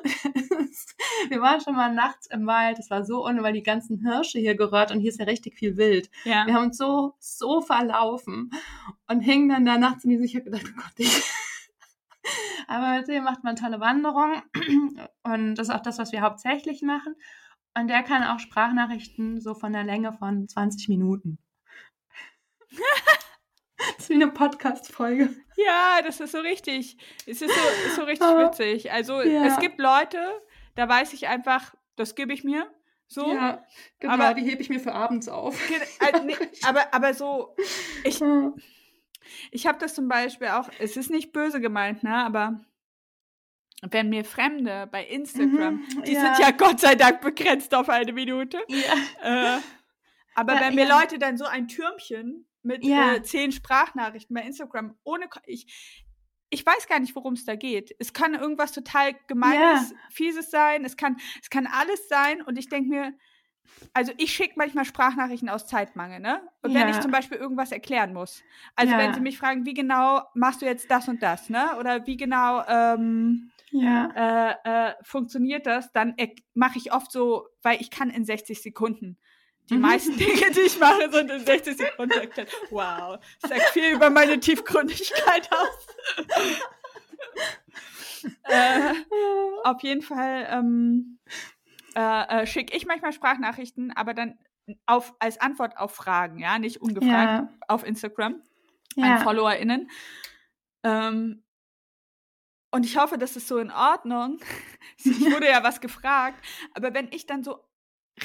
[0.03, 0.95] Und es
[1.29, 4.39] wir waren schon mal nachts im Wald, das war so ohne, weil die ganzen Hirsche
[4.39, 6.09] hier gerört und hier ist ja richtig viel Wild.
[6.23, 6.45] Ja.
[6.45, 8.51] Wir haben uns so, so verlaufen
[9.07, 11.23] und hingen dann da nachts in die Ich habe gedacht, oh Gott, ich.
[12.67, 14.41] Aber mit dem macht man tolle Wanderungen
[15.23, 17.15] und das ist auch das, was wir hauptsächlich machen.
[17.77, 21.39] Und der kann auch Sprachnachrichten so von der Länge von 20 Minuten.
[24.01, 25.29] Das ist wie eine Podcast-Folge.
[25.57, 26.97] Ja, das ist so richtig.
[27.25, 28.91] Es ist so, ist so richtig Aber- witzig.
[28.91, 29.45] Also Ja.
[29.45, 30.19] es gibt Leute,
[30.75, 32.69] da weiß ich einfach, das gebe ich mir.
[33.07, 33.31] So.
[33.33, 33.63] Ja,
[33.99, 35.55] genau, Aber- die hebe ich mir für abends auf.
[35.99, 37.55] Äh, nee, aber, aber so,
[38.03, 38.19] ich,
[39.51, 42.59] ich habe das zum Beispiel auch, es ist nicht böse gemeint, ne, aber
[43.83, 46.21] wenn mir Fremde bei Instagram, Mhm, die ja.
[46.35, 49.55] sind ja Gott sei Dank begrenzt auf eine Minute, Ja.
[49.57, 49.59] äh,
[50.35, 50.87] aber Ja, wenn mir.
[50.87, 53.15] Leute dann so ein Türmchen mit Ja.
[53.15, 56.03] äh, zehn Sprachnachrichten bei Instagram ohne, ich,
[56.49, 57.95] ich weiß gar nicht, worum es da geht.
[57.99, 60.83] Es kann irgendwas total gemeines, fieses sein.
[60.85, 62.41] Es kann, es kann alles sein.
[62.41, 63.13] Und ich denke mir,
[63.93, 66.41] also ich schicke manchmal Sprachnachrichten aus Zeitmangel, ne?
[66.61, 66.89] Und wenn Ja.
[66.89, 68.43] ich zum Beispiel irgendwas erklären muss.
[68.75, 68.99] Also Ja.
[68.99, 71.77] wenn sie mich fragen, wie genau machst du jetzt das und das, ne?
[71.79, 74.57] Oder wie genau ähm, Ja.
[74.65, 76.15] äh, äh, funktioniert das, dann
[76.53, 79.17] mache ich oft so, weil ich kann in 60 Sekunden.
[79.71, 79.81] Die Mhm.
[79.81, 82.51] meisten Dinge, die ich mache, sind in 60 Sekunden erklärt.
[82.69, 85.87] Wow, das sagt viel über meine Tiefgründigkeit aus.
[88.43, 88.93] äh,
[89.63, 91.19] auf jeden Fall ähm,
[91.95, 94.37] äh, äh, schicke ich manchmal Sprachnachrichten, aber dann
[94.85, 97.49] auf, als Antwort auf Fragen, ja, nicht ungefragt Ja.
[97.67, 98.41] auf Instagram
[98.97, 99.17] an Ja.
[99.17, 99.89] FollowerInnen.
[100.83, 101.43] Ähm,
[102.73, 104.39] und ich hoffe, das ist so in Ordnung.
[105.03, 106.37] Ich wurde ja was gefragt,
[106.75, 107.57] aber wenn ich dann so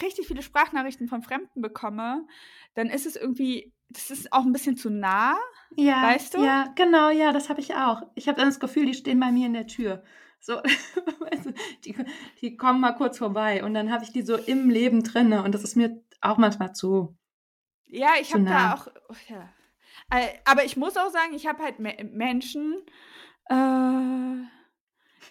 [0.03, 2.27] richtig viele Sprachnachrichten von Fremden bekomme,
[2.75, 5.37] dann ist es irgendwie, das ist auch ein bisschen zu nah.
[5.77, 6.45] Ja, Weißt du?
[6.45, 8.03] Ja, genau, ja, das habe ich auch.
[8.15, 10.03] Ich habe dann das Gefühl, die stehen bei mir in der Tür.
[10.41, 10.61] So,
[11.85, 11.97] die,
[12.41, 15.55] die kommen mal kurz vorbei und dann habe ich die so im Leben drinne und
[15.55, 17.17] das ist mir auch manchmal zu.
[17.89, 19.49] Ja, ich habe da auch, oh, ja.
[20.45, 22.77] Aber ich muss auch sagen, ich habe halt Me Menschen,
[23.49, 23.55] äh,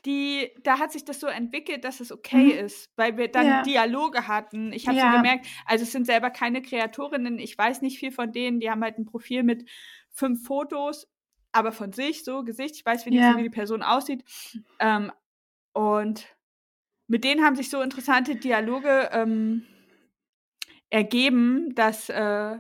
[0.06, 2.66] die, da hat sich das so entwickelt, dass es okay Mhm.
[2.66, 3.62] ist, weil wir dann Ja.
[3.64, 4.74] Dialoge hatten.
[4.74, 5.12] Ich habe Ja.
[5.12, 8.70] so gemerkt, also es sind selber keine Kreatorinnen, ich weiß nicht viel von denen, die
[8.70, 9.70] haben halt ein Profil mit
[10.12, 11.08] fünf Fotos,
[11.52, 13.38] aber von sich, so Gesicht, ich weiß wenigstens, Ja.
[13.38, 14.24] wie die Person aussieht.
[14.80, 15.12] Ähm,
[15.74, 16.26] und
[17.08, 19.66] mit denen haben sich so interessante Dialoge ähm,
[20.90, 22.58] ergeben, dass, äh,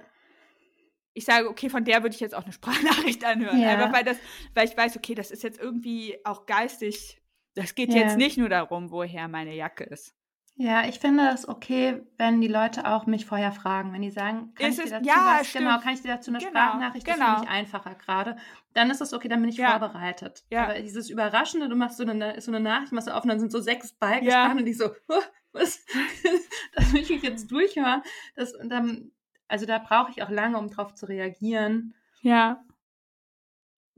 [1.13, 2.51] ich sage, okay, von der würde ich jetzt auch eine
[3.07, 3.59] Sprachnachricht anhören.
[3.61, 3.69] Ja.
[3.69, 4.17] Einfach weil das,
[4.53, 7.21] weil ich weiß, okay, das ist jetzt irgendwie auch geistig.
[7.55, 8.01] Das geht Ja.
[8.01, 10.13] jetzt nicht nur darum, woher meine Jacke ist.
[10.57, 13.91] Ja, ich finde es okay, wenn die Leute auch mich vorher fragen.
[13.91, 15.65] Wenn die sagen, kann Ist ich dir dazu ja, was, stimmt.
[15.65, 17.25] genau, kann ich dir dazu eine Genau, Sprachnachricht, das genau.
[17.33, 18.37] finde ich einfacher gerade.
[18.73, 19.71] Dann ist es okay, dann bin ich Ja.
[19.77, 20.45] vorbereitet.
[20.49, 20.63] Ja.
[20.63, 23.39] Aber dieses Überraschende, du machst so eine, so eine Nachricht, machst du auf und dann
[23.39, 24.49] sind so sechs Balken Ja.
[24.49, 25.85] und ich so, "Huh, was?
[26.73, 28.01] das will ich jetzt durchhören.
[28.37, 29.11] Das, und dann,
[29.49, 31.95] also da brauche ich auch lange, um drauf zu reagieren.
[32.21, 32.63] Ja.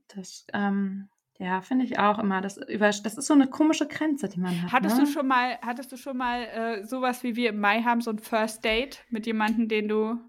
[0.07, 1.09] Das, ähm,
[1.39, 2.41] ja, finde ich auch immer.
[2.41, 4.71] Das, über, das ist so eine komische Grenze, die man hat.
[4.71, 5.05] Hattest ne?
[5.05, 8.11] du schon mal, hattest du schon mal äh, sowas wie wir im Mai haben, so
[8.11, 10.19] ein First Date mit jemandem, den du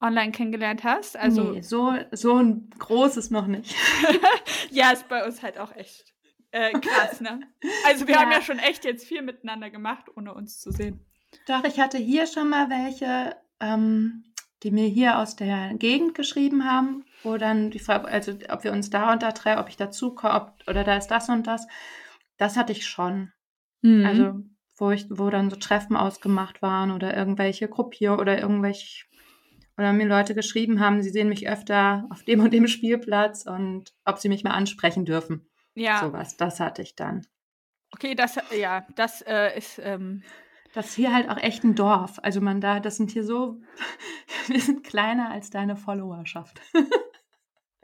[0.00, 1.16] online kennengelernt hast?
[1.16, 3.74] Also nee, so, so ein großes noch nicht.
[4.70, 6.14] ja, ist bei uns halt auch echt
[6.52, 7.40] äh, krass, ne?
[7.84, 8.20] Also wir Ja.
[8.20, 11.00] haben ja schon echt jetzt viel miteinander gemacht, ohne uns zu sehen.
[11.48, 14.24] Doch, ich hatte hier schon mal welche, ähm,
[14.62, 18.72] die mir hier aus der Gegend geschrieben haben, wo dann die Frage, also ob wir
[18.72, 21.66] uns da und da treffen, ob ich dazu komme, oder da ist das und das.
[22.36, 23.32] Das hatte ich schon.
[23.82, 24.06] Mhm.
[24.06, 24.40] Also,
[24.76, 29.04] wo ich, wo dann so Treffen ausgemacht waren oder irgendwelche Gruppier oder irgendwelche,
[29.78, 33.92] oder mir Leute geschrieben haben, sie sehen mich öfter auf dem und dem Spielplatz und
[34.04, 35.48] ob sie mich mal ansprechen dürfen.
[35.74, 37.26] ja, Sowas, das hatte ich dann.
[37.92, 40.22] okay, das, ja, das äh, ist, ähm,
[40.74, 42.18] Das ist hier halt auch echt ein Dorf.
[42.22, 43.60] Also man da, das sind hier so,
[44.48, 46.60] wir sind kleiner als deine Followerschaft.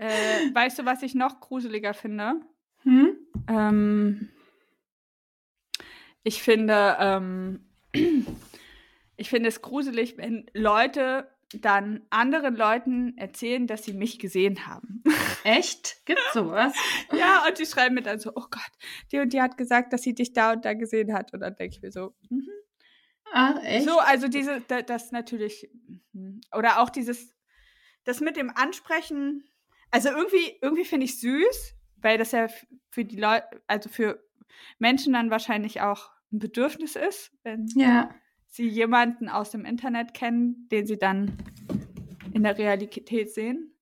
[0.01, 2.41] äh, weißt du, was ich noch gruseliger finde?
[2.85, 3.17] Hm?
[3.49, 4.31] Ähm,
[6.23, 7.67] ich finde, ähm,
[9.17, 15.03] ich finde es gruselig, wenn Leute dann anderen Leuten erzählen, dass sie mich gesehen haben.
[15.45, 16.07] Echt?
[16.07, 16.73] Gibt's sowas?
[17.13, 18.71] ja, und die schreiben mir dann so, oh Gott,
[19.13, 21.33] die und die hat gesagt, dass sie dich da und da gesehen hat.
[21.35, 22.49] Und dann denke ich mir so, mhm.
[23.33, 23.85] Ach, echt?
[23.85, 25.69] so, also diese, da- das natürlich,
[26.13, 26.41] mhm.
[26.57, 27.35] oder auch dieses,
[28.05, 29.45] das mit dem Ansprechen,
[29.91, 32.49] also irgendwie, irgendwie finde ich süß, weil das ja
[32.91, 34.23] für die Leute, also für
[34.79, 38.15] Menschen dann wahrscheinlich auch ein Bedürfnis ist, wenn Ja.
[38.47, 41.37] sie jemanden aus dem Internet kennen, den sie dann
[42.33, 43.77] in der Realität sehen.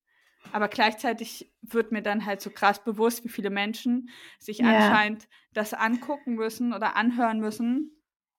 [0.52, 4.70] Aber gleichzeitig wird mir dann halt so krass bewusst, wie viele Menschen sich Ja.
[4.70, 7.97] anscheinend das angucken müssen oder anhören müssen.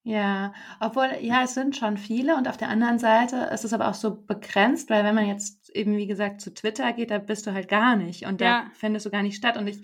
[0.10, 3.88] Ja, obwohl, ja, es sind schon viele und auf der anderen Seite ist es aber
[3.89, 7.45] auch so begrenzt, weil wenn man jetzt eben, wie gesagt, zu Twitter geht, da bist
[7.45, 8.72] du halt gar nicht und da Ja.
[8.74, 9.55] findest du gar nicht statt.
[9.55, 9.82] Und ich,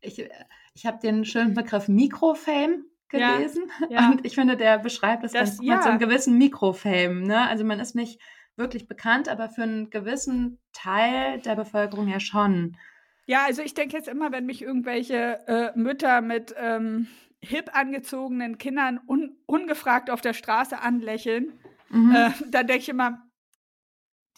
[0.00, 0.26] ich,
[0.72, 4.08] ich habe den schönen Begriff Mikrofame Ja, gelesen ja.
[4.10, 5.90] und ich finde, der beschreibt es Das- ganz gut mit so ja.
[5.90, 7.20] einem gewissen Mikrofame.
[7.26, 7.46] Ne?
[7.46, 8.18] Also man ist nicht
[8.56, 12.78] wirklich bekannt, aber für einen gewissen Teil der Bevölkerung ja schon.
[13.26, 17.08] Ja, also ich denke jetzt immer, wenn mich irgendwelche äh, Mütter mit ähm,
[17.48, 22.14] hip angezogenen Kindern un ungefragt auf der Straße anlächeln, Mhm.
[22.14, 23.22] äh, dann denke ich immer,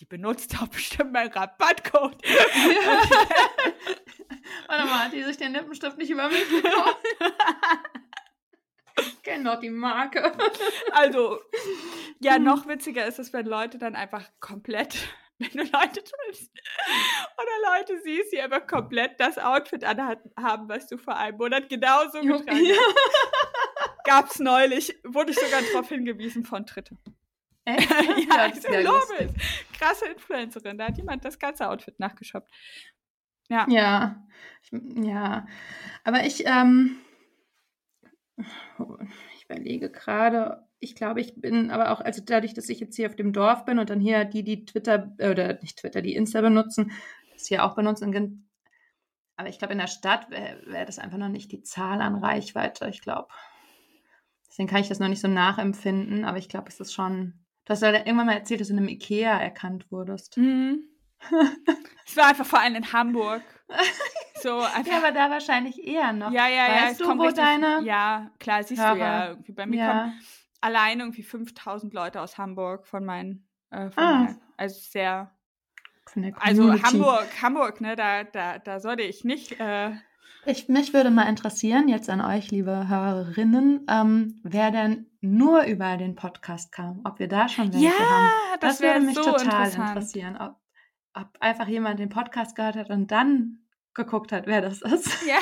[0.00, 2.22] die benutzt doch bestimmt meinen Rabattcode.
[4.68, 6.98] Warte mal, hat die sich den Lippenstift nicht über mich gekauft?
[9.22, 10.32] Kenne doch die Marke.
[10.92, 11.38] Also,
[12.20, 14.96] ja, noch witziger ist es, wenn Leute dann einfach komplett,
[15.40, 16.50] wenn du Leute triffst
[17.36, 22.20] oder Leute siehst, die einfach komplett das Outfit anhaben, was du vor einem Monat genauso
[22.20, 24.04] getragen hast.
[24.04, 26.96] Gab's neulich, wurde ich sogar darauf hingewiesen von Dritte.
[27.64, 27.90] Echt?
[28.30, 29.28] ja, ja glaube lustig.
[29.36, 29.78] es.
[29.78, 32.50] Krasse Influencerin, da hat jemand das ganze Outfit nachgeshoppt.
[33.48, 33.66] Ja.
[33.68, 34.26] Ja,
[34.70, 35.46] ja.
[36.04, 36.98] Aber ich, ähm,
[38.36, 43.08] ich überlege gerade, ich glaube, ich bin aber auch, also dadurch, dass ich jetzt hier
[43.08, 46.14] auf dem Dorf bin und dann hier die, die Twitter, äh, oder nicht Twitter, die
[46.14, 46.92] Insta benutzen,
[47.32, 48.48] das hier auch benutzen.
[49.36, 52.16] Aber ich glaube, in der Stadt wäre wär das einfach noch nicht die Zahl an
[52.16, 53.28] Reichweite, ich glaube.
[54.48, 57.34] Deswegen kann ich das noch nicht so nachempfinden, aber ich glaube, es ist schon.
[57.64, 60.36] Du hast ja irgendwann mal erzählt, dass du in einem Ikea erkannt wurdest.
[60.36, 60.84] Mhm.
[62.06, 63.42] Es war einfach vor allem in Hamburg.
[64.40, 64.86] So einfach.
[64.86, 66.30] Ja, aber da wahrscheinlich eher noch.
[66.30, 66.82] Ja, ja, ja.
[66.84, 69.52] Weißt du, wo deine Ja, klar, siehst Hörer- du ja irgendwie.
[69.52, 70.12] Bei mir kommen Ja.
[70.60, 73.46] Allein irgendwie 5000 Leute aus Hamburg von meinen.
[73.70, 74.18] Äh, von Ah.
[74.24, 75.30] meiner- also sehr.
[76.40, 76.72] Also.
[76.82, 79.60] Hamburg, Hamburg, ne, da, da, da sollte ich nicht.
[79.60, 79.92] Äh,
[80.46, 85.98] Ich, mich würde mal interessieren, jetzt an euch, liebe Hörerinnen, ähm, wer denn nur über
[85.98, 87.02] den Podcast kam.
[87.04, 88.30] Ob wir da schon welche haben.
[88.60, 90.38] Das, würde wär mich so total interessieren.
[90.40, 90.56] Ob,
[91.12, 93.58] ob einfach jemand den Podcast gehört hat und dann
[93.98, 95.26] geguckt hat, wer das ist.
[95.26, 95.38] Ja,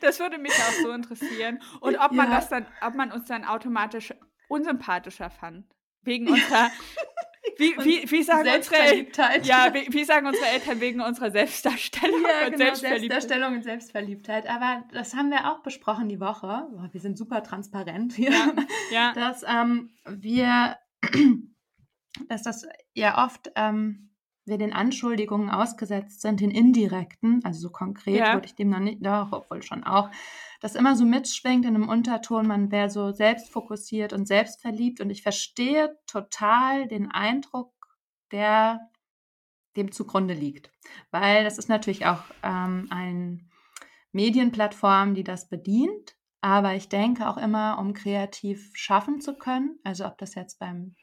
[0.00, 1.60] das würde mich auch so interessieren.
[1.80, 2.36] Und ob man Ja.
[2.36, 4.14] das dann, ob man uns dann automatisch
[4.48, 5.66] unsympathischer fand.
[6.04, 6.70] Wegen unserer,
[7.58, 9.06] wie, wie, wie sagen unsere
[9.42, 13.10] ja, wie, wie sagen unsere Eltern wegen unserer Selbstdarstellung Ja, und genau, Selbstverliebtheit?
[13.10, 14.46] Selbstdarstellung und Selbstverliebtheit.
[14.48, 16.46] Aber das haben wir auch besprochen die Woche.
[16.72, 18.30] Boah, wir sind super transparent hier.
[18.30, 18.52] Ja,
[18.90, 19.12] ja.
[19.14, 20.76] dass ähm, wir,
[22.28, 24.11] dass das ja oft ähm,
[24.44, 28.32] wir den Anschuldigungen ausgesetzt sind, den indirekten, also so konkret Ja.
[28.32, 30.10] würde ich dem noch nicht, doch, obwohl schon auch,
[30.60, 35.22] das immer so mitschwingt in einem Unterton, man wäre so selbstfokussiert und selbstverliebt und ich
[35.22, 37.72] verstehe total den Eindruck,
[38.32, 38.80] der
[39.76, 40.70] dem zugrunde liegt.
[41.10, 43.38] Weil das ist natürlich auch ähm, eine
[44.12, 50.06] Medienplattform, die das bedient, aber ich denke auch immer, um kreativ schaffen zu können, also
[50.06, 50.94] ob das jetzt beim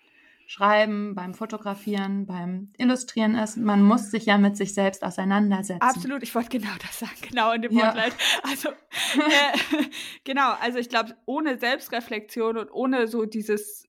[0.51, 3.55] Schreiben, beim Fotografieren, beim Illustrieren ist.
[3.57, 5.79] Man muss sich ja mit sich selbst auseinandersetzen.
[5.83, 7.93] Absolut, ich wollte genau das sagen, genau in dem Ja.
[7.93, 8.13] Wortlaut.
[8.41, 9.83] Also, äh,
[10.23, 13.87] genau, also ich glaube, ohne Selbstreflexion und ohne so dieses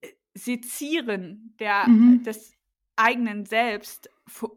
[0.00, 2.22] äh, Sezieren der, Mhm.
[2.22, 2.54] des
[2.96, 4.48] eigenen Selbst fu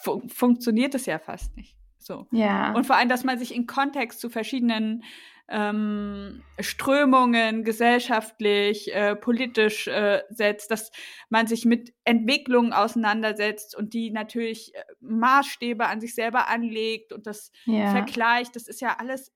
[0.00, 1.76] fu funktioniert es ja fast nicht.
[1.98, 2.28] So.
[2.30, 2.72] Ja.
[2.74, 5.02] Und vor allem, dass man sich in Kontext zu verschiedenen
[5.48, 10.90] ähm, Strömungen gesellschaftlich, äh, politisch äh, setzt, dass
[11.28, 17.26] man sich mit Entwicklungen auseinandersetzt und die natürlich äh, Maßstäbe an sich selber anlegt und
[17.26, 17.90] das ja.
[17.90, 18.56] vergleicht.
[18.56, 19.32] Das ist ja alles,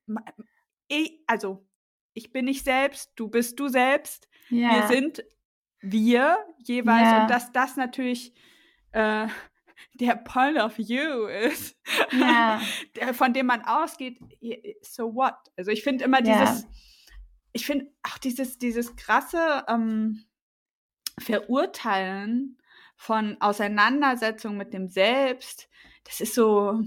[0.90, 1.66] eh, also
[2.14, 4.74] ich bin nicht selbst, du bist du selbst, ja.
[4.74, 5.24] wir sind
[5.80, 7.22] wir jeweils Ja.
[7.22, 8.34] und dass das natürlich
[8.92, 9.28] äh,
[9.94, 11.76] der Point of View ist,
[12.96, 14.18] der, von dem man ausgeht,
[14.82, 15.34] so what?
[15.56, 16.40] Also ich finde immer Ja.
[16.44, 16.66] dieses,
[17.52, 20.24] ich finde auch dieses, dieses krasse ähm,
[21.18, 22.58] Verurteilen
[22.96, 25.68] von Auseinandersetzung mit dem Selbst,
[26.04, 26.82] das ist so,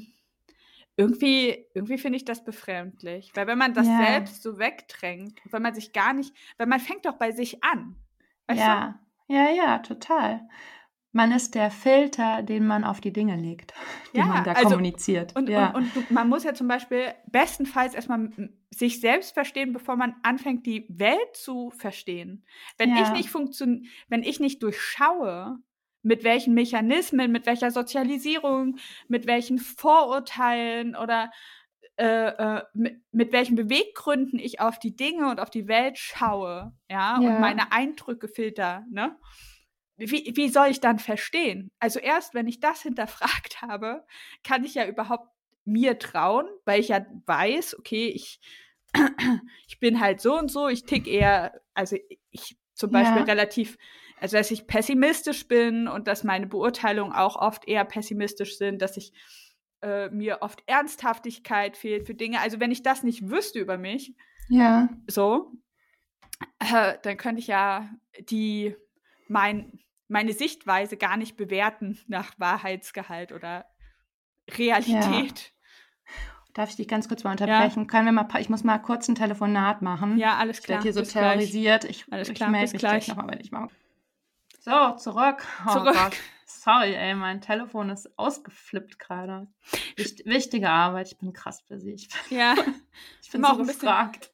[0.97, 3.31] irgendwie, irgendwie finde ich das befremdlich.
[3.33, 3.97] Weil wenn man das Ja.
[3.97, 7.95] selbst so wegdrängt, wenn man sich gar nicht, weil man fängt doch bei sich an.
[8.47, 8.55] Du?
[8.55, 8.99] Ja.
[9.27, 10.47] ja, ja, total.
[11.13, 13.73] Man ist der Filter, den man auf die Dinge legt,
[14.13, 15.35] die Ja, man da also- kommuniziert.
[15.35, 15.71] Und, ja.
[15.71, 18.29] und, und man muss ja zum Beispiel bestenfalls erstmal
[18.69, 22.45] sich selbst verstehen, bevor man anfängt, die Welt zu verstehen.
[22.77, 23.03] Wenn Ja.
[23.03, 25.57] ich nicht funktion wenn ich nicht durchschaue,
[26.03, 31.31] mit welchen Mechanismen, mit welcher Sozialisierung, mit welchen Vorurteilen oder
[31.97, 36.73] äh, äh, mit, mit welchen Beweggründen ich auf die Dinge und auf die Welt schaue,
[36.89, 37.35] ja, Ja.
[37.35, 39.15] und meine Eindrücke filter, ne?
[40.09, 41.71] Wie, wie soll ich dann verstehen?
[41.79, 44.05] Also erst, wenn ich das hinterfragt habe,
[44.43, 45.29] kann ich ja überhaupt
[45.63, 48.39] mir trauen, weil ich ja weiß, okay, ich,
[49.67, 51.97] ich bin halt so und so, ich tick eher, also
[52.31, 53.25] ich zum Beispiel Ja.
[53.25, 53.77] relativ,
[54.19, 58.97] also dass ich pessimistisch bin und dass meine Beurteilungen auch oft eher pessimistisch sind, dass
[58.97, 59.13] ich
[59.81, 62.39] äh, mir oft Ernsthaftigkeit fehlt für Dinge.
[62.39, 64.15] Also wenn ich das nicht wüsste über mich,
[64.49, 64.89] ja.
[65.07, 65.51] so,
[66.59, 67.89] äh, dann könnte ich ja
[68.19, 68.75] die
[69.27, 69.79] mein,
[70.11, 73.65] meine Sichtweise gar nicht bewerten nach Wahrheitsgehalt oder
[74.57, 75.51] Realität.
[76.53, 77.87] Darf ich dich ganz kurz mal unterbrechen?
[77.87, 80.17] Können wir mal, ich muss mal kurz ein Telefonat machen.
[80.17, 80.77] Ja, alles Ich klar.
[80.77, 81.23] werde hier so bis gleich.
[81.23, 81.83] terrorisiert.
[81.85, 83.05] Ich, Alles ich klar, melde mich gleich.
[83.05, 83.69] gleich nochmal, wenn ich mal.
[84.59, 85.45] So, zurück.
[85.65, 85.93] Oh Zurück.
[85.95, 86.17] Gott.
[86.45, 89.47] Sorry, ey, mein Telefon ist ausgeflippt gerade.
[89.95, 91.93] Wicht, wichtige Arbeit, ich bin krass für sie.
[91.93, 92.55] Ich bin, Ja,
[93.23, 94.31] ich bin so auch ein bisschen- gefragt.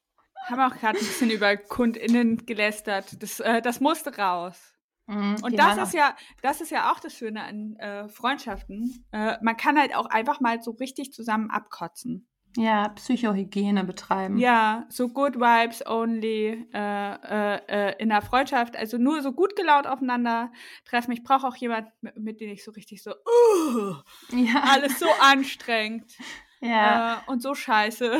[0.50, 3.22] haben auch gerade ein bisschen über KundInnen gelästert.
[3.22, 4.74] Das, äh, das musste raus.
[5.08, 9.06] Mhm, Und die das ist ja, das ist ja auch das Schöne an äh, Freundschaften.
[9.12, 12.28] Äh, man kann halt auch einfach mal so richtig zusammen abkotzen.
[12.58, 14.38] ja, Psychohygiene betreiben.
[14.38, 18.76] Ja, so good vibes only äh, äh, äh, in der Freundschaft.
[18.76, 20.52] Also nur so gut gelaunt aufeinander
[20.86, 21.12] treffen.
[21.12, 23.96] Ich brauche auch jemanden, mit, mit dem ich so richtig so, uh,
[24.32, 24.64] ja.
[24.72, 26.12] alles so anstrengend
[26.62, 27.18] ja.
[27.26, 28.20] äh, und so scheiße.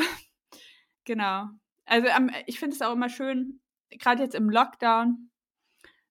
[1.04, 1.48] genau.
[1.84, 2.08] Also
[2.46, 3.60] ich finde es auch immer schön,
[3.90, 5.30] gerade jetzt im Lockdown,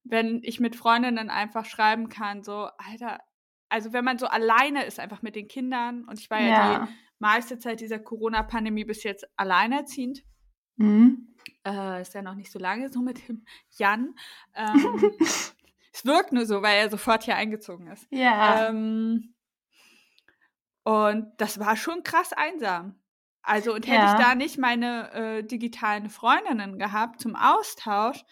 [0.09, 3.19] wenn ich mit Freundinnen einfach schreiben kann, so, Alter,
[3.69, 6.85] also wenn man so alleine ist, einfach mit den Kindern, und ich war ja, ja.
[6.85, 10.23] die meiste Zeit dieser Corona-Pandemie bis jetzt alleinerziehend,
[10.79, 11.33] Mhm.
[11.65, 13.43] äh, ist ja noch nicht so lange so mit dem
[13.77, 14.13] Jan.
[14.53, 15.11] Ähm,
[15.91, 18.05] es wirkt nur so, weil er sofort hier eingezogen ist.
[18.11, 18.69] Ja.
[18.69, 19.33] Ähm,
[20.83, 22.95] und das war schon krass einsam.
[23.41, 24.13] Also, und hätte Ja.
[24.19, 28.23] ich da nicht meine äh, digitalen Freundinnen gehabt zum Austausch,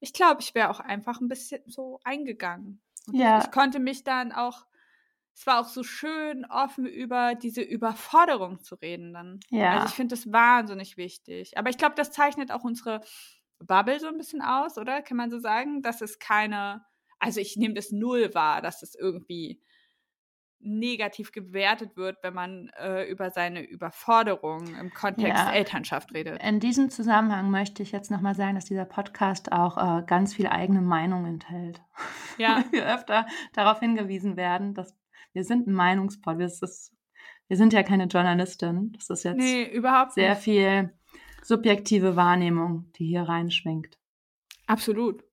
[0.00, 2.82] ich glaube, ich wäre auch einfach ein bisschen so eingegangen.
[3.06, 3.42] Und Ja.
[3.42, 4.66] Ich konnte mich dann auch,
[5.34, 9.40] es war auch so schön, offen über diese Überforderung zu reden dann.
[9.50, 9.74] Ja.
[9.74, 11.56] Also ich finde das wahnsinnig wichtig.
[11.56, 13.00] Aber ich glaube, das zeichnet auch unsere
[13.58, 15.02] Bubble so ein bisschen aus, oder?
[15.02, 16.84] Kann man so sagen, dass es keine,
[17.18, 19.62] also ich nehme das null wahr, dass es irgendwie
[20.60, 25.52] negativ gewertet wird, wenn man äh, über seine Überforderung im Kontext Ja.
[25.52, 26.42] Elternschaft redet.
[26.42, 30.46] In diesem Zusammenhang möchte ich jetzt nochmal sagen, dass dieser Podcast auch äh, ganz viel
[30.46, 31.80] eigene Meinung enthält.
[32.38, 34.94] Ja, wir öfter darauf hingewiesen werden, dass
[35.32, 36.38] wir sind ein Meinungspod.
[36.38, 36.92] Wir, ist,
[37.48, 38.92] wir sind ja keine Journalistin.
[38.92, 40.42] Das ist jetzt nee, überhaupt sehr nicht.
[40.42, 40.90] viel
[41.42, 43.98] subjektive Wahrnehmung, die hier reinschwingt.
[44.66, 45.24] Absolut.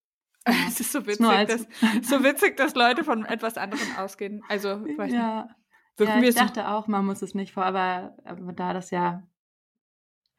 [0.67, 4.41] Es ist so Ist witzig, als- dass, so witzig, dass Leute von etwas anderem ausgehen.
[4.49, 5.19] Also, ich weiß nicht.
[5.19, 5.49] Ja,
[5.97, 8.91] Wirken ja ich so- dachte auch, man muss es nicht vor, aber, aber da das
[8.91, 9.23] ja,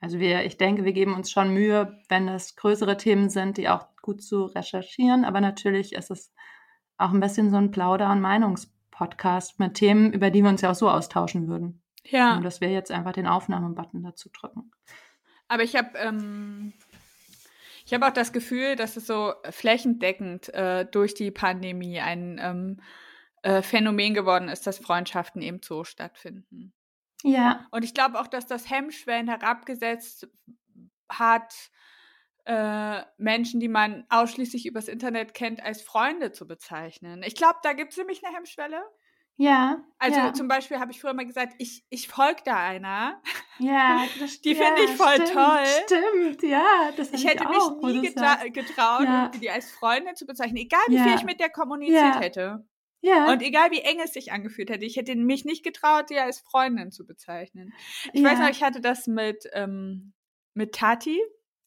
[0.00, 3.68] also wir, ich denke, wir geben uns schon Mühe, wenn das größere Themen sind, die
[3.68, 6.32] auch gut zu recherchieren, aber natürlich ist es
[6.96, 10.70] auch ein bisschen so ein Plauder- und Meinungspodcast mit Themen, über die wir uns ja
[10.70, 11.82] auch so austauschen würden.
[12.04, 12.34] Ja.
[12.34, 14.70] Nur, dass wir jetzt einfach den Aufnahmebutton dazu drücken.
[15.48, 16.72] Aber ich habe ähm,
[17.89, 22.82] ich habe auch das Gefühl, dass es so flächendeckend äh, durch die Pandemie ein ähm,
[23.41, 26.74] äh, Phänomen geworden ist, dass Freundschaften eben so stattfinden.
[27.22, 30.28] Ja, Und ich glaube auch, dass das Hemmschwellen herabgesetzt
[31.09, 31.55] hat,
[32.45, 37.22] äh, Menschen, die man ausschließlich übers Internet kennt, als Freunde zu bezeichnen.
[37.22, 38.82] Ich glaube, da gibt es nämlich eine Hemmschwelle.
[39.39, 39.82] Ja.
[40.01, 43.20] Also ja, zum Beispiel habe ich früher mal gesagt, ich, ich folge da einer.
[43.59, 45.64] ja, das, die ja, finde ich voll stimmt, toll.
[45.86, 46.91] Stimmt, ja.
[46.97, 49.28] Das Ich hätte auch, mich nie getra getraut, Ja.
[49.41, 52.64] die als Freundin zu bezeichnen, egal wie viel ich mit der kommuniziert hätte.
[53.01, 56.18] Ja, Und egal wie eng es sich angefühlt hätte, ich hätte mich nicht getraut, die
[56.18, 57.72] als Freundin zu bezeichnen.
[58.12, 60.12] Ich weiß noch, ich hatte das mit, ähm,
[60.55, 61.20] mit Tati.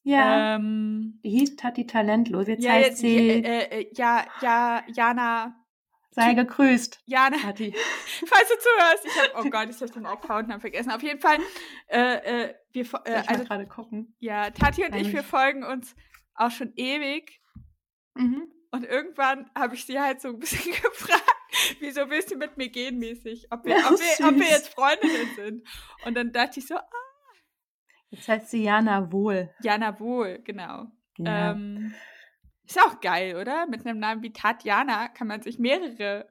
[0.03, 0.55] ja.
[0.55, 2.47] Ähm, Die hieß Tati Talentlos.
[2.47, 5.55] Jetzt heißt sie, äh, äh, ja, ja, Jana,
[6.11, 7.73] sei gegrüßt, Jana, Tati.
[8.27, 10.91] falls du zuhörst, ich habe, oh Gott, ich habe den Account vergessen.
[10.91, 11.39] Auf jeden Fall,
[11.87, 14.15] äh, äh, wir, äh, ich also, gerade gucken.
[14.19, 15.95] ja, Tati und ich, Eigentlich- wir folgen uns
[16.35, 17.41] auch schon ewig.
[18.15, 18.51] Mhm.
[18.71, 21.23] Und irgendwann habe ich sie halt so ein bisschen gefragt,
[21.79, 23.47] wieso willst du mit mir gehen mäßig?
[23.51, 25.67] Ob wir, Ja, ob wir, ob wir jetzt Freundinnen sind.
[26.05, 26.89] Und dann dachte ich so, ah,
[28.09, 29.53] Jetzt heißt sie Jana Wohl.
[29.61, 30.87] Jana Wohl, genau.
[31.17, 31.51] Ja.
[31.51, 31.93] Ähm,
[32.65, 33.67] ist auch geil, oder?
[33.67, 36.27] Mit einem Namen wie Tatjana kann man sich mehrere,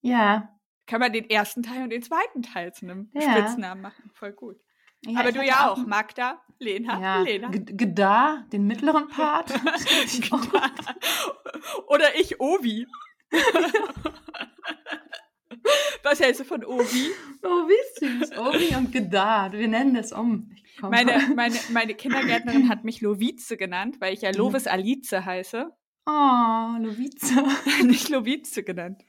[0.00, 0.48] ja.
[0.86, 3.32] kann man den ersten Teil und den zweiten Teil zu einem Ja.
[3.32, 4.10] Spitznamen machen.
[4.14, 4.56] Voll gut.
[5.04, 5.78] Ja, Aber du ja auch.
[5.78, 7.48] Magda, Lena, Ja, Lena.
[7.50, 9.52] G- Gedar, den mittleren Part.
[11.88, 12.86] Oder ich, Ovi.
[16.02, 17.10] Was hältst du von Ovi?
[17.42, 18.38] oh, wie süß.
[18.38, 19.52] Obi und Gedar.
[19.52, 20.50] Wir nennen das um.
[20.80, 25.70] Meine, meine, meine Kindergärtnerin hat mich Lovize genannt, weil ich ja Lovis Alice heiße.
[26.06, 27.44] Oh, Lovize.
[27.84, 29.02] Nicht Lovize genannt.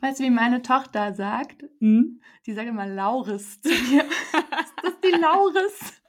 [0.00, 1.62] Weißt du, wie meine Tochter sagt?
[1.80, 2.20] Hm?
[2.46, 4.04] Die sagt immer Lauris zu mir.
[4.32, 6.02] das ist die Lauris.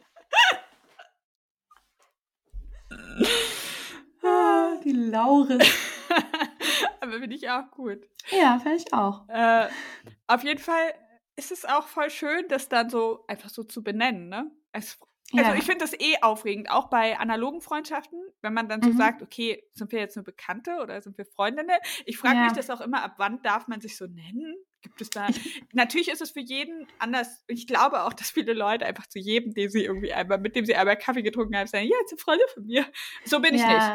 [4.23, 5.67] Ah, die Lauris.
[7.03, 8.07] Aber finde ich auch gut.
[8.31, 9.27] Ja, finde ich auch.
[9.29, 9.67] Äh,
[10.27, 10.93] auf jeden Fall
[11.35, 14.51] ist es auch voll schön, das dann so einfach so zu benennen, ne?
[14.71, 14.99] Es,
[15.35, 15.55] also Ja.
[15.57, 18.97] ich finde das eh aufregend, auch bei analogen Freundschaften, wenn man dann so Mhm.
[18.97, 21.77] sagt, okay, sind wir jetzt nur Bekannte oder sind wir Freundinnen?
[22.05, 22.43] Ich frage Ja.
[22.43, 24.55] mich das auch immer, ab wann darf man sich so nennen?
[24.81, 25.29] Gibt es da.
[25.73, 27.43] Natürlich ist es für jeden anders.
[27.47, 30.65] Ich glaube auch, dass viele Leute einfach zu jedem, den sie irgendwie einmal, mit dem
[30.65, 32.85] sie einmal Kaffee getrunken haben, sagen, ja, jetzt eine Freundin von mir.
[33.25, 33.93] So bin ich nicht.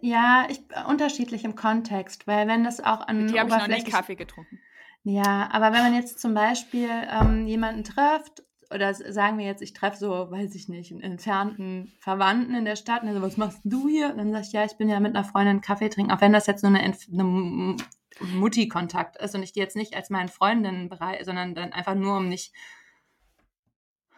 [0.00, 3.92] Ja, ich unterschiedlich im Kontext, weil wenn das auch an dir habe ich noch oberflächlich-
[3.92, 4.58] Kaffee getrunken.
[5.02, 9.74] Ja, aber wenn man jetzt zum Beispiel ähm, jemanden trifft, oder sagen wir jetzt, ich
[9.74, 13.36] treffe so, weiß ich nicht, einen entfernten Verwandten in der Stadt, und er so, was
[13.36, 14.10] machst du hier?
[14.10, 16.32] Und dann sag ich, ja, ich bin ja mit einer Freundin Kaffee trinken, auch wenn
[16.32, 17.76] das jetzt nur eine, Entf- eine
[18.20, 22.16] Mutti-Kontakt ist und ich die jetzt nicht als meinen Freundinnen bereite, sondern dann einfach nur,
[22.16, 22.54] um nicht, nicht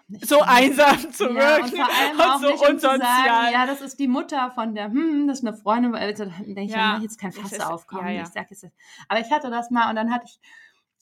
[0.08, 3.00] So einsam zu ja, wirken und und so nicht, um zu unsozial.
[3.00, 6.44] sagen, ja, das ist die Mutter von der, hm, das ist eine Freundin, also, dann
[6.44, 8.06] denke ich, Ja, mach jetzt kein Fass aufkommen.
[8.06, 8.22] ja, ja.
[8.22, 8.64] Ich sag jetzt,
[9.08, 10.38] aber ich hatte das mal und dann hatte ich,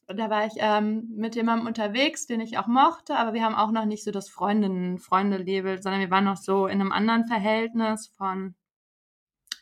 [0.06, 3.70] da war ich ähm, mit jemandem unterwegs, den ich auch mochte, aber wir haben auch
[3.72, 8.54] noch nicht so das Freundinnen-Freunde-Label, sondern wir waren noch so in einem anderen Verhältnis von,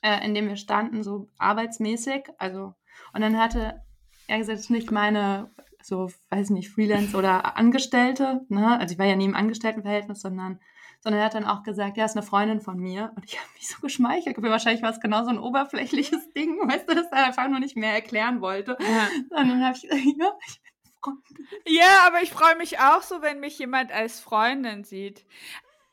[0.02, 2.28] äh, in dem wir standen, so arbeitsmäßig.
[2.38, 2.74] Also,
[3.12, 3.82] und dann hatte
[4.28, 5.50] er gesagt, das ist nicht meine,
[5.82, 8.78] so, weiß nicht, Freelance oder Angestellte, ne?
[8.78, 10.60] Also ich war ja nie im Angestelltenverhältnis, sondern,
[11.00, 13.12] sondern er hat dann auch gesagt, ja, ist eine Freundin von mir.
[13.16, 14.40] Und ich habe mich so geschmeichelt.
[14.40, 17.76] Wahrscheinlich war es genau so ein oberflächliches Ding, weißt du, das er einfach nur nicht
[17.76, 18.76] mehr erklären wollte.
[18.80, 19.08] Ja.
[19.30, 21.46] Und dann habe ich gesagt, ja, ich bin Freundin.
[21.66, 25.24] Ja, aber ich freue mich auch so, wenn mich jemand als Freundin sieht.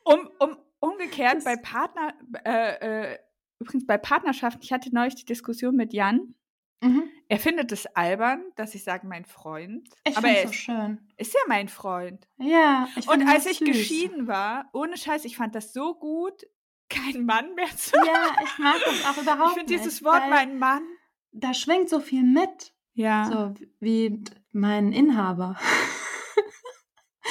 [0.04, 2.14] Um, um, umgekehrt Das- bei Partner,
[2.44, 3.18] äh, äh,
[3.58, 6.34] übrigens bei Partnerschaften, ich hatte neulich die Diskussion mit Jan.
[6.82, 7.04] Mhm.
[7.28, 9.88] Er findet es albern, dass ich sage, mein Freund.
[10.04, 10.98] Ich aber er so ist, schön.
[11.16, 12.26] ist ja mein Freund.
[12.38, 13.68] Ja, ich Und als ich süß.
[13.68, 16.46] geschieden war, ohne Scheiß, ich fand das so gut,
[16.88, 19.84] kein Mann mehr zu Ja, ich mag das auch überhaupt Ich finde nicht.
[19.84, 20.82] dieses Wort mein Mann.
[21.32, 22.72] Da schwingt so viel mit.
[22.94, 23.26] Ja.
[23.26, 25.56] So wie mein Inhaber.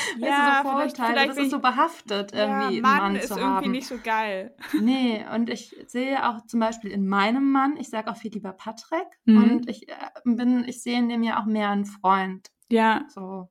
[0.20, 3.30] ja, weißt du, so Vorurteile, das bin ist so behaftet, irgendwie ja, Mann, Mann ist
[3.32, 3.72] irgendwie haben.
[3.72, 4.56] nicht so geil.
[4.82, 8.54] Nee, und ich sehe auch zum Beispiel in meinem Mann, ich sage auch viel lieber
[8.54, 9.38] Patrick, Mhm.
[9.44, 9.94] und ich äh,
[10.26, 12.50] bin, ich sehe in dem ja auch mehr einen Freund.
[12.70, 13.06] Ja.
[13.10, 13.50] So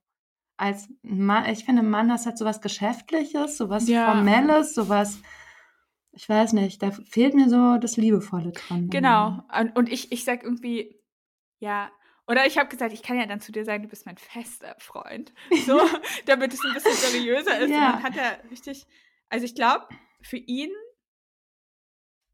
[0.56, 4.12] als Mann, ich finde, ein Mann, das hat sowas Geschäftliches, sowas Ja.
[4.12, 5.20] Formelles, sowas
[6.12, 8.88] ich weiß nicht, da fehlt mir so das Liebevolle dran.
[8.88, 9.44] Genau.
[9.56, 10.98] Und, und ich, ich sag irgendwie,
[11.60, 11.90] ja,
[12.28, 14.76] oder ich habe gesagt, ich kann ja dann zu dir sagen, du bist mein fester
[14.78, 15.32] Freund.
[15.66, 15.80] So,
[16.26, 17.70] damit es ein bisschen seriöser ist.
[17.70, 17.76] Ja.
[17.76, 18.86] Und dann hat er richtig,
[19.30, 19.88] also ich glaube,
[20.20, 20.70] für ihn,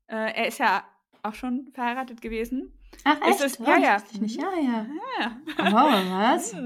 [0.09, 0.85] äh, er ist ja
[1.23, 2.77] auch schon verheiratet gewesen.
[3.05, 3.41] Ach echt?
[3.41, 4.03] Ist es, ja, ja.
[4.13, 4.41] Ich nicht.
[4.41, 4.87] Ja, ja.
[5.21, 5.37] ja.
[5.59, 6.55] Oh, was?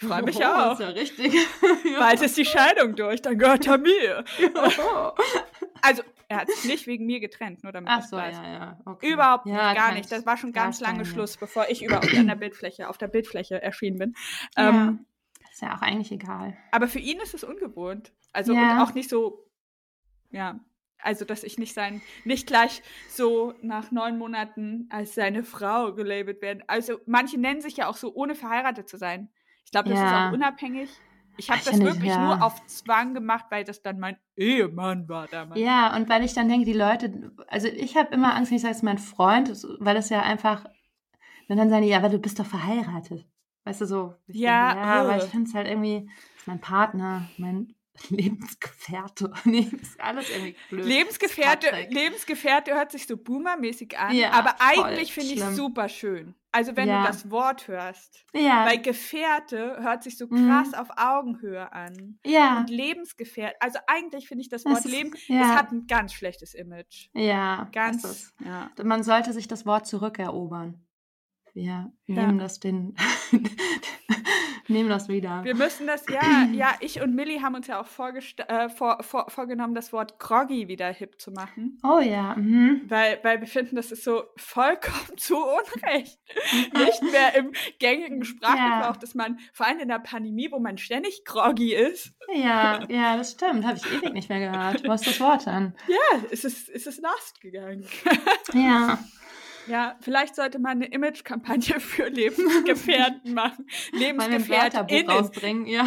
[0.00, 0.72] Ich freue mich oh, auch.
[0.74, 1.34] Ist ja richtig.
[1.98, 4.24] Bald ist die Scheidung durch, dann gehört er mir.
[4.38, 5.12] Ja.
[5.82, 8.36] Also, er hat sich nicht wegen mir getrennt, nur damit Ach das so, weiß.
[8.36, 8.80] ja, ja.
[8.84, 9.10] Okay.
[9.12, 10.04] Überhaupt ja, nicht, gar nicht.
[10.04, 13.08] ich Das war schon ganz lange Schluss, bevor ich überhaupt an der Bildfläche, auf der
[13.08, 14.14] Bildfläche erschienen bin.
[14.56, 14.68] Ja.
[14.68, 15.06] Ähm.
[15.50, 16.56] Ist ja auch eigentlich egal.
[16.70, 18.12] aber für ihn ist es ungewohnt.
[18.32, 18.74] Also Ja.
[18.74, 19.44] und auch nicht so,
[20.30, 20.60] ja,
[21.00, 26.42] also dass ich nicht sein, nicht gleich so nach neun Monaten als seine Frau gelabelt
[26.42, 26.62] werde.
[26.68, 29.30] Also manche nennen sich ja auch so, ohne verheiratet zu sein.
[29.64, 30.06] Ich glaube, das Ja.
[30.26, 30.90] ist auch unabhängig.
[31.38, 32.24] Ich habe Ich das finde, wirklich ja.
[32.24, 35.60] nur auf Zwang gemacht, weil das dann mein Ehemann war damals.
[35.60, 38.62] Ja, und weil ich dann denke, die Leute, also ich habe immer Angst, wenn ich
[38.62, 40.64] sage, es ist mein Freund, weil das ja einfach,
[41.48, 43.24] und dann sagen die, ja, aber du bist doch verheiratet.
[43.64, 44.14] Weißt du, so.
[44.26, 45.18] Ich Ja, denke, ja, aber äh.
[45.18, 46.10] ich finde es halt irgendwie,
[46.46, 47.74] mein Partner, mein
[48.10, 49.32] Lebensgefährte.
[49.44, 50.84] Ist alles irgendwie blöd.
[50.86, 51.66] Lebensgefährte.
[51.90, 56.34] Lebensgefährte hört sich so boomermäßig an, Ja, aber eigentlich finde ich es super schön.
[56.50, 57.02] Also wenn Ja.
[57.02, 58.24] du das Wort hörst.
[58.34, 60.48] Ja, Weil Gefährte hört sich so Mhm.
[60.48, 62.18] krass auf Augenhöhe an.
[62.24, 65.42] ja, Und Lebensgefährte, also eigentlich finde ich das Wort ist- Leben, ja.
[65.42, 67.08] es hat ein ganz schlechtes Image.
[67.12, 68.32] ja, Ganz.
[68.82, 70.84] Man sollte sich das Wort zurückerobern.
[71.58, 72.26] Wir Ja.
[72.26, 72.94] nehmen das den,
[74.68, 75.42] nehmen das wieder.
[75.44, 77.86] Wir müssen das, ja, ja, ich und Millie haben uns ja auch
[78.48, 81.78] äh, vor, vor, vorgenommen, das Wort Groggy wieder hip zu machen.
[81.82, 82.82] Oh ja, mhm.
[82.88, 86.18] Weil, weil wir finden, das ist so vollkommen zu Unrecht.
[86.74, 89.00] Nicht mehr im gängigen Sprachgebrauch, Ja.
[89.00, 93.32] dass man, vor allem in der Pandemie, wo man ständig groggy ist, Ja, ja, das
[93.32, 93.64] stimmt.
[93.66, 94.86] Habe ich ewig nicht mehr gehört.
[94.86, 95.74] Wo ist das Wort dann?
[95.88, 97.84] ja, ist es, ist es lost gegangen.
[98.52, 98.98] Ja,
[99.68, 103.66] Ja, vielleicht sollte man eine Image-Kampagne für Lebensgefährten machen.
[103.92, 105.10] LebensgefährtInnen.
[105.10, 105.66] rausbringen.
[105.66, 105.86] Ja.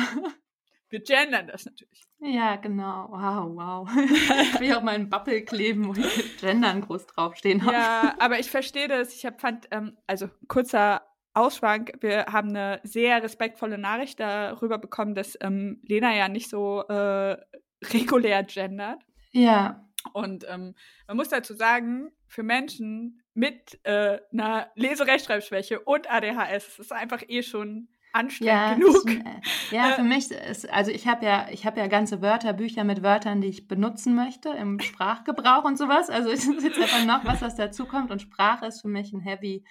[0.89, 2.03] Wir gendern das natürlich.
[2.19, 3.07] ja, genau.
[3.09, 3.89] Wow, wow.
[4.53, 7.73] Ich will auch mal einen Bubble kleben, wo ich Gendern groß draufstehen habe.
[7.73, 9.15] Ja, aber ich verstehe das.
[9.15, 11.01] Ich hab, fand, ähm, also kurzer
[11.34, 16.82] Ausschwank, wir haben eine sehr respektvolle Nachricht darüber bekommen, dass ähm, Lena ja nicht so
[16.89, 17.38] äh,
[17.86, 19.01] regulär gendert.
[19.32, 20.75] Ja, Und ähm,
[21.07, 27.21] man muss dazu sagen, für Menschen mit äh, einer Leserechtschreibschwäche und ADHS ist es einfach
[27.27, 29.09] eh schon anstrengend ja, genug.
[29.09, 32.84] ist äh, ja, für mich ist, also ich habe ja, ich habe ja ganze Wörterbücher
[32.84, 36.09] mit Wörtern, die ich benutzen möchte im Sprachgebrauch und sowas.
[36.09, 39.21] Also es ist jetzt einfach noch was, was dazukommt und Sprache ist für mich ein
[39.21, 39.63] Heavy.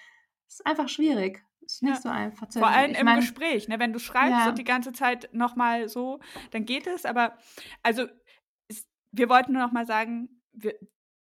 [0.47, 1.43] Ist einfach schwierig.
[1.63, 2.01] Ist nicht Ja.
[2.01, 3.77] so einfach zu Vor allem ich im mein, Gespräch, ne?
[3.79, 4.49] wenn du schreibst Ja.
[4.49, 7.05] und die ganze Zeit nochmal so, dann geht es.
[7.05, 7.37] Aber
[7.83, 8.07] also
[8.67, 10.73] es, wir wollten nur nochmal sagen, wir,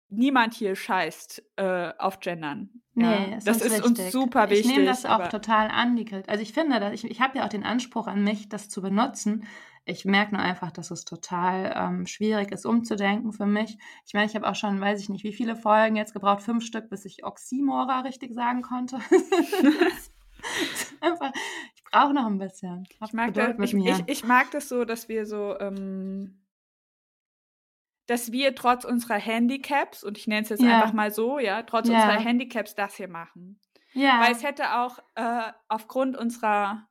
[0.09, 2.71] niemand hier scheißt äh, auf Gendern.
[2.95, 3.11] Ja?
[3.11, 4.13] Nee, das ist uns wichtig.
[4.13, 4.67] super wichtig.
[4.67, 5.97] Ich nehme das auch total an.
[5.97, 6.29] Die, Kritik.
[6.29, 8.83] also ich finde, dass ich, ich habe ja auch den Anspruch an mich, das zu
[8.83, 9.47] benutzen.
[9.87, 13.77] Ich merke nur einfach, dass es total ähm, schwierig ist, umzudenken für mich.
[14.07, 16.65] Ich meine, ich habe auch schon, weiß ich nicht, wie viele Folgen jetzt gebraucht, fünf
[16.65, 18.97] Stück, bis ich Oxymora richtig sagen konnte.
[21.01, 21.33] einfach,
[21.75, 22.89] ich brauche noch ein bisschen.
[23.05, 26.44] Ich mag, das, ich, ich, ich mag das so, dass wir so, ähm,
[28.07, 30.77] dass wir trotz unserer Handicaps, und ich nenne es jetzt Ja.
[30.81, 31.95] einfach mal so, ja, trotz Ja.
[31.97, 33.61] unserer Handicaps das hier machen.
[33.93, 34.21] ja.
[34.21, 36.89] Weil es hätte auch äh, aufgrund unserer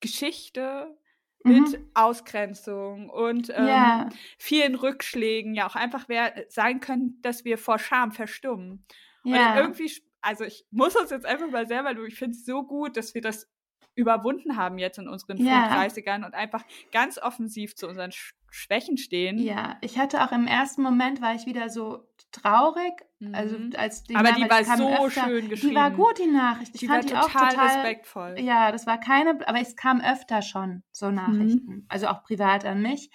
[0.00, 0.96] Geschichte
[1.44, 1.52] Mhm.
[1.62, 4.08] mit Ausgrenzung und ähm, Ja.
[4.38, 8.84] vielen Rückschlägen ja auch einfach wär, sein können, dass wir vor Scham verstummen.
[9.24, 9.56] Und ja.
[9.58, 12.96] irgendwie, sp- also ich muss uns jetzt einfach mal selber, ich finde es so gut,
[12.96, 13.51] dass wir das
[13.94, 15.68] überwunden haben jetzt in unseren Ja.
[15.68, 19.38] 35ern und einfach ganz offensiv zu unseren Sch Schwächen stehen.
[19.38, 22.92] Ja, ich hatte auch im ersten Moment, war ich wieder so traurig.
[23.32, 23.72] Also Mhm.
[23.78, 25.24] als die Aber die Nachricht war kam so öfter.
[25.24, 25.70] schön geschrieben.
[25.70, 26.74] Die war gut, die Nachricht.
[26.74, 28.34] Ich Die war fand die total, auch total respektvoll.
[28.40, 31.14] Ja, das war keine, aber es kam öfter schon so Mhm.
[31.14, 33.10] Nachrichten, also auch privat an mich.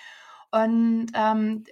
[0.50, 1.66] Und ähm,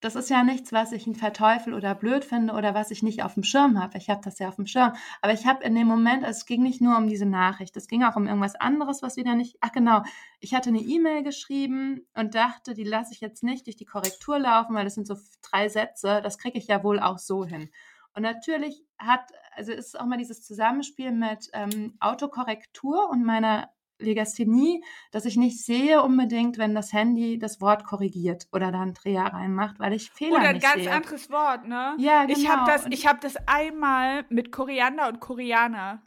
[0.00, 3.34] das ist ja nichts, was ich verteufel oder blöd finde oder was ich nicht auf
[3.34, 3.98] dem Schirm habe.
[3.98, 4.94] Ich habe das ja auf dem Schirm.
[5.20, 7.86] Aber ich habe in dem Moment, also es ging nicht nur um diese Nachricht, es
[7.86, 9.58] ging auch um irgendwas anderes, was wieder nicht.
[9.60, 10.02] Ach genau,
[10.40, 14.38] ich hatte eine E-Mail geschrieben und dachte, die lasse ich jetzt nicht durch die Korrektur
[14.38, 16.20] laufen, weil das sind so drei Sätze.
[16.22, 17.70] Das kriege ich ja wohl auch so hin.
[18.14, 23.70] Und natürlich hat, also ist auch mal dieses Zusammenspiel mit ähm, Autokorrektur und meiner
[24.00, 28.94] Legasthenie, dass ich nicht sehe unbedingt, wenn das Handy das Wort korrigiert oder da einen
[28.94, 30.92] Dreher reinmacht, weil ich Fehler Oder ein ganz sehe.
[30.92, 31.94] anderes Wort, ne?
[31.98, 32.38] Ja, genau.
[32.38, 36.02] Ich habe das, ich hab das einmal mit Koriander und Koreaner.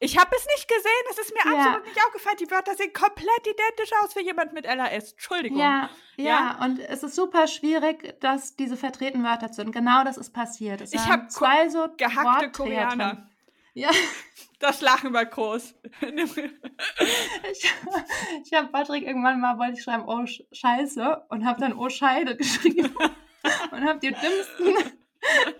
[0.00, 1.58] Ich habe es nicht gesehen, es ist mir ja.
[1.58, 2.36] absolut nicht aufgefallen.
[2.40, 5.12] Die Wörter sehen komplett identisch aus für jemand mit LAS.
[5.12, 5.58] Entschuldigung.
[5.58, 9.72] Ja, ja, ja, und es ist super schwierig, dass diese vertreten Wörter sind.
[9.72, 10.80] Genau das ist passiert.
[10.80, 13.28] Es ich habe zwei so gehackte Koreaner.
[13.74, 13.90] Ja.
[14.60, 15.76] Das Lachen war groß.
[16.00, 17.72] ich
[18.44, 22.36] ich habe Patrick irgendwann mal, wollte ich schreiben, oh Scheiße, und habe dann oh Scheide
[22.36, 22.92] geschrieben.
[23.70, 24.92] und habe die dümmsten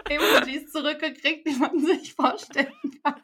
[0.09, 2.73] Emojis zurückgekriegt, die man sich vorstellen
[3.05, 3.23] kann.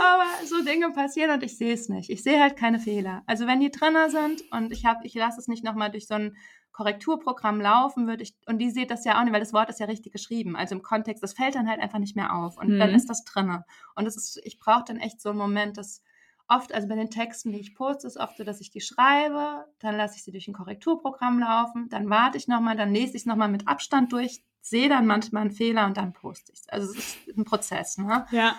[0.00, 2.10] Aber so Dinge passieren und ich sehe es nicht.
[2.10, 3.22] Ich sehe halt keine Fehler.
[3.26, 6.14] Also wenn die drinner sind und ich habe, ich lasse es nicht nochmal durch so
[6.14, 6.36] ein
[6.76, 9.80] Korrekturprogramm laufen, würde ich, und die sieht das ja auch nicht, weil das Wort ist
[9.80, 10.56] ja richtig geschrieben.
[10.56, 12.58] Also im Kontext, das fällt dann halt einfach nicht mehr auf.
[12.58, 12.78] Und mhm.
[12.78, 13.64] dann ist das drinne.
[13.94, 16.02] Und es ist, ich brauche dann echt so einen Moment, dass
[16.48, 19.64] oft, also bei den Texten, die ich poste, ist oft so, dass ich die schreibe,
[19.78, 23.22] dann lasse ich sie durch ein Korrekturprogramm laufen, dann warte ich nochmal, dann lese ich
[23.22, 26.68] es nochmal mit Abstand durch, sehe dann manchmal einen Fehler und dann poste ich es.
[26.68, 28.26] Also es ist ein Prozess, ne?
[28.32, 28.54] Ja.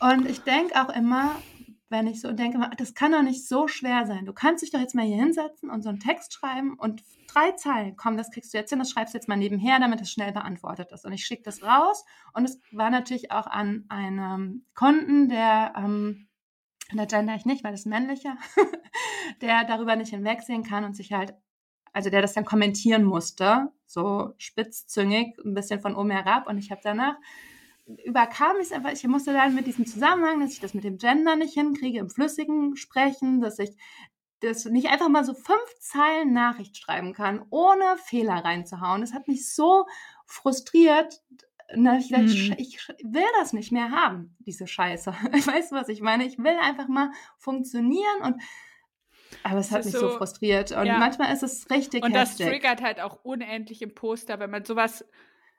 [0.00, 1.36] Und ich denke auch immer,
[1.88, 4.26] wenn ich so denke, das kann doch nicht so schwer sein.
[4.26, 7.52] Du kannst dich doch jetzt mal hier hinsetzen und so einen Text schreiben und drei
[7.52, 10.10] Zeilen, komm, das kriegst du jetzt hin, das schreibst du jetzt mal nebenher, damit es
[10.10, 11.04] schnell beantwortet ist.
[11.04, 16.28] Und ich schicke das raus und es war natürlich auch an einem Kunden, der, ähm,
[16.92, 18.36] der gender ich nicht, weil das ist männlicher,
[19.40, 21.34] der darüber nicht hinwegsehen kann und sich halt,
[21.92, 26.48] also der das dann kommentieren musste, so spitzzüngig, ein bisschen von oben herab.
[26.48, 27.16] Und ich habe danach
[28.04, 30.98] überkam ich es einfach, ich musste dann mit diesem Zusammenhang, dass ich das mit dem
[30.98, 33.70] Gender nicht hinkriege, im flüssigen Sprechen, dass ich
[34.40, 39.00] das nicht einfach mal so fünf Zeilen Nachricht schreiben kann, ohne Fehler reinzuhauen.
[39.00, 39.86] Das hat mich so
[40.26, 41.22] frustriert.
[41.74, 42.54] Na, ich, gedacht, mhm.
[42.58, 45.10] ich will das nicht mehr haben, diese Scheiße.
[45.46, 46.24] Weißt du, was ich meine?
[46.26, 48.42] Ich will einfach mal funktionieren und
[49.42, 50.72] aber es hat mich so, so, frustriert.
[50.72, 50.98] Und ja.
[50.98, 52.38] manchmal ist es richtig Und heftig.
[52.38, 55.04] das triggert halt auch unendlich im Poster, wenn man sowas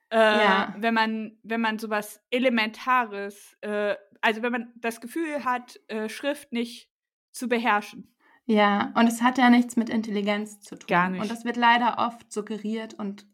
[0.09, 0.75] äh, ja.
[0.77, 6.51] wenn man, wenn man sowas Elementares, äh, also wenn man das Gefühl hat, äh, Schrift
[6.51, 6.89] nicht
[7.31, 8.13] zu beherrschen.
[8.45, 10.88] Ja, und es hat ja nichts mit Intelligenz zu tun.
[10.88, 11.21] Gar nicht.
[11.21, 13.25] Und das wird leider oft suggeriert und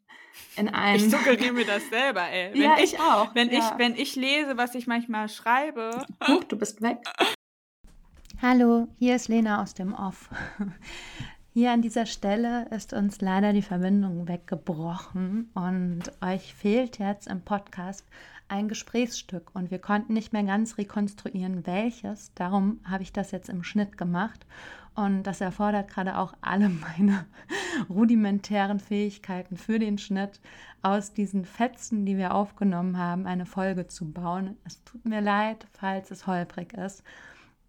[0.56, 0.96] in einem.
[0.96, 2.54] Ich suggeriere mir das selber, ey.
[2.54, 3.34] Wenn ja, ich, ich, auch.
[3.36, 3.60] Wenn, ja.
[3.60, 6.04] ich, wenn ich lese, was ich manchmal schreibe.
[6.28, 6.98] Huch, du bist weg.
[8.42, 10.30] Hallo, hier ist Lena aus dem Off.
[11.56, 17.42] Hier an dieser Stelle ist uns leider die Verbindung weggebrochen und euch fehlt jetzt im
[17.42, 18.08] Podcast
[18.48, 22.34] ein Gesprächsstück und wir konnten nicht mehr ganz rekonstruieren, welches.
[22.34, 24.48] Darum habe ich das jetzt im Schnitt gemacht
[24.96, 27.28] und das erfordert gerade auch alle meine
[27.88, 30.42] rudimentären Fähigkeiten für den Schnitt,
[30.82, 34.58] aus diesen Fetzen, die wir aufgenommen haben, eine Folge zu bauen.
[34.66, 37.04] Es tut mir leid, falls es holprig ist.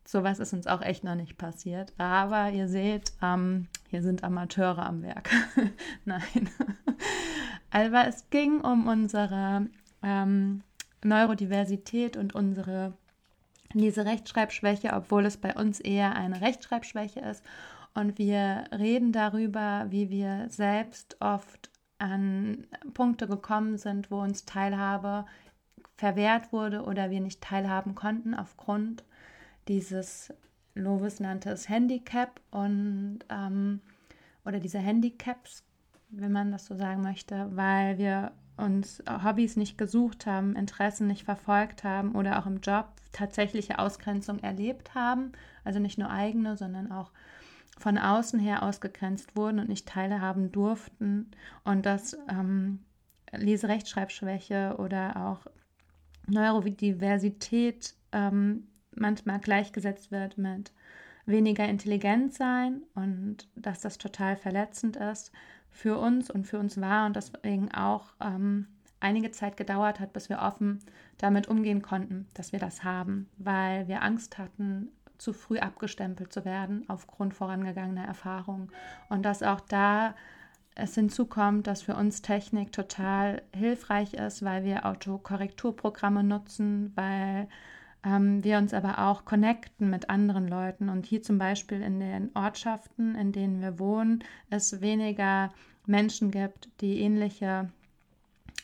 [0.07, 1.93] Sowas ist uns auch echt noch nicht passiert.
[1.99, 5.31] Aber ihr seht, ähm, hier sind Amateure am Werk.
[6.05, 6.51] Nein.
[7.71, 9.67] Aber es ging um unsere
[10.03, 10.63] ähm,
[11.03, 12.93] Neurodiversität und unsere
[13.73, 17.43] Leserechtschreibschwäche, obwohl es bei uns eher eine Rechtschreibschwäche ist.
[17.95, 25.25] Und wir reden darüber, wie wir selbst oft an Punkte gekommen sind, wo uns Teilhabe
[25.97, 29.05] verwehrt wurde oder wir nicht teilhaben konnten aufgrund
[29.69, 30.33] dieses,
[30.75, 33.81] Lovis nannte es Handicap und ähm,
[34.45, 35.65] oder diese Handicaps,
[36.11, 41.25] wenn man das so sagen möchte, weil wir uns Hobbys nicht gesucht haben, Interessen nicht
[41.25, 45.33] verfolgt haben oder auch im Job tatsächliche Ausgrenzung erlebt haben,
[45.65, 47.11] also nicht nur eigene, sondern auch
[47.79, 51.31] von außen her ausgegrenzt wurden und nicht teilhaben durften.
[51.65, 52.81] Und dass ähm,
[53.33, 55.47] Leserechtschreibschwäche oder auch
[56.29, 60.73] Neurodiversität ähm, manchmal gleichgesetzt wird mit
[61.27, 65.33] weniger intelligent sein und dass das total verletzend ist
[65.71, 68.67] für uns und für uns war und deswegen auch ähm,
[69.01, 70.81] einige Zeit gedauert hat, bis wir offen
[71.19, 74.89] damit umgehen konnten, dass wir das haben, weil wir Angst hatten,
[75.19, 78.71] zu früh abgestempelt zu werden aufgrund vorangegangener Erfahrungen.
[79.09, 80.15] Und dass auch da
[80.75, 87.49] es hinzukommt, dass für uns Technik total hilfreich ist, weil wir Autokorrekturprogramme nutzen, weil
[88.05, 90.89] ähm, wir uns aber auch connecten mit anderen Leuten.
[90.89, 95.53] Und hier zum Beispiel in den Ortschaften, in denen wir wohnen, es weniger
[95.87, 97.71] Menschen gibt, die ähnliche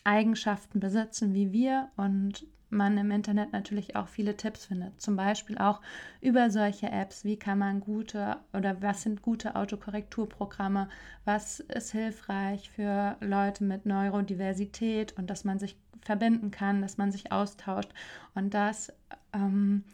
[0.04, 5.00] Eigenschaften besitzen wie wir und man im Internet natürlich auch viele Tipps findet.
[5.00, 5.80] Zum Beispiel auch
[6.20, 10.88] über solche Apps, wie kann man gute oder was sind gute Autokorrekturprogramme,
[11.24, 17.12] was ist hilfreich für Leute mit Neurodiversität und dass man sich verbinden kann, dass man
[17.12, 17.90] sich austauscht
[18.34, 18.92] und dass
[19.32, 19.84] ähm,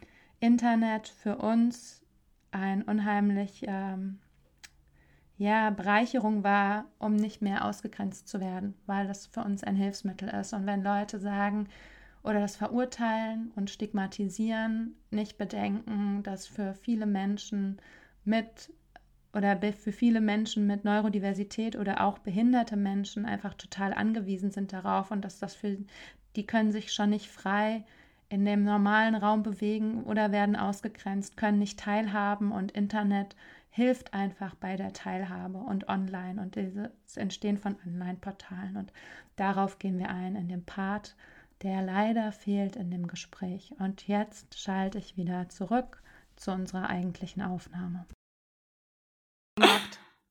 [0.40, 2.04] Internet für uns
[2.50, 4.18] ein unheimlich ähm,
[5.38, 10.28] ja, Bereicherung war, um nicht mehr ausgegrenzt zu werden, weil das für uns ein Hilfsmittel
[10.28, 10.52] ist.
[10.52, 11.68] Und wenn Leute sagen,
[12.22, 17.80] oder das verurteilen und stigmatisieren, nicht bedenken, dass für viele Menschen
[18.24, 18.72] mit
[19.32, 25.10] oder für viele Menschen mit Neurodiversität oder auch behinderte Menschen einfach total angewiesen sind darauf
[25.10, 25.76] und dass das für
[26.34, 27.84] die können sich schon nicht frei
[28.28, 33.36] in dem normalen Raum bewegen oder werden ausgegrenzt, können nicht teilhaben und Internet
[33.70, 38.92] hilft einfach bei der Teilhabe und online und das Entstehen von Online-Portalen und
[39.36, 41.14] darauf gehen wir ein in dem Part,
[41.62, 43.74] der leider fehlt in dem Gespräch.
[43.78, 46.02] Und jetzt schalte ich wieder zurück
[46.36, 48.06] zu unserer eigentlichen Aufnahme.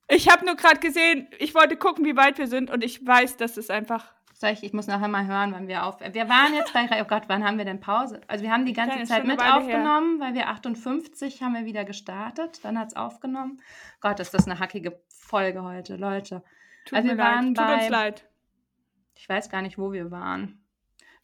[0.08, 3.38] Ich habe nur gerade gesehen, ich wollte gucken, wie weit wir sind und ich weiß,
[3.38, 4.14] dass es einfach.
[4.46, 6.00] Soll ich, muss nachher mal hören, wann wir auf.
[6.02, 8.22] Wir waren jetzt bei, oh Gott, wann haben wir denn Pause?
[8.28, 10.28] Also wir haben die ganze Zeit mit aufgenommen, her.
[10.28, 13.60] weil wir 58 haben wir wieder gestartet, dann hat es aufgenommen.
[14.02, 16.44] Gott, ist das eine hackige Folge heute, Leute.
[16.86, 17.58] Tut also wir waren leid.
[17.58, 18.30] Tut bei, uns leid.
[19.16, 20.64] Ich weiß gar nicht, wo wir waren.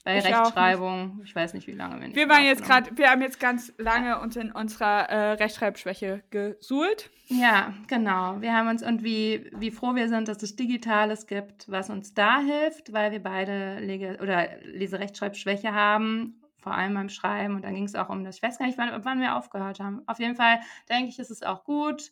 [0.04, 3.12] Bei ich Rechtschreibung, ich weiß nicht, wie lange wir nicht Wir waren jetzt gerade, wir
[3.12, 7.12] haben jetzt ganz lange uns in unserer äh, Rechtschreibschwäche gesuhlt.
[7.28, 8.42] Ja, genau.
[8.42, 12.14] Wir haben uns und wie, wie froh wir sind, dass es Digitales gibt, was uns
[12.14, 17.56] da hilft, weil wir beide Lege oder Leserechtschreibschwäche haben, vor allem beim Schreiben.
[17.56, 19.80] Und dann ging es auch um das, ich weiß gar nicht, wann, wann, wir aufgehört
[19.80, 20.02] haben.
[20.08, 22.12] Auf jeden Fall denke ich, ist es auch gut,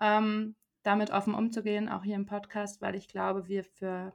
[0.00, 0.54] ähm,
[0.84, 4.12] damit offen umzugehen, auch hier im Podcast, weil ich glaube, wir für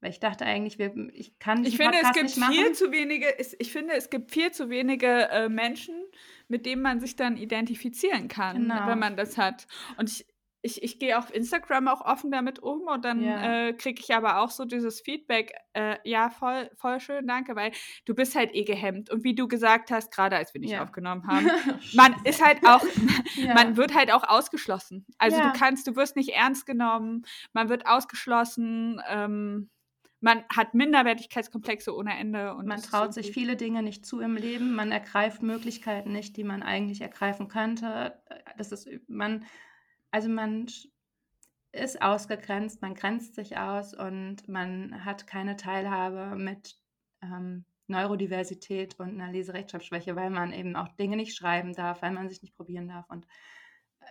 [0.00, 3.26] weil ich dachte eigentlich, wir, ich kann Ich finde, Podcast es gibt viel zu wenige,
[3.58, 5.94] ich finde, es gibt viel zu wenige äh, Menschen,
[6.48, 8.86] mit denen man sich dann identifizieren kann, genau.
[8.86, 9.66] wenn man das hat.
[9.98, 10.26] Und ich,
[10.62, 13.68] ich, ich gehe auf Instagram auch offen damit um und dann ja.
[13.68, 17.72] äh, kriege ich aber auch so dieses Feedback, äh, ja, voll, voll schön, danke, weil
[18.04, 19.10] du bist halt eh gehemmt.
[19.10, 20.82] Und wie du gesagt hast, gerade als wir nicht ja.
[20.82, 21.46] aufgenommen haben,
[21.94, 22.84] man ist halt auch,
[23.36, 23.54] ja.
[23.54, 25.06] man wird halt auch ausgeschlossen.
[25.18, 29.70] Also du kannst, du wirst nicht ernst genommen, man wird ausgeschlossen, ähm,
[30.20, 32.54] man hat Minderwertigkeitskomplexe ohne Ende.
[32.54, 34.74] Und man traut sich viele Dinge nicht zu im Leben.
[34.74, 38.20] Man ergreift Möglichkeiten nicht, die man eigentlich ergreifen könnte.
[38.56, 39.46] Das ist man,
[40.10, 40.66] also man
[41.72, 46.76] ist ausgegrenzt, man grenzt sich aus und man hat keine Teilhabe mit
[47.22, 52.28] ähm, Neurodiversität und einer Leserechtschreibschwäche, weil man eben auch Dinge nicht schreiben darf, weil man
[52.28, 53.08] sich nicht probieren darf.
[53.08, 53.24] Und
[54.00, 54.04] äh,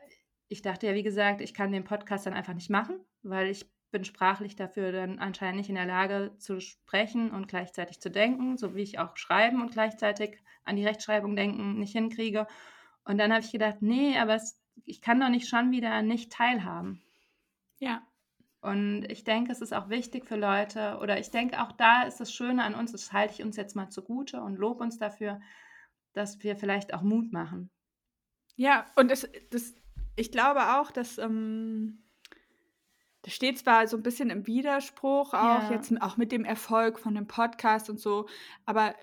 [0.48, 3.70] ich dachte ja, wie gesagt, ich kann den Podcast dann einfach nicht machen, weil ich
[3.92, 8.58] bin sprachlich dafür dann anscheinend nicht in der Lage zu sprechen und gleichzeitig zu denken,
[8.58, 12.48] so wie ich auch schreiben und gleichzeitig an die Rechtschreibung denken nicht hinkriege.
[13.04, 16.32] Und dann habe ich gedacht, nee, aber es, ich kann doch nicht schon wieder nicht
[16.32, 17.02] teilhaben.
[17.80, 18.04] Ja.
[18.62, 22.20] Und ich denke, es ist auch wichtig für Leute, oder ich denke, auch da ist
[22.20, 25.40] das Schöne an uns, das halte ich uns jetzt mal zugute und lobe uns dafür,
[26.14, 27.72] dass wir vielleicht auch Mut machen.
[28.58, 29.74] Ja, und das, das
[30.18, 32.04] ich glaube auch, dass ähm,
[33.30, 35.72] steht zwar so ein bisschen im Widerspruch, auch ja.
[35.72, 38.28] jetzt auch mit dem Erfolg von dem Podcast und so,
[38.66, 38.96] aber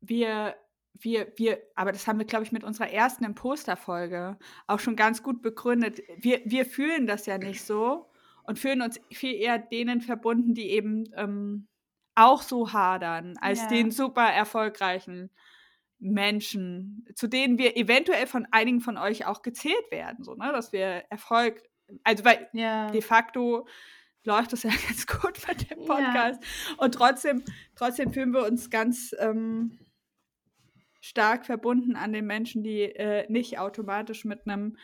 [0.00, 0.56] wir,
[0.94, 5.22] wir, wir, aber das haben wir, glaube ich, mit unserer ersten Imposter-Folge auch schon ganz
[5.22, 6.02] gut begründet.
[6.16, 8.10] Wir, wir fühlen das ja nicht so
[8.44, 11.68] und fühlen uns viel eher denen verbunden, die eben ähm,
[12.14, 13.68] auch so hadern, als ja.
[13.68, 15.30] den super erfolgreichen
[15.98, 20.52] Menschen, zu denen wir eventuell von einigen von euch auch gezählt werden, so, ne?
[20.52, 21.62] dass wir Erfolg
[22.02, 22.90] also weil ja.
[22.90, 23.66] de facto
[24.24, 26.42] läuft das ja ganz gut mit dem Podcast.
[26.42, 26.84] Ja.
[26.84, 27.44] Und trotzdem,
[27.76, 29.78] trotzdem fühlen wir uns ganz ähm,
[31.00, 34.78] stark verbunden an den Menschen, die äh, nicht automatisch mit einem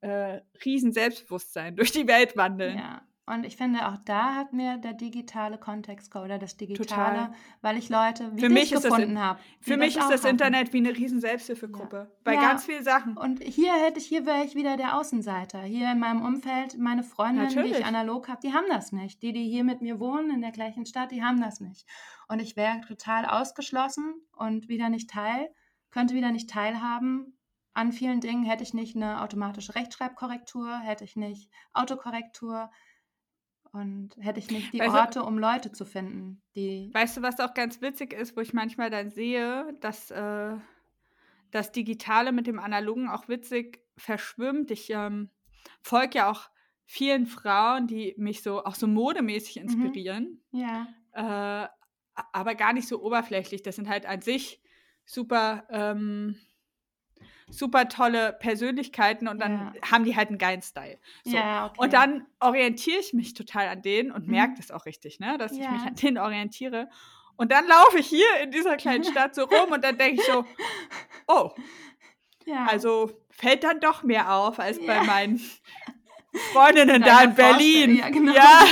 [0.00, 2.78] äh, riesen Selbstbewusstsein durch die Welt wandeln.
[2.78, 3.07] Ja.
[3.28, 7.34] Und ich finde, auch da hat mir der digitale Kontextcode oder das Digitale, Total.
[7.60, 9.38] weil ich Leute wie für mich gefunden habe.
[9.60, 10.28] Für mich ist das hatten.
[10.28, 11.96] Internet wie eine riesen Selbsthilfegruppe.
[11.96, 12.16] Ja.
[12.24, 12.40] Bei ja.
[12.40, 13.18] ganz vielen Sachen.
[13.18, 15.60] Und hier hätte ich, hier wäre ich wieder der Außenseiter.
[15.60, 17.72] Hier in meinem Umfeld, meine Freundinnen, Natürlich.
[17.72, 19.22] die ich analog habe, die haben das nicht.
[19.22, 21.86] Die, die hier mit mir wohnen in der gleichen Stadt, die haben das nicht.
[22.28, 25.50] Und ich wäre total ausgeschlossen und wieder nicht teil,
[25.90, 27.38] könnte wieder nicht teilhaben
[27.78, 32.72] an vielen Dingen hätte ich nicht eine automatische Rechtschreibkorrektur, hätte ich nicht Autokorrektur,
[33.72, 36.90] und hätte ich nicht die weißt Orte, um Leute zu finden, die.
[36.92, 40.56] Weißt du, was auch ganz witzig ist, wo ich manchmal dann sehe, dass äh,
[41.50, 44.70] das Digitale mit dem Analogen auch witzig verschwimmt.
[44.70, 45.30] Ich ähm,
[45.82, 46.50] folge ja auch
[46.84, 49.62] vielen Frauen, die mich so auch so modemäßig mhm.
[49.62, 50.42] inspirieren.
[50.52, 50.60] Mhm.
[50.60, 51.64] Ja.
[51.64, 51.68] Äh,
[52.32, 53.62] aber gar nicht so oberflächlich.
[53.62, 54.60] Das sind halt an sich
[55.04, 56.36] super ähm,
[57.50, 59.90] super tolle Persönlichkeiten und dann ja.
[59.90, 60.98] haben die halt einen geilen Style.
[61.24, 61.36] So.
[61.36, 61.74] Ja, okay.
[61.78, 64.32] Und dann orientiere ich mich total an denen und mhm.
[64.32, 65.64] merke das auch richtig, ne, dass ja.
[65.64, 66.88] ich mich an denen orientiere.
[67.36, 70.26] Und dann laufe ich hier in dieser kleinen Stadt so rum und dann denke ich
[70.26, 70.44] so,
[71.28, 71.50] oh,
[72.66, 75.40] also fällt dann doch mehr auf als bei meinen
[76.52, 77.96] Freundinnen da in Berlin.
[77.96, 78.32] Ja, genau.
[78.32, 78.64] ja,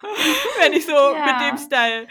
[0.60, 2.06] wenn ich so mit dem Style.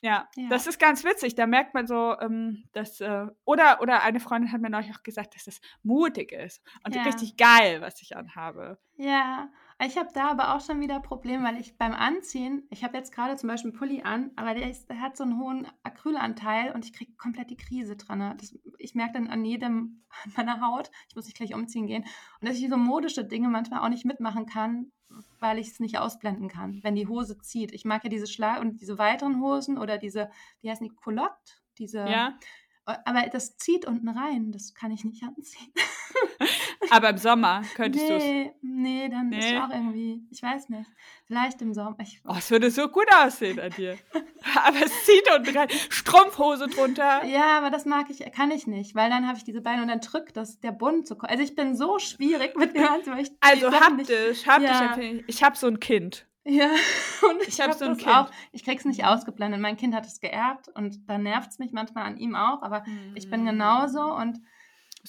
[0.00, 0.48] Ja, Ja.
[0.48, 1.34] das ist ganz witzig.
[1.34, 5.02] Da merkt man so, ähm, dass, äh, oder, oder eine Freundin hat mir neulich auch
[5.02, 7.02] gesagt, dass das mutig ist und Ja.
[7.02, 8.78] richtig geil, was ich anhabe.
[8.96, 9.48] Ja,
[9.84, 13.12] ich habe da aber auch schon wieder Probleme, weil ich beim Anziehen, ich habe jetzt
[13.12, 16.72] gerade zum Beispiel einen Pulli an, aber der, ist, der hat so einen hohen Acrylanteil
[16.72, 18.18] und ich kriege komplett die Krise dran.
[18.18, 18.34] ne?
[18.38, 22.04] Das, ich merke dann an jedem an meiner Haut, ich muss nicht gleich umziehen gehen,
[22.40, 24.90] und dass ich so modische Dinge manchmal auch nicht mitmachen kann,
[25.40, 27.72] weil ich es nicht ausblenden kann, wenn die Hose zieht.
[27.72, 30.30] Ich mag ja diese Schlag und diese weiteren Hosen oder diese,
[30.60, 31.34] wie heißen die, Culotte?
[31.78, 32.38] Diese, Ja,
[32.84, 35.72] aber das zieht unten rein, das kann ich nicht anziehen.
[36.90, 38.22] aber im Sommer könntest du es.
[38.22, 39.58] Nee, nee, dann ist Nee.
[39.58, 40.88] auch irgendwie, ich weiß nicht,
[41.26, 41.96] vielleicht im Sommer.
[42.00, 43.96] Ich, Oh, es würde so gut aussehen an dir.
[44.64, 45.68] aber es zieht unten rein.
[45.90, 47.24] Strumpfhose drunter.
[47.24, 49.88] ja, aber das mag ich, kann ich nicht, weil dann habe ich diese Beine und
[49.88, 51.30] dann drückt das der Bund zu kommen.
[51.30, 54.96] Also ich bin so schwierig mit dem Ganzen, weil ich Also haptisch, haptisch Ja.
[54.98, 55.24] ich.
[55.28, 56.26] Ich habe so ein Kind.
[56.44, 56.66] Ja,
[57.30, 58.08] und ich, Ich hab hab so ein Kind.
[58.14, 58.30] auch.
[58.52, 59.60] Ich krieg's nicht ausgeblendet.
[59.60, 62.84] Mein Kind hat es geerbt und dann nervt es mich manchmal an ihm auch, aber
[63.14, 64.40] ich bin genauso und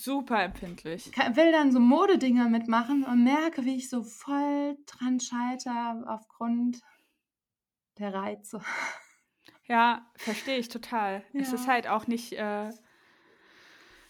[0.01, 1.11] Super empfindlich.
[1.35, 6.79] will dann so Modedinger mitmachen und merke, wie ich so voll dran scheiter aufgrund
[7.97, 8.61] der Reize.
[9.65, 11.23] Ja, verstehe ich total.
[11.33, 11.55] Es Ja.
[11.55, 12.69] ist halt auch nicht, äh,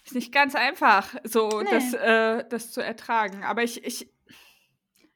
[0.04, 1.68] ist nicht ganz einfach, so Nee.
[1.70, 3.42] das, äh, das zu ertragen.
[3.42, 4.12] Aber ich, ich,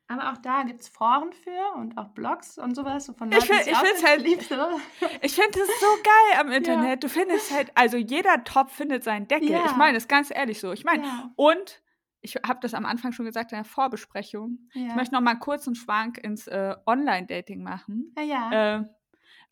[0.06, 3.06] Aber auch da gibt es Foren für und auch Blogs und sowas.
[3.06, 4.80] So von Ich Leuten, ich find's nicht halt-
[5.22, 7.02] ich finde es so geil am Internet.
[7.02, 9.50] Du findest halt, also jeder Topf findet seinen Deckel.
[9.50, 9.64] Ja.
[9.66, 10.72] Ich meine, das ist ganz ehrlich so.
[10.72, 11.82] Ich meine, Ja, und
[12.20, 14.68] ich habe das am Anfang schon gesagt in der Vorbesprechung.
[14.74, 14.88] ja.
[14.88, 18.14] Ich möchte noch mal einen kurzen Schwank ins äh, Online-Dating machen.
[18.18, 18.76] ja, ja.
[18.80, 18.84] Äh,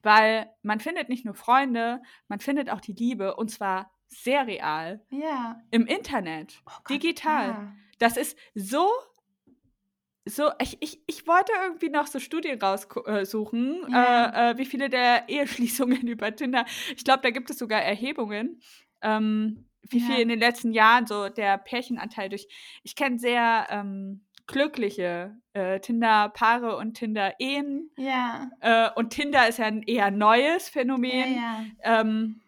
[0.02, 5.00] weil man findet nicht nur Freunde, man findet auch die Liebe und zwar sehr real
[5.10, 5.60] ja.
[5.70, 7.48] im Internet, Oh Gott, digital.
[7.48, 7.72] Ja.
[7.98, 8.88] Das ist so,
[10.24, 14.50] so, ich, ich, ich wollte irgendwie noch so Studien raussuchen, Ja.
[14.50, 16.64] äh, äh, wie viele der Eheschließungen über Tinder,
[16.96, 18.60] ich glaube, da gibt es sogar Erhebungen,
[19.02, 20.06] ähm, wie Ja.
[20.06, 22.46] viel in den letzten Jahren so der Pärchenanteil durch,
[22.84, 29.66] ich kenne sehr ähm, glückliche äh, Tinder-Paare und Tinder-Ehen Ja, äh, und Tinder ist ja
[29.66, 31.36] ein eher neues Phänomen.
[31.36, 31.64] ja.
[31.82, 32.42] Ähm,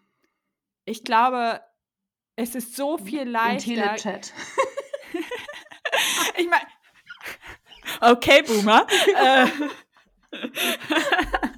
[0.85, 1.61] ich glaube,
[2.37, 3.73] es ist so viel leichter.
[3.95, 4.33] Telechat.
[6.37, 6.65] Ich meine,
[8.01, 8.85] okay, Boomer.
[9.23, 9.47] äh,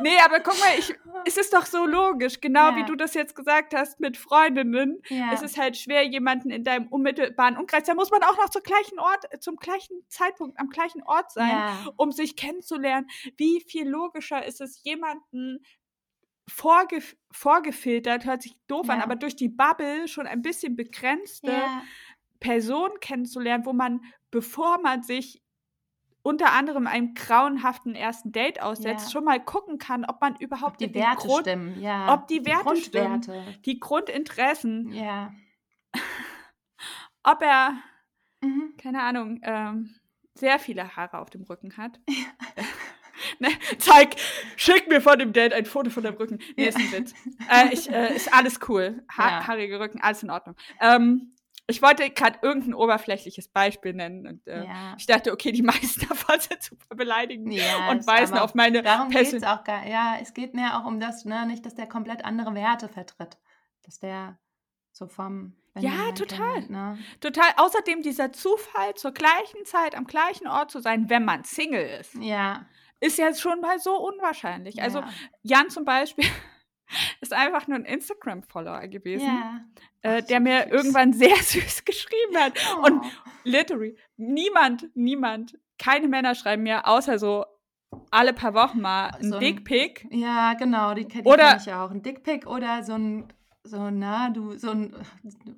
[0.00, 0.94] nee, aber guck mal, ich,
[1.24, 2.76] es ist doch so logisch, genau Ja.
[2.76, 5.00] wie du das jetzt gesagt hast mit Freundinnen.
[5.08, 5.32] Ja.
[5.32, 8.62] Es ist halt schwer, jemanden in deinem unmittelbaren Umkreis, da muss man auch noch zur
[8.62, 11.86] gleichen Ort, zum gleichen Zeitpunkt am gleichen Ort sein, ja.
[11.96, 13.08] um sich kennenzulernen.
[13.36, 15.64] Wie viel logischer ist es, jemanden
[16.48, 21.52] vorgef vorgefiltert, hört sich doof an, aber durch die Bubble schon ein bisschen begrenzte.
[22.40, 24.00] Person kennenzulernen, wo man,
[24.30, 25.42] bevor man sich
[26.22, 29.12] unter anderem einem grauenhaften ersten Date aussetzt, Ja.
[29.12, 32.12] schon mal gucken kann, ob man überhaupt Ob die den Werte Grund, stimmen, ja.
[32.12, 33.22] ob die Werte stimmen.
[33.64, 35.32] Die Grundinteressen, Ja.
[37.22, 37.74] ob er,
[38.42, 38.74] Mhm.
[38.76, 39.94] keine Ahnung, ähm,
[40.34, 42.00] sehr viele Haare auf dem Rücken hat.
[43.38, 43.48] ne,
[43.78, 44.16] zeig,
[44.56, 46.38] schick mir von dem Date ein Foto von deinem Rücken.
[46.56, 46.68] Nee, Ja.
[46.68, 47.14] ist ein Witz.
[47.50, 49.04] Äh, ich, äh, ist alles cool.
[49.16, 49.46] Ha Ja.
[49.46, 50.56] Haarige Rücken, alles in Ordnung.
[50.80, 51.35] Ähm,
[51.68, 54.94] ich wollte gerade irgendein oberflächliches Beispiel nennen und äh, Ja.
[54.98, 59.10] ich dachte, okay, die meisten davon sind super beleidigend Ja, und weisen auf meine Darum
[59.10, 61.86] geht es auch gar Ja, es geht mehr auch um das, ne, nicht, dass der
[61.88, 63.36] komplett andere Werte vertritt.
[63.84, 64.38] Dass der
[64.92, 65.54] so vom.
[65.78, 66.54] Ja, jemand total.
[66.54, 66.98] kennt, Ne?
[67.20, 67.50] Total.
[67.58, 72.14] Außerdem dieser Zufall, zur gleichen Zeit am gleichen Ort zu sein, wenn man Single ist,
[72.14, 72.64] Ja.
[73.00, 74.80] ist ja schon mal so unwahrscheinlich.
[74.80, 75.08] Also ja.
[75.42, 76.24] Jan zum Beispiel
[77.20, 79.60] ist einfach nur ein Instagram-Follower gewesen, ja.
[80.02, 80.72] äh, der mir süß.
[80.72, 82.52] irgendwann sehr süß geschrieben hat.
[82.82, 83.30] Und Oh.
[83.44, 87.44] literally, niemand, niemand, keine Männer schreiben mir, außer so
[88.10, 90.06] alle paar Wochen mal ein So Dickpick.
[90.10, 91.90] Ja, genau, die, die Oder- kenn ich auch.
[91.90, 93.32] Ein Dickpick oder so ein,
[93.66, 94.94] so, na, du, so ein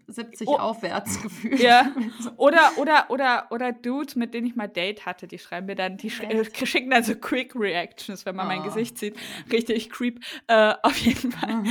[0.09, 0.57] 70 Oh.
[0.57, 1.61] aufwärts Gefühl.
[1.61, 1.93] Ja.
[2.37, 5.97] Oder, oder, oder, oder Dudes, mit denen ich mal Date hatte, die schreiben mir dann,
[5.97, 8.65] die sch äh, schicken dann so Quick Reactions, wenn man mein Oh.
[8.65, 9.17] Gesicht sieht.
[9.53, 10.21] Richtig creep.
[10.47, 11.63] Äh, auf jeden Fall.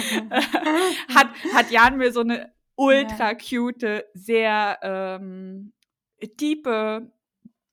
[1.14, 5.74] hat, hat Jan mir so eine ultra cute, sehr ähm,
[6.40, 7.12] diepe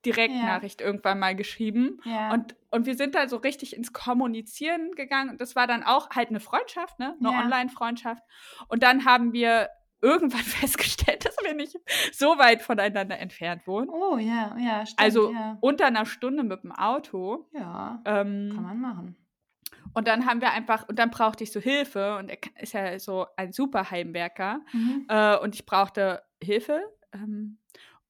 [0.05, 2.01] Direktnachricht irgendwann mal geschrieben.
[2.05, 2.32] ja.
[2.32, 5.31] Und, und wir sind da so richtig ins Kommunizieren gegangen.
[5.31, 7.14] Und das war dann auch halt eine Freundschaft, ne?
[7.20, 7.40] Eine Ja.
[7.40, 8.22] Online-Freundschaft.
[8.68, 9.68] Und dann haben wir
[10.01, 11.76] irgendwann festgestellt, dass wir nicht
[12.12, 13.89] so weit voneinander entfernt wohnen.
[13.89, 15.01] oh, ja, ja, stimmt.
[15.01, 15.56] Also ja.
[15.60, 17.47] unter einer Stunde mit dem Auto.
[17.52, 19.16] ja, Ähm, kann man machen.
[19.94, 22.16] und dann haben wir einfach, und dann brauchte ich so Hilfe.
[22.16, 24.60] Und er ist ja so ein super Heimwerker.
[24.72, 25.06] Mhm.
[25.09, 26.81] Äh, und ich brauchte Hilfe.
[27.12, 27.59] Ähm,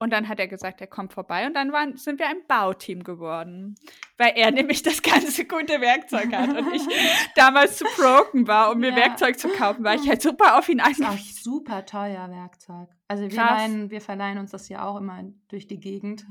[0.04, 3.02] Und dann hat er gesagt, er kommt vorbei und dann waren, sind wir ein Bauteam
[3.02, 3.74] geworden.
[4.18, 6.82] Weil er nämlich das ganze gute Werkzeug hat und ich
[7.34, 8.96] damals zu broken war, um mir Ja.
[8.96, 11.42] Werkzeug zu kaufen, war ich halt super auf ihn Das ist auch angewiesen.
[11.42, 12.88] super teuer Werkzeug.
[13.06, 13.60] Also wir, Krass.
[13.60, 16.24] leihen, wir verleihen uns das ja auch immer durch die Gegend.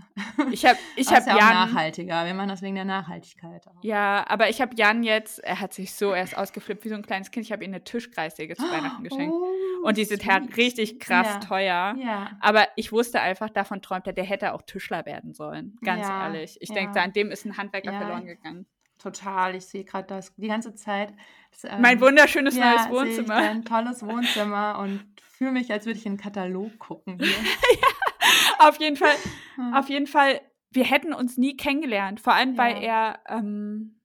[0.52, 1.54] Ich habe ich hab ist ja auch Jan.
[1.54, 2.26] nachhaltiger.
[2.26, 3.84] Wir machen das wegen der Nachhaltigkeit auch.
[3.84, 7.04] Ja, aber ich habe Jan jetzt, er hat sich so erst ausgeflippt wie so ein
[7.04, 7.46] kleines Kind.
[7.46, 9.36] Ich habe ihm eine Tischkreissäge zu Weihnachten geschenkt.
[9.36, 11.40] Oh, und die sind halt richtig krass Ja.
[11.42, 11.96] teuer.
[12.00, 12.32] Ja.
[12.40, 15.78] Aber ich wusste einfach, davon träumt er, der hätte auch Tischler werden sollen.
[15.84, 16.58] Ganz Ja, ehrlich.
[16.60, 18.66] Ich denke, an dem ist ein Handwerker verloren gegangen.
[19.04, 19.54] Total.
[19.56, 21.14] Ich sehe gerade das die ganze Zeit.
[21.52, 23.36] Das, ähm, Mein wunderschönes ja, neues Wohnzimmer.
[23.42, 27.20] Dein tolles Wohnzimmer und fühle mich, als würde ich in einen Katalog gucken.
[27.20, 27.28] Hier.
[28.60, 29.16] Auf jeden Fall,
[29.56, 29.74] Hm.
[29.74, 30.40] auf jeden Fall,
[30.72, 32.22] wir hätten uns nie kennengelernt.
[32.22, 33.20] Vor allem, weil Ja.
[33.28, 34.00] er, ähm,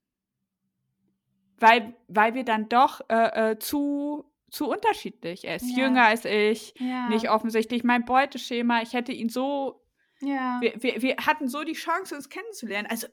[1.61, 5.45] weil, weil wir dann doch äh, äh, zu, zu unterschiedlich.
[5.47, 5.85] Er ist Ja.
[5.85, 7.09] jünger als ich, ja.
[7.09, 8.83] nicht offensichtlich mein Beuteschema.
[8.83, 9.81] Ich hätte ihn so,
[10.21, 10.59] ja.
[10.61, 12.89] wir, wir, wir hatten so die Chance, uns kennenzulernen.
[12.91, 13.07] Also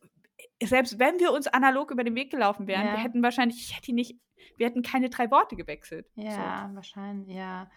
[0.64, 2.94] selbst wenn wir uns analog über den Weg gelaufen wären, Ja.
[2.94, 4.20] wir hätten wahrscheinlich, ich hätte nicht,
[4.58, 6.08] wir hätten keine drei Worte gewechselt.
[6.16, 7.70] ja, wahrscheinlich, ja.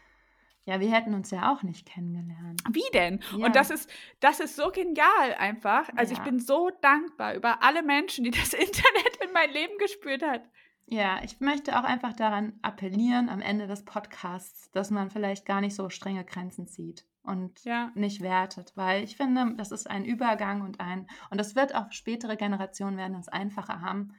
[0.64, 2.60] Ja, wir hätten uns ja auch nicht kennengelernt.
[2.66, 2.74] So.
[2.74, 3.20] Wie denn?
[3.38, 3.46] Ja.
[3.46, 3.88] Und das ist,
[4.20, 5.88] das ist so genial einfach.
[5.96, 6.24] Also ich Ja.
[6.24, 10.42] bin so dankbar über alle Menschen, die das Internet in mein Leben gespürt hat.
[10.84, 15.62] Ja, ich möchte auch einfach daran appellieren am Ende des Podcasts, dass man vielleicht gar
[15.62, 17.92] nicht so strenge Grenzen zieht und Ja.
[17.94, 21.92] nicht wertet, weil ich finde, das ist ein Übergang und ein und das wird auch
[21.92, 24.14] spätere Generationen werden es einfacher haben.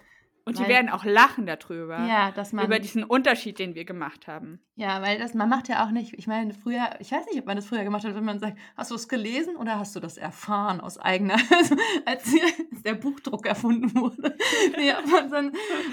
[0.50, 2.06] Und die Weil- werden auch lachen darüber.
[2.08, 4.60] Ja, dass man Über diesen Unterschied, den wir gemacht haben.
[4.76, 7.46] ja, weil das man macht ja auch nicht, ich meine, früher, ich weiß nicht, ob
[7.46, 10.00] man das früher gemacht hat, wenn man sagt, hast du es gelesen oder hast du
[10.00, 12.24] das erfahren aus eigener, also, als,
[12.72, 14.36] als der Buchdruck erfunden wurde.
[14.78, 15.48] Nee, ob man dann,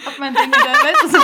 [0.06, 1.18] ob man denkt, da, weißt du, so,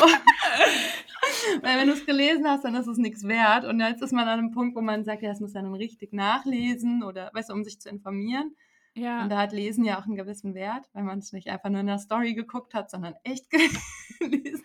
[1.62, 3.64] weil wenn du es gelesen hast, dann ist es nichts wert.
[3.64, 5.74] Und jetzt ist man an einem Punkt, wo man sagt, ja, das muss man dann
[5.74, 8.54] richtig nachlesen oder, weißt du, um sich zu informieren.
[8.94, 9.23] Ja.
[9.23, 11.81] Und da hat Lesen ja auch einen gewissen Wert, weil man es nicht einfach nur
[11.81, 13.48] in der Story geguckt hat, sondern echt
[14.20, 14.64] gelesen.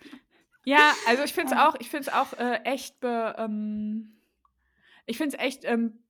[0.64, 1.68] Ja, also ich finde es Ja.
[1.68, 4.20] auch, ich finde es auch äh, echt, be, ähm,
[5.06, 6.02] ich finde es echt ähm,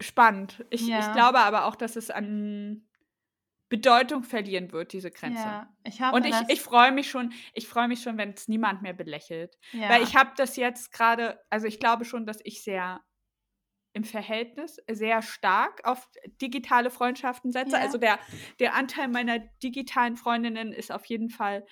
[0.00, 0.64] spannend.
[0.70, 0.98] Ich, Ja.
[0.98, 2.82] ich glaube aber auch, dass es an
[3.68, 5.40] Bedeutung verlieren wird, diese Grenze.
[5.42, 8.46] Ja, ich hoffe, Und ich, ich freue mich schon, ich freue mich schon, wenn es
[8.48, 9.56] niemand mehr belächelt.
[9.72, 9.88] ja.
[9.88, 13.00] Weil ich habe das jetzt gerade, also ich glaube schon, dass ich sehr
[13.96, 16.06] im Verhältnis sehr stark auf
[16.42, 17.76] digitale Freundschaften setze.
[17.76, 17.82] Ja.
[17.82, 18.18] Also der,
[18.60, 21.66] der Anteil meiner digitalen Freundinnen ist auf jeden Fall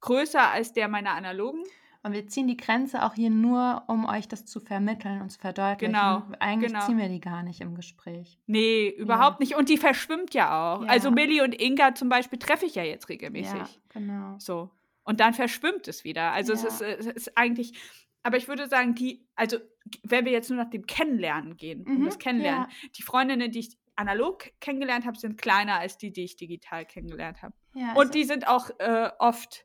[0.00, 1.62] größer als der meiner analogen.
[2.02, 5.38] Und wir ziehen die Grenze auch hier nur, um euch das zu vermitteln und zu
[5.38, 5.94] verdeutlichen.
[5.94, 6.84] Genau, Eigentlich genau.
[6.84, 8.38] ziehen wir die gar nicht im Gespräch.
[8.46, 9.54] Nee, überhaupt nicht.
[9.56, 10.82] Und die verschwimmt ja auch.
[10.82, 10.88] Ja.
[10.88, 13.58] Also Millie und Inga zum Beispiel treffe ich ja jetzt regelmäßig.
[13.58, 14.36] Ja, genau.
[14.38, 14.70] So.
[15.04, 16.32] Und dann verschwimmt es wieder.
[16.32, 16.68] Also es, Ja.
[16.68, 17.72] ist, es ist eigentlich,
[18.22, 19.58] aber ich würde sagen, die, also
[20.02, 23.60] wenn wir jetzt nur nach dem Kennenlernen gehen, um Mhm, das Kennenlernen, die Freundinnen, die
[23.60, 27.54] ich analog kennengelernt habe, sind kleiner als die, die ich digital kennengelernt habe.
[27.74, 29.64] Ja, Und es- die sind auch äh, oft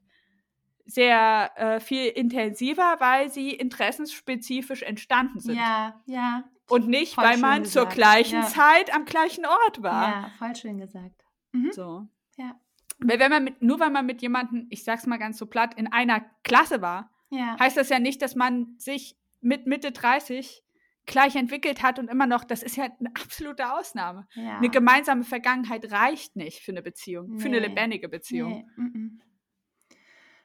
[0.86, 5.56] sehr äh, viel intensiver, weil sie interessensspezifisch entstanden sind.
[5.56, 6.44] Ja, ja.
[6.68, 7.96] Und nicht, Voll weil man zur gesagt.
[7.96, 8.48] gleichen Ja.
[8.48, 10.08] Zeit am gleichen Ort war.
[10.10, 11.24] Ja, voll schön gesagt.
[11.52, 11.72] Mhm.
[11.72, 12.08] So.
[12.38, 12.60] Ja.
[13.00, 15.74] Weil wenn man mit, nur weil man mit jemandem, ich sag's mal ganz so platt,
[15.76, 17.58] in einer Klasse war, Ja.
[17.60, 19.16] heißt das ja nicht, dass man sich
[19.46, 20.64] mit Mitte 30
[21.06, 24.28] gleich entwickelt hat und immer noch, das ist ja eine absolute Ausnahme.
[24.34, 24.58] ja.
[24.58, 27.68] Eine gemeinsame Vergangenheit reicht nicht für eine Beziehung, für eine Nee.
[27.68, 28.66] lebendige Beziehung.
[28.76, 29.22] Nee, mhm.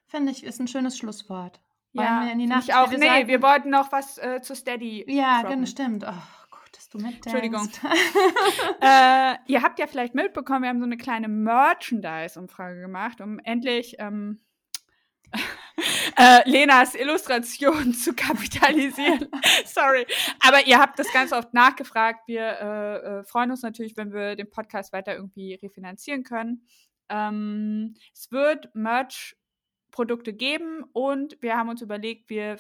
[0.07, 1.61] Finde ich, ist ein schönes Schlusswort.
[1.95, 2.65] Wollen Ja, wir in die Nacht?
[2.65, 2.91] ich auch.
[2.91, 5.05] Nee, sollten- wir wollten noch was äh, zu Steady.
[5.09, 5.67] Ja, droppen.
[5.67, 6.05] stimmt.
[6.07, 6.13] Oh,
[6.51, 7.27] gut, dass du mitdenkst.
[7.27, 7.69] Entschuldigung.
[8.83, 13.97] äh, ihr habt ja vielleicht mitbekommen, wir haben so eine kleine Merchandise-Umfrage gemacht, um endlich
[13.99, 14.41] ähm,
[16.17, 19.29] äh, Lenas Illustration zu kapitalisieren.
[19.67, 20.07] Sorry.
[20.47, 22.21] Aber ihr habt das ganz oft nachgefragt.
[22.27, 26.67] Wir äh, äh, freuen uns natürlich, wenn wir den Podcast weiter irgendwie refinanzieren können.
[27.09, 32.59] Ähm, es wird Merch-Produkte geben und wir haben uns überlegt, wir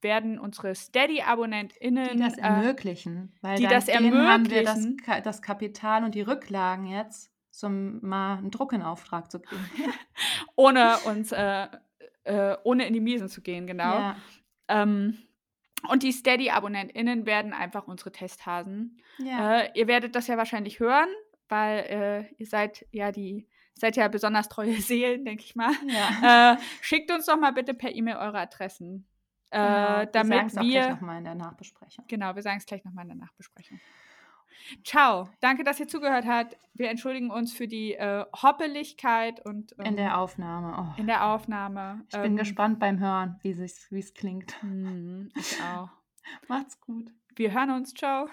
[0.00, 3.32] werden unsere Steady-AbonnentInnen die das äh, ermöglichen.
[3.40, 4.96] Weil die das denen haben wir das, ermöglichen.
[5.04, 9.62] Ka- das Kapital und die Rücklagen jetzt, zum mal einen Druck in Auftrag zu kriegen.
[10.56, 11.68] ohne uns, äh,
[12.24, 13.98] äh, ohne in die Miesen zu gehen, genau.
[13.98, 14.16] Ja,
[14.68, 15.18] Ähm,
[15.88, 19.00] und die Steady-AbonnentInnen werden einfach unsere Testhasen.
[19.18, 19.60] ja.
[19.62, 21.08] Äh, ihr werdet das ja wahrscheinlich hören,
[21.48, 21.78] weil
[22.30, 25.72] äh, ihr seid ja die, seid ja besonders treue Seelen, denke ich mal.
[25.88, 26.52] ja.
[26.54, 29.06] äh, schickt uns doch mal bitte per E-Mail eure Adressen.
[29.50, 30.90] Äh, Genau, damit sagen's auch gleich wir.
[30.90, 32.04] nochmal in der Nachbesprechung.
[32.08, 33.80] Genau, wir sagen es gleich nochmal in der Nachbesprechung.
[34.84, 35.28] Ciao.
[35.40, 36.56] Danke, dass ihr zugehört habt.
[36.74, 40.94] Wir entschuldigen uns für die äh, Hoppeligkeit und ähm, In der Aufnahme.
[40.96, 41.00] Oh.
[41.00, 42.04] in der Aufnahme.
[42.12, 44.60] ich bin gespannt beim Hören, wie es klingt.
[44.62, 45.90] hm, ich auch.
[46.48, 47.10] Macht's gut.
[47.36, 47.94] Wir hören uns.
[47.94, 48.28] Ciao.